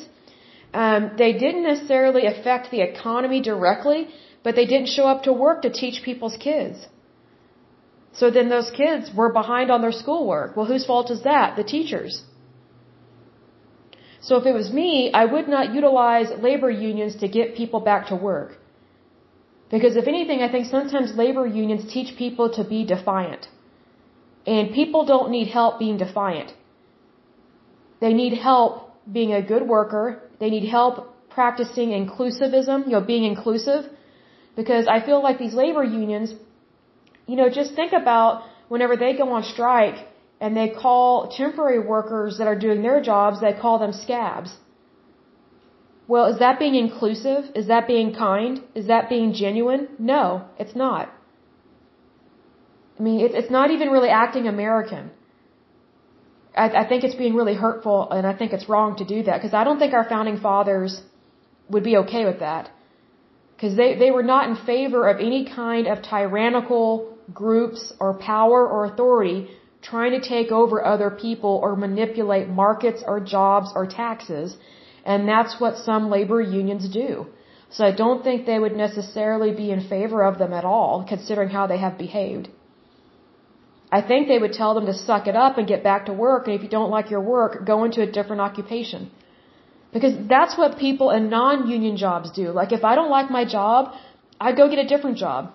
Um, 0.82 1.02
they 1.22 1.32
didn't 1.44 1.64
necessarily 1.72 2.24
affect 2.34 2.70
the 2.74 2.82
economy 2.90 3.40
directly, 3.52 4.02
but 4.44 4.56
they 4.58 4.68
didn't 4.74 4.90
show 4.98 5.08
up 5.14 5.24
to 5.24 5.34
work 5.46 5.64
to 5.64 5.72
teach 5.82 5.98
people's 6.10 6.38
kids. 6.48 6.88
So 8.20 8.30
then 8.36 8.48
those 8.56 8.70
kids 8.82 9.10
were 9.20 9.32
behind 9.42 9.72
on 9.76 9.82
their 9.82 9.98
schoolwork. 10.04 10.56
Well, 10.56 10.68
whose 10.74 10.86
fault 10.92 11.10
is 11.16 11.24
that? 11.32 11.56
The 11.62 11.68
teachers. 11.76 12.14
So 14.28 14.38
if 14.40 14.46
it 14.52 14.56
was 14.62 14.72
me, 14.82 15.12
I 15.22 15.26
would 15.34 15.48
not 15.48 15.74
utilize 15.74 16.30
labor 16.48 16.70
unions 16.70 17.16
to 17.24 17.28
get 17.40 17.56
people 17.62 17.80
back 17.92 18.10
to 18.12 18.16
work. 18.16 18.61
Because 19.74 19.96
if 20.02 20.08
anything, 20.14 20.40
I 20.42 20.50
think 20.54 20.66
sometimes 20.66 21.16
labor 21.24 21.46
unions 21.48 21.84
teach 21.94 22.10
people 22.18 22.48
to 22.58 22.64
be 22.74 22.80
defiant. 22.86 23.48
And 24.46 24.74
people 24.80 25.06
don't 25.06 25.30
need 25.32 25.48
help 25.48 25.80
being 25.80 25.98
defiant. 25.98 26.54
They 28.02 28.14
need 28.14 28.34
help 28.50 28.72
being 29.18 29.32
a 29.34 29.42
good 29.42 29.66
worker. 29.76 30.06
They 30.40 30.50
need 30.50 30.68
help 30.78 30.96
practicing 31.30 31.90
inclusivism, 32.02 32.80
you 32.88 32.94
know, 32.96 33.02
being 33.14 33.24
inclusive. 33.24 33.84
Because 34.56 34.88
I 34.88 35.00
feel 35.08 35.22
like 35.24 35.38
these 35.40 35.54
labor 35.54 35.84
unions, 35.84 36.34
you 37.28 37.38
know, 37.38 37.50
just 37.50 37.74
think 37.74 37.94
about 37.94 38.44
whenever 38.68 38.98
they 38.98 39.14
go 39.16 39.32
on 39.38 39.44
strike 39.44 40.00
and 40.42 40.58
they 40.58 40.70
call 40.70 41.30
temporary 41.30 41.80
workers 41.80 42.40
that 42.40 42.48
are 42.48 42.60
doing 42.66 42.82
their 42.82 43.00
jobs, 43.02 43.40
they 43.40 43.54
call 43.54 43.80
them 43.80 43.94
scabs. 43.94 44.52
Well, 46.12 46.26
is 46.34 46.40
that 46.44 46.60
being 46.60 46.76
inclusive? 46.76 47.42
Is 47.60 47.68
that 47.72 47.88
being 47.88 48.10
kind? 48.14 48.54
Is 48.80 48.88
that 48.88 49.04
being 49.14 49.30
genuine? 49.42 49.84
No, 50.14 50.24
it's 50.64 50.76
not. 50.76 51.06
I 52.98 53.04
mean, 53.06 53.20
it's 53.40 53.52
not 53.58 53.72
even 53.76 53.88
really 53.96 54.10
acting 54.24 54.46
American. 54.48 55.04
I, 56.54 56.84
think 56.90 57.06
it's 57.06 57.16
being 57.24 57.36
really 57.42 57.56
hurtful, 57.56 58.00
and 58.16 58.28
I 58.32 58.34
think 58.40 58.52
it's 58.58 58.68
wrong 58.68 58.98
to 58.98 59.06
do 59.14 59.20
that 59.28 59.38
because 59.38 59.54
I 59.60 59.64
don't 59.64 59.80
think 59.80 59.94
our 59.94 60.08
founding 60.14 60.38
fathers 60.48 61.02
would 61.70 61.86
be 61.92 61.96
okay 62.04 62.26
with 62.26 62.40
that. 62.40 62.70
Because 63.54 63.78
they, 63.78 63.90
they 64.04 64.12
were 64.18 64.28
not 64.34 64.50
in 64.50 64.58
favor 64.74 65.02
of 65.12 65.22
any 65.30 65.42
kind 65.46 65.88
of 65.88 66.02
tyrannical 66.02 66.90
groups 67.34 67.94
or 68.02 68.10
power 68.34 68.60
or 68.74 68.84
authority 68.92 69.40
trying 69.82 70.12
to 70.20 70.22
take 70.34 70.52
over 70.52 70.86
other 70.94 71.10
people 71.10 71.54
or 71.64 71.72
manipulate 71.88 72.50
markets 72.50 73.02
or 73.08 73.20
jobs 73.22 73.70
or 73.74 73.88
taxes. 73.88 74.58
And 75.06 75.28
that's 75.28 75.60
what 75.60 75.78
some 75.78 76.10
labor 76.10 76.42
unions 76.42 76.88
do. 76.90 77.28
So 77.70 77.86
I 77.86 77.92
don't 77.92 78.24
think 78.24 78.46
they 78.46 78.60
would 78.60 78.76
necessarily 78.76 79.52
be 79.52 79.72
in 79.72 79.88
favor 79.88 80.24
of 80.24 80.38
them 80.38 80.54
at 80.54 80.66
all, 80.66 81.06
considering 81.08 81.50
how 81.50 81.68
they 81.68 81.78
have 81.78 81.98
behaved. 81.98 82.50
I 83.92 84.02
think 84.02 84.28
they 84.28 84.38
would 84.38 84.54
tell 84.54 84.74
them 84.74 84.86
to 84.86 84.94
suck 84.94 85.28
it 85.28 85.36
up 85.36 85.58
and 85.58 85.68
get 85.68 85.84
back 85.84 86.06
to 86.06 86.14
work, 86.14 86.48
and 86.48 86.56
if 86.56 86.62
you 86.64 86.70
don't 86.70 86.90
like 86.90 87.10
your 87.10 87.22
work, 87.22 87.66
go 87.66 87.84
into 87.84 88.02
a 88.02 88.12
different 88.18 88.42
occupation. 88.42 89.12
Because 89.94 90.16
that's 90.28 90.58
what 90.58 90.78
people 90.78 91.10
in 91.12 91.30
non-union 91.30 91.98
jobs 91.98 92.32
do. 92.32 92.52
Like 92.52 92.72
if 92.72 92.84
I 92.86 92.96
don't 92.96 93.10
like 93.10 93.30
my 93.30 93.44
job, 93.46 93.94
I 94.40 94.54
go 94.54 94.70
get 94.70 94.80
a 94.80 94.88
different 94.88 95.18
job. 95.18 95.52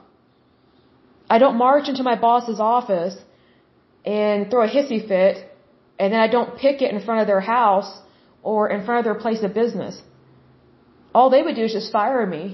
I 1.29 1.39
don't 1.39 1.57
march 1.57 1.89
into 1.89 2.03
my 2.03 2.15
boss's 2.15 2.61
office 2.61 3.17
and 4.05 4.51
throw 4.51 4.65
a 4.65 4.69
hissy 4.69 5.01
fit, 5.09 5.37
and 5.99 6.13
then 6.13 6.21
I 6.21 6.29
don't 6.29 6.57
pick 6.59 6.83
it 6.83 6.93
in 6.93 7.01
front 7.01 7.21
of 7.23 7.27
their 7.27 7.41
house 7.41 7.91
or 8.53 8.61
in 8.75 8.81
front 8.87 8.99
of 9.01 9.05
their 9.09 9.21
place 9.25 9.43
of 9.47 9.53
business. 9.63 9.95
All 11.15 11.29
they 11.35 11.43
would 11.47 11.57
do 11.61 11.65
is 11.69 11.75
just 11.79 11.91
fire 11.99 12.25
me 12.37 12.45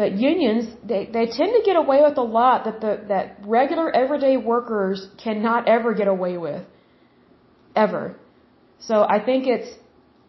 but 0.00 0.12
unions, 0.12 0.64
they, 0.82 1.04
they 1.16 1.26
tend 1.26 1.52
to 1.58 1.62
get 1.64 1.76
away 1.76 2.00
with 2.02 2.16
a 2.16 2.22
lot 2.22 2.64
that 2.64 2.80
the, 2.80 2.92
that 3.08 3.38
regular 3.44 3.90
everyday 4.02 4.36
workers 4.36 5.06
cannot 5.22 5.68
ever 5.68 5.92
get 5.94 6.08
away 6.08 6.38
with. 6.38 6.64
Ever. 7.76 8.16
So 8.78 9.02
I 9.02 9.22
think 9.22 9.46
it's, 9.46 9.70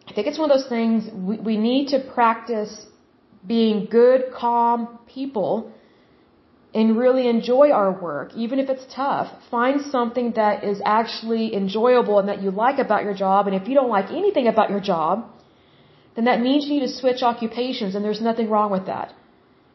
I 0.08 0.12
think 0.14 0.26
it's 0.26 0.38
one 0.38 0.50
of 0.50 0.56
those 0.56 0.68
things 0.68 1.08
we, 1.14 1.36
we 1.38 1.56
need 1.56 1.88
to 1.88 2.00
practice 2.12 2.86
being 3.46 3.86
good, 3.90 4.24
calm 4.34 4.98
people 5.06 5.72
and 6.74 6.96
really 6.96 7.28
enjoy 7.28 7.70
our 7.70 7.92
work, 7.92 8.32
even 8.34 8.58
if 8.58 8.70
it's 8.70 8.86
tough. 8.94 9.28
Find 9.50 9.80
something 9.96 10.32
that 10.32 10.64
is 10.64 10.80
actually 10.84 11.54
enjoyable 11.54 12.18
and 12.18 12.28
that 12.28 12.42
you 12.42 12.50
like 12.50 12.78
about 12.78 13.04
your 13.04 13.14
job. 13.14 13.46
And 13.46 13.54
if 13.54 13.68
you 13.68 13.74
don't 13.74 13.90
like 13.90 14.10
anything 14.10 14.46
about 14.46 14.70
your 14.70 14.80
job, 14.80 15.26
then 16.16 16.24
that 16.24 16.40
means 16.40 16.66
you 16.66 16.74
need 16.74 16.86
to 16.86 16.94
switch 17.00 17.22
occupations 17.22 17.94
and 17.94 18.04
there's 18.04 18.20
nothing 18.20 18.48
wrong 18.48 18.70
with 18.70 18.86
that. 18.86 19.12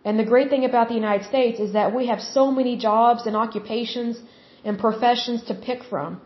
And 0.06 0.18
the 0.18 0.30
great 0.34 0.50
thing 0.50 0.66
about 0.66 0.88
the 0.88 0.96
United 0.96 1.26
States 1.28 1.60
is 1.60 1.74
that 1.74 1.94
we 1.94 2.08
have 2.08 2.22
so 2.22 2.50
many 2.60 2.78
jobs 2.78 3.28
and 3.28 3.36
occupations 3.36 4.20
and 4.64 4.80
professions 4.80 5.44
to 5.50 5.54
pick 5.54 5.84
from. 5.84 6.22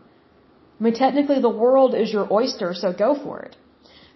I 0.78 0.84
mean, 0.84 0.94
technically 0.94 1.40
the 1.40 1.56
world 1.64 1.94
is 1.94 2.12
your 2.12 2.26
oyster, 2.32 2.74
so 2.74 2.92
go 2.92 3.14
for 3.24 3.40
it. 3.40 3.56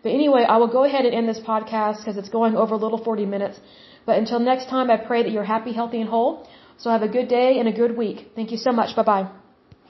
But 0.02 0.12
anyway, 0.12 0.44
I 0.48 0.56
will 0.58 0.72
go 0.78 0.84
ahead 0.84 1.04
and 1.04 1.14
end 1.14 1.28
this 1.28 1.40
podcast 1.40 1.98
because 1.98 2.16
it's 2.16 2.28
going 2.28 2.54
over 2.56 2.74
a 2.74 2.82
little 2.84 3.02
40 3.02 3.26
minutes. 3.26 3.58
But 4.06 4.18
until 4.18 4.38
next 4.38 4.68
time, 4.68 4.90
I 4.90 4.96
pray 4.96 5.22
that 5.24 5.32
you're 5.32 5.50
happy, 5.56 5.72
healthy, 5.72 6.00
and 6.00 6.08
whole. 6.08 6.48
So 6.78 6.90
have 6.90 7.02
a 7.02 7.08
good 7.08 7.28
day 7.28 7.58
and 7.58 7.68
a 7.68 7.72
good 7.72 7.96
week. 7.96 8.32
Thank 8.34 8.52
you 8.52 8.58
so 8.58 8.72
much. 8.72 8.94
Bye 8.96 9.02
bye. 9.02 9.45